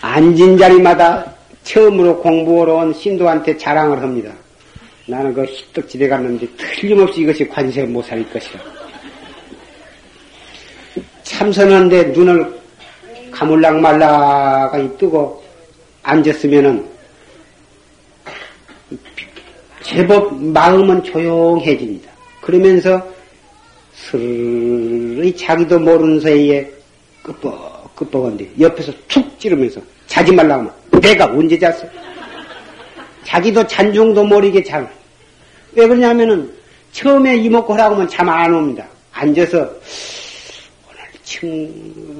앉은 0.00 0.56
자리마다 0.56 1.34
처음으로 1.64 2.20
공부하러 2.20 2.74
온 2.76 2.94
신도한테 2.94 3.56
자랑을 3.58 4.00
합니다. 4.00 4.32
나는 5.06 5.34
그 5.34 5.44
희떡 5.44 5.88
지내 5.88 6.08
갔는데 6.08 6.46
틀림없이 6.56 7.22
이것이 7.22 7.48
관세음보살일 7.48 8.30
것이라. 8.30 8.60
참선하는데 11.24 12.04
눈을 12.04 12.56
가물락 13.30 13.80
말라가 13.80 14.96
뜨고 14.96 15.44
앉았으면은 16.02 16.88
제법 19.86 20.34
마음은 20.42 21.04
조용해집니다. 21.04 22.10
그러면서 22.40 23.00
스르르 23.94 25.32
자기도 25.36 25.78
모르는 25.78 26.20
사이에 26.20 26.68
끄뻑 27.22 27.94
끄뻑한데 27.94 28.50
옆에서 28.60 28.92
툭 29.06 29.38
찌르면서 29.38 29.80
자지 30.08 30.32
말라고 30.32 30.62
하면 30.62 31.00
내가 31.00 31.26
언제 31.26 31.56
잤어? 31.58 31.86
자기도 33.24 33.64
잔중도 33.66 34.24
모르게 34.24 34.62
잘. 34.62 34.88
왜 35.72 35.86
그러냐면은 35.86 36.52
처음에 36.92 37.36
이먹고 37.36 37.72
하라고 37.74 37.94
하면 37.94 38.08
잠 38.08 38.28
안 38.28 38.52
옵니다. 38.52 38.86
앉아서 39.12 39.70
층, 41.22 41.48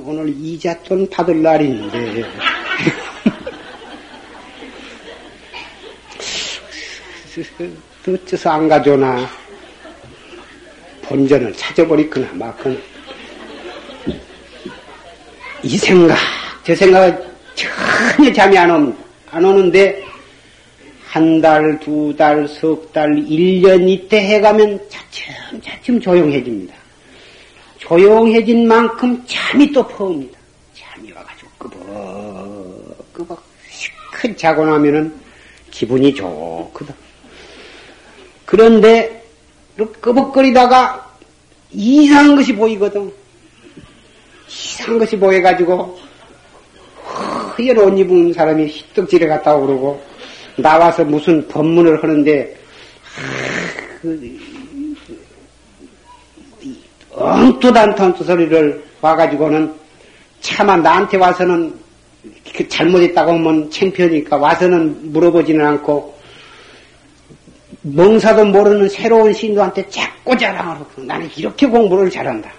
오늘 0.05 0.29
이자돈 0.29 1.09
받을 1.11 1.43
날인데. 1.43 2.25
어째서 8.09 8.51
안 8.51 8.69
가져오나. 8.69 9.29
본전을 11.03 11.53
찾아버리거나 11.55 12.33
막거나. 12.33 12.77
이 15.63 15.77
생각, 15.77 16.17
저 16.65 16.75
생각은 16.75 17.25
전혀 17.55 18.33
잠이 18.33 18.57
안 18.57 18.71
옵니다. 18.71 18.99
안 19.31 19.45
오는데, 19.45 20.05
한 21.07 21.41
달, 21.41 21.79
두 21.81 22.15
달, 22.17 22.47
석 22.49 22.93
달, 22.93 23.19
일 23.29 23.63
년 23.63 23.89
이때 23.89 24.21
해가면 24.21 24.81
차츰 24.89 25.61
차츰 25.63 26.01
조용해집니다. 26.01 26.75
조용해진 27.79 28.67
만큼 28.69 29.23
잠이 29.27 29.73
또 29.73 29.87
퍼옵니다. 29.87 30.39
잠이 30.75 31.13
와가지고 31.13 31.51
끄벅, 31.59 33.13
끄벅, 33.13 33.43
시큰 33.71 34.37
자고 34.37 34.67
나면은 34.67 35.15
기분이 35.71 36.15
좋거든. 36.15 36.95
그런데, 38.47 39.23
끄벅거리다가 40.01 41.07
이상한 41.73 42.37
것이 42.37 42.55
보이거든. 42.55 43.13
이상한 44.49 44.99
것이 44.99 45.19
보여가지고, 45.19 45.99
허연 47.59 47.79
옷 47.79 47.99
입은 47.99 48.33
사람이 48.33 48.67
희떡질에 48.67 49.27
갔다 49.27 49.55
오고, 49.55 50.01
나와서 50.57 51.05
무슨 51.05 51.47
법문을 51.49 52.03
하는데, 52.03 52.57
그, 54.01 54.39
엉뚱한 57.17 57.97
소리를 58.15 58.85
와가지고는 59.01 59.75
차마 60.41 60.77
나한테 60.77 61.17
와서는 61.17 61.75
그 62.55 62.69
잘못했다고 62.69 63.33
하면 63.33 63.71
창피하니까 63.71 64.37
와서는 64.37 65.13
물어보지는 65.13 65.65
않고 65.65 66.16
멍사도 67.95 68.47
모르는 68.47 68.89
새로운 68.89 69.33
신도한테 69.33 69.89
자꾸 69.89 70.37
자랑을 70.37 70.77
하고 70.77 71.03
나는 71.03 71.31
이렇게 71.37 71.67
공부를 71.67 72.11
잘한다. 72.11 72.51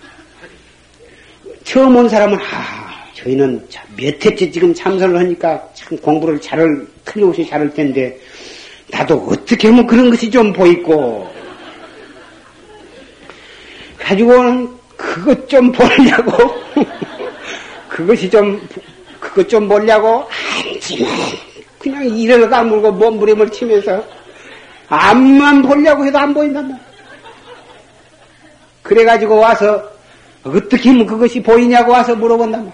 처음 1.65 1.97
온 1.97 2.07
사람은 2.07 2.37
아 2.37 2.87
저희는 3.13 3.67
몇 3.97 4.25
해째 4.25 4.49
지금 4.49 4.73
참선을 4.73 5.17
하니까 5.17 5.61
참 5.73 5.97
공부를 5.97 6.39
잘을, 6.39 6.87
틀림없이 7.03 7.45
잘할 7.45 7.73
텐데, 7.73 8.17
나도 8.89 9.15
어떻게 9.29 9.67
하면 9.67 9.85
그런 9.85 10.09
것이 10.09 10.31
좀 10.31 10.53
보이고, 10.53 11.29
가지고는 13.97 14.69
그것 14.95 15.49
좀 15.49 15.71
보려고, 15.73 16.55
그것이 17.89 18.29
좀, 18.29 18.65
그것 19.19 19.49
좀 19.49 19.67
보려고, 19.67 20.25
앉지만, 20.73 21.11
그냥 21.79 22.05
이를 22.17 22.49
가물고 22.49 22.93
몸부림을 22.93 23.49
치면서, 23.49 24.16
앞만 24.89 25.61
보려고 25.61 26.05
해도 26.05 26.17
안 26.17 26.33
보인단 26.33 26.69
말이야. 26.69 26.87
그래가지고 28.83 29.37
와서, 29.37 29.91
어떻게 30.43 30.89
하면 30.89 31.05
그것이 31.05 31.43
보이냐고 31.43 31.91
와서 31.91 32.15
물어본단 32.15 32.71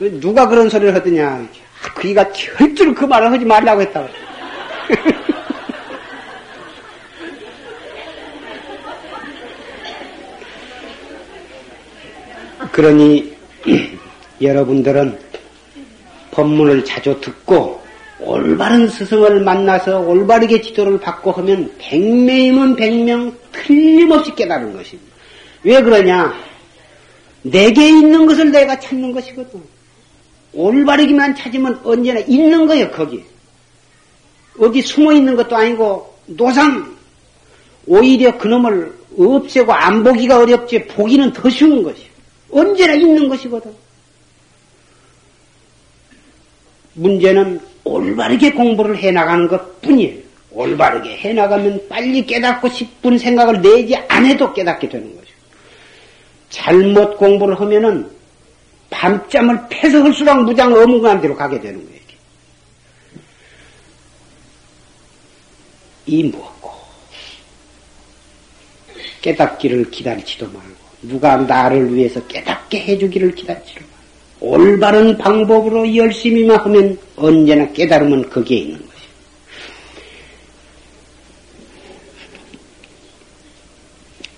말이야. 0.00 0.20
누가 0.20 0.46
그런 0.48 0.68
소리를 0.68 0.94
하더냐. 0.94 1.46
그이가 1.94 2.32
절대로 2.32 2.94
그 2.94 3.04
말을 3.04 3.32
하지 3.32 3.44
말라고 3.44 3.80
했다고. 3.80 4.08
그러니 12.72 13.36
여러분들은 14.40 15.18
법문을 16.30 16.84
자주 16.84 17.20
듣고 17.20 17.81
올바른 18.24 18.88
스승을 18.88 19.40
만나서 19.40 20.00
올바르게 20.00 20.60
지도를 20.62 21.00
받고 21.00 21.32
하면 21.32 21.72
백명이면 21.78 22.76
백명 22.76 23.36
틀림없이 23.52 24.34
깨달은 24.34 24.72
것입니다. 24.72 25.12
왜 25.64 25.80
그러냐? 25.82 26.34
내게 27.42 27.88
있는 27.88 28.26
것을 28.26 28.50
내가 28.52 28.78
찾는 28.78 29.12
것이거든. 29.12 29.60
올바르기만 30.52 31.34
찾으면 31.34 31.80
언제나 31.84 32.20
있는 32.20 32.66
거예요, 32.66 32.90
거기. 32.90 33.24
어디 34.58 34.82
숨어 34.82 35.12
있는 35.12 35.34
것도 35.34 35.56
아니고, 35.56 36.14
노상, 36.26 36.96
오히려 37.86 38.36
그놈을 38.38 38.94
없애고 39.18 39.72
안 39.72 40.04
보기가 40.04 40.38
어렵지, 40.38 40.86
보기는 40.86 41.32
더 41.32 41.48
쉬운 41.50 41.82
것이요. 41.82 42.06
언제나 42.50 42.92
있는 42.94 43.28
것이거든. 43.28 43.72
문제는 46.94 47.71
올바르게 47.84 48.52
공부를 48.52 48.96
해나가는 48.96 49.48
것 49.48 49.80
뿐이에요. 49.80 50.22
올바르게 50.50 51.16
해나가면 51.16 51.88
빨리 51.88 52.24
깨닫고 52.24 52.68
싶은 52.68 53.18
생각을 53.18 53.60
내지 53.62 53.96
않아도 53.96 54.52
깨닫게 54.52 54.88
되는 54.88 55.14
거죠. 55.16 55.32
잘못 56.50 57.16
공부를 57.16 57.58
하면은 57.60 58.10
밤잠을 58.90 59.58
패서 59.70 60.02
헐수랑 60.02 60.44
무장 60.44 60.72
어묵한 60.74 61.20
대로 61.20 61.34
가게 61.34 61.60
되는 61.60 61.82
거예요. 61.82 61.92
이 66.06 66.24
무엇고 66.24 66.70
깨닫기를 69.22 69.90
기다리지도 69.90 70.46
말고 70.46 70.82
누가 71.02 71.36
나를 71.36 71.94
위해서 71.94 72.24
깨닫게 72.26 72.80
해주기를 72.80 73.34
기다리지도 73.34 73.80
말고 73.80 73.91
올바른 74.44 75.16
방법으로 75.18 75.94
열심히만 75.94 76.58
하면 76.58 76.98
언제나 77.14 77.70
깨달으면 77.72 78.28
거기에 78.28 78.58
있는 78.58 78.78
것이. 78.80 78.92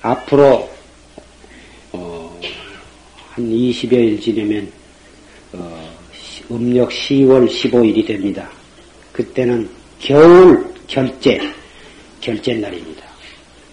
앞으로 0.03 0.69
어, 1.93 2.41
한 3.31 3.45
20여일 3.47 4.21
지내면 4.21 4.71
어, 5.55 5.91
음력 6.51 6.91
10월 6.91 7.49
15일이 7.49 8.07
됩니다. 8.07 8.47
그때는 9.11 9.67
겨울 10.01 10.67
결제, 10.87 11.41
결제 12.21 12.53
날입니다. 12.53 13.07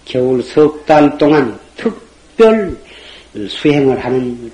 겨울 0.06 0.42
석 0.42 0.86
달 0.86 1.18
동안 1.18 1.58
특별 1.76 2.74
수행을 3.48 4.02
하는 4.02 4.50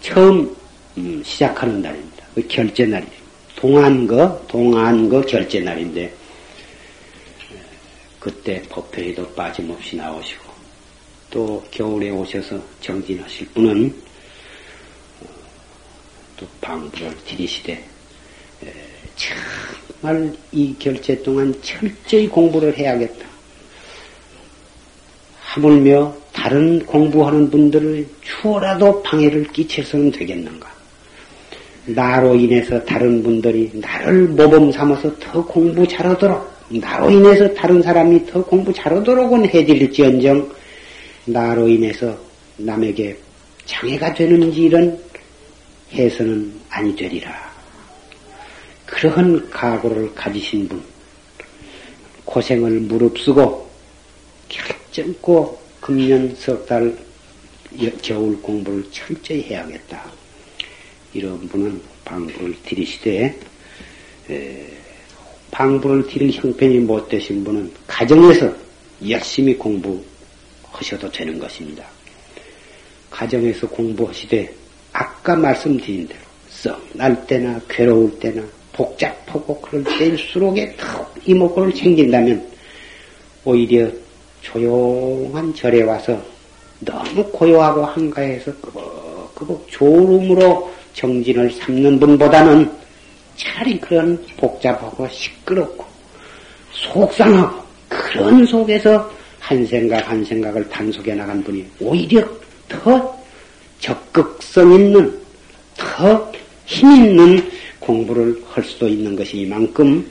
처음 0.00 0.54
음, 0.98 1.22
시작하는 1.24 1.80
날입니다. 1.80 2.26
그 2.34 2.46
결제 2.48 2.86
날이에요. 2.86 3.22
동안거, 3.56 4.46
동안거 4.48 5.22
결제 5.22 5.60
날인데 5.60 6.12
그때 8.20 8.62
법회에도 8.68 9.28
빠짐없이 9.34 9.96
나오시고 9.96 10.52
또 11.30 11.64
겨울에 11.70 12.10
오셔서 12.10 12.60
정진하실 12.80 13.48
분은 13.48 13.94
어, 15.20 15.26
또 16.36 16.46
방부를 16.60 17.16
들이시되 17.24 17.92
정말 20.02 20.34
이 20.50 20.74
결제 20.78 21.22
동안 21.22 21.54
철저히 21.62 22.28
공부를 22.28 22.76
해야겠다. 22.76 23.26
하물며 25.40 26.16
다른 26.42 26.84
공부하는 26.84 27.48
분들을 27.50 28.04
추워라도 28.20 29.00
방해를 29.04 29.44
끼쳐서는 29.52 30.10
되겠는가? 30.10 30.68
나로 31.86 32.34
인해서 32.34 32.84
다른 32.84 33.22
분들이 33.22 33.70
나를 33.74 34.26
모범 34.26 34.72
삼아서 34.72 35.16
더 35.20 35.44
공부 35.44 35.86
잘하도록, 35.86 36.52
나로 36.68 37.10
인해서 37.10 37.54
다른 37.54 37.80
사람이 37.80 38.26
더 38.26 38.44
공부 38.44 38.72
잘하도록은 38.72 39.50
해드릴지언정, 39.50 40.52
나로 41.26 41.68
인해서 41.68 42.18
남에게 42.56 43.16
장애가 43.64 44.12
되는 44.12 44.52
일은 44.52 44.98
해서는 45.92 46.52
아니 46.68 46.96
되리라. 46.96 47.32
그러한 48.86 49.48
각오를 49.48 50.12
가지신 50.16 50.66
분, 50.66 50.82
고생을 52.24 52.80
무릅쓰고 52.80 53.70
결정코 54.48 55.61
금년 55.82 56.32
석 56.36 56.64
달 56.64 56.96
겨울 58.02 58.40
공부를 58.40 58.84
철저히 58.92 59.42
해야겠다. 59.42 60.04
이런 61.12 61.40
분은 61.48 61.80
방부를 62.04 62.54
들이시되 62.64 63.36
방부를 65.50 66.06
드릴 66.06 66.30
형편이 66.30 66.78
못 66.78 67.08
되신 67.08 67.42
분은 67.42 67.72
가정에서 67.88 68.54
열심히 69.08 69.56
공부하셔도 69.56 71.10
되는 71.10 71.38
것입니다. 71.38 71.84
가정에서 73.10 73.68
공부하시되 73.68 74.54
아까 74.92 75.34
말씀드린 75.34 76.06
대로 76.06 76.20
썩날 76.48 77.26
때나 77.26 77.60
괴로울 77.68 78.18
때나 78.20 78.40
복잡하고 78.72 79.60
그럴 79.60 79.82
때일수록에 79.98 80.76
더 80.76 81.12
이목구를 81.26 81.74
챙긴다면 81.74 82.52
오히려 83.44 83.90
조용한 84.42 85.54
절에 85.54 85.82
와서 85.82 86.20
너무 86.80 87.24
고요하고 87.30 87.84
한가해서 87.84 88.52
끄벅끄벅 88.60 89.66
졸음으로 89.68 90.70
정진을 90.94 91.50
삼는 91.52 91.98
분보다는 91.98 92.70
차라리 93.36 93.78
그런 93.80 94.22
복잡하고 94.36 95.08
시끄럽고 95.08 95.84
속상하고 96.72 97.62
그런 97.88 98.44
속에서 98.44 99.10
한 99.40 99.64
생각 99.66 100.08
한 100.08 100.24
생각을 100.24 100.68
단속해 100.68 101.14
나간 101.14 101.42
분이 101.42 101.64
오히려 101.80 102.26
더 102.68 103.18
적극성 103.80 104.72
있는 104.72 105.20
더 105.76 106.32
힘 106.66 106.90
있는 106.90 107.50
공부를 107.80 108.42
할 108.48 108.64
수도 108.64 108.88
있는 108.88 109.14
것이 109.16 109.38
이만큼 109.38 110.08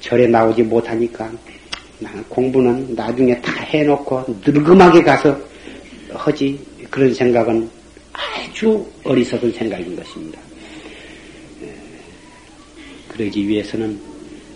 절에 0.00 0.26
나오지 0.26 0.62
못하니까 0.62 1.30
공부는 2.28 2.94
나중에 2.94 3.40
다 3.40 3.52
해놓고 3.64 4.24
늙음하게 4.44 5.02
가서 5.02 5.38
하지 6.12 6.58
그런 6.90 7.12
생각은 7.12 7.68
아주 8.12 8.86
어리석은 9.04 9.52
생각인 9.52 9.96
것입니다. 9.96 10.38
그러기 13.08 13.48
위해서는 13.48 13.98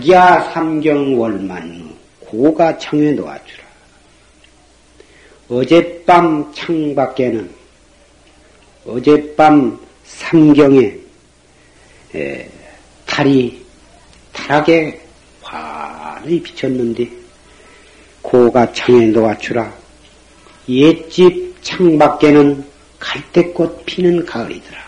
기야 0.09 0.41
삼경월만 0.55 1.95
고가 2.21 2.79
창에 2.79 3.13
놓아주라. 3.13 3.65
어젯밤 5.51 6.51
창 6.55 6.95
밖에는 6.95 7.51
어젯밤 8.87 9.79
삼경에 10.07 10.97
에, 12.15 12.49
달이 13.05 13.63
달하게 14.33 14.99
환히 15.43 16.43
비쳤는데 16.43 17.07
고가 18.23 18.73
창에 18.73 19.09
놓아주라. 19.09 19.71
옛집 20.71 21.55
창 21.61 21.99
밖에는 21.99 22.65
갈대꽃 22.99 23.85
피는 23.85 24.25
가을이더라. 24.25 24.88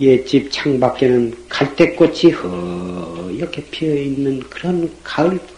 옛집 0.00 0.52
창밖에는 0.52 1.34
갈대꽃이 1.48 2.32
허옇게 2.32 3.64
피어있는 3.70 4.40
그런 4.48 4.90
가을이더라. 5.02 5.48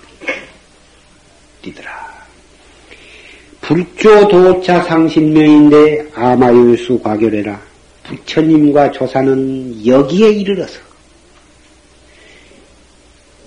불조도차 3.61 4.83
상신명인데 4.83 6.13
아마율수 6.15 7.01
과결해라. 7.01 7.61
부처님과 8.05 8.91
조사는 8.93 9.87
여기에 9.87 10.31
이르러서 10.31 10.81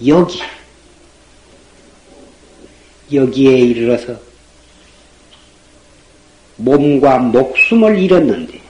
여기 0.06 0.42
여기에 3.12 3.58
이르러서 3.58 4.18
몸과 6.56 7.18
목숨을 7.20 8.00
잃었는데 8.00 8.63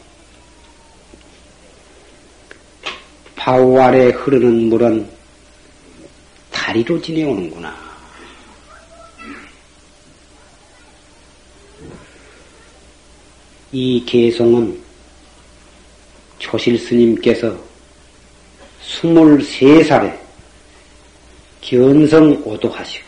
바우 3.43 3.77
아래 3.77 4.05
흐르는 4.05 4.69
물은 4.69 5.05
다리로 6.49 7.01
지내오는구나. 7.01 7.75
이 13.73 14.01
개성은 14.05 14.81
조실 16.39 16.79
스님께서 16.79 17.53
23살에 18.81 20.17
견성 21.59 22.41
오도하시고 22.45 23.05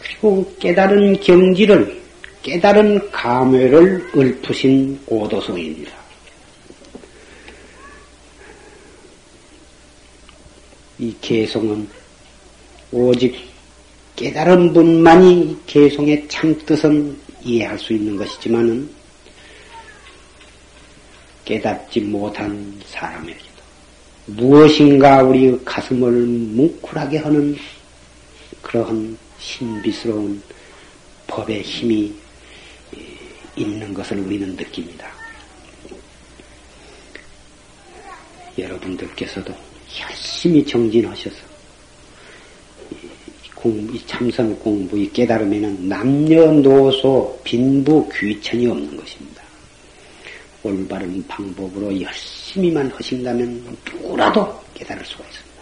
그리고 0.00 0.54
깨달은 0.60 1.18
경지를 1.18 2.00
깨달은 2.44 3.10
감회를 3.10 4.12
읊으신 4.16 5.00
오도성입니다. 5.08 6.03
이 10.98 11.14
개성은 11.20 11.88
오직 12.92 13.36
깨달은 14.16 14.72
분만이 14.72 15.58
개성의 15.66 16.28
참뜻은 16.28 17.18
이해할 17.42 17.78
수 17.78 17.92
있는 17.92 18.16
것이지만은 18.16 18.88
깨닫지 21.44 22.00
못한 22.00 22.80
사람에게도 22.86 23.54
무엇인가 24.26 25.22
우리 25.22 25.58
가슴을 25.64 26.10
뭉클하게 26.12 27.18
하는 27.18 27.56
그러한 28.62 29.18
신비스러운 29.38 30.42
법의 31.26 31.62
힘이 31.62 32.14
있는 33.56 33.92
것을 33.92 34.18
우리는 34.18 34.56
느낍니다. 34.56 35.12
여러분들께서도 38.56 39.54
열심히 40.00 40.64
정진하셔서 40.64 41.36
공부, 43.54 43.96
이 43.96 44.06
참선 44.06 44.58
공부, 44.58 44.98
이 44.98 45.10
깨달음에는 45.10 45.88
남녀노소, 45.88 47.40
빈부, 47.42 48.06
귀천이 48.12 48.66
없는 48.66 48.96
것입니다. 48.96 49.42
올바른 50.62 51.24
방법으로 51.26 52.00
열심히만 52.00 52.90
하신다면 52.90 53.78
누구라도 53.86 54.60
깨달을 54.74 55.04
수가 55.04 55.24
있습니다. 55.24 55.54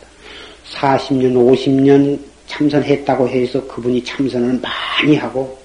40년, 0.72 1.34
50년 1.34 2.18
참선했다고 2.46 3.28
해서 3.28 3.66
그분이 3.66 4.02
참선을 4.04 4.60
많이 4.60 5.16
하고 5.16 5.58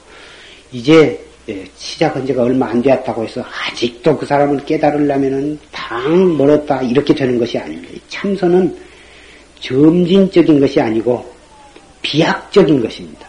이제 0.72 0.94
예, 0.94 1.27
시작한 1.76 2.26
지가 2.26 2.44
얼마 2.44 2.70
안 2.70 2.82
되었다고 2.82 3.24
해서 3.24 3.44
아직도 3.44 4.18
그 4.18 4.26
사람을 4.26 4.66
깨달으려면은 4.66 5.60
당 5.72 6.38
멀었다 6.38 6.82
이렇게 6.82 7.14
되는 7.14 7.38
것이 7.40 7.58
아닙니다. 7.58 7.94
참선은 8.10 8.78
점진적인 9.60 10.60
것이 10.60 10.80
아니고 10.80 11.26
비약적인 12.02 12.82
것입니다. 12.82 13.28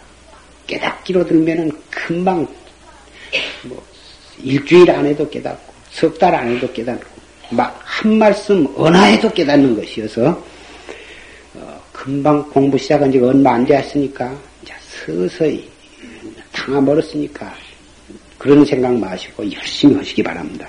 깨닫기로 0.66 1.24
들면은 1.27 1.70
금방 1.90 2.47
뭐 3.65 3.82
일주일 4.43 4.90
안에도 4.90 5.28
깨닫고 5.28 5.73
석 5.90 6.19
달 6.19 6.35
안에도 6.35 6.70
깨닫고 6.73 7.07
막 7.51 7.89
한 7.99 8.16
말씀 8.16 8.65
언하에도 8.77 9.28
깨닫는 9.31 9.74
것이어서 9.74 10.40
어, 11.55 11.81
금방 11.93 12.49
공부 12.49 12.78
시작한 12.78 13.11
지가 13.11 13.27
얼마 13.27 13.55
안 13.55 13.66
되었으니까 13.66 14.39
이제 14.62 14.73
서서히 14.81 15.69
당하 16.53 16.81
멀었으니까 16.81 17.53
그런 18.39 18.65
생각 18.65 18.97
마시고 18.97 19.51
열심히 19.51 19.97
하시기 19.97 20.23
바랍니다. 20.23 20.69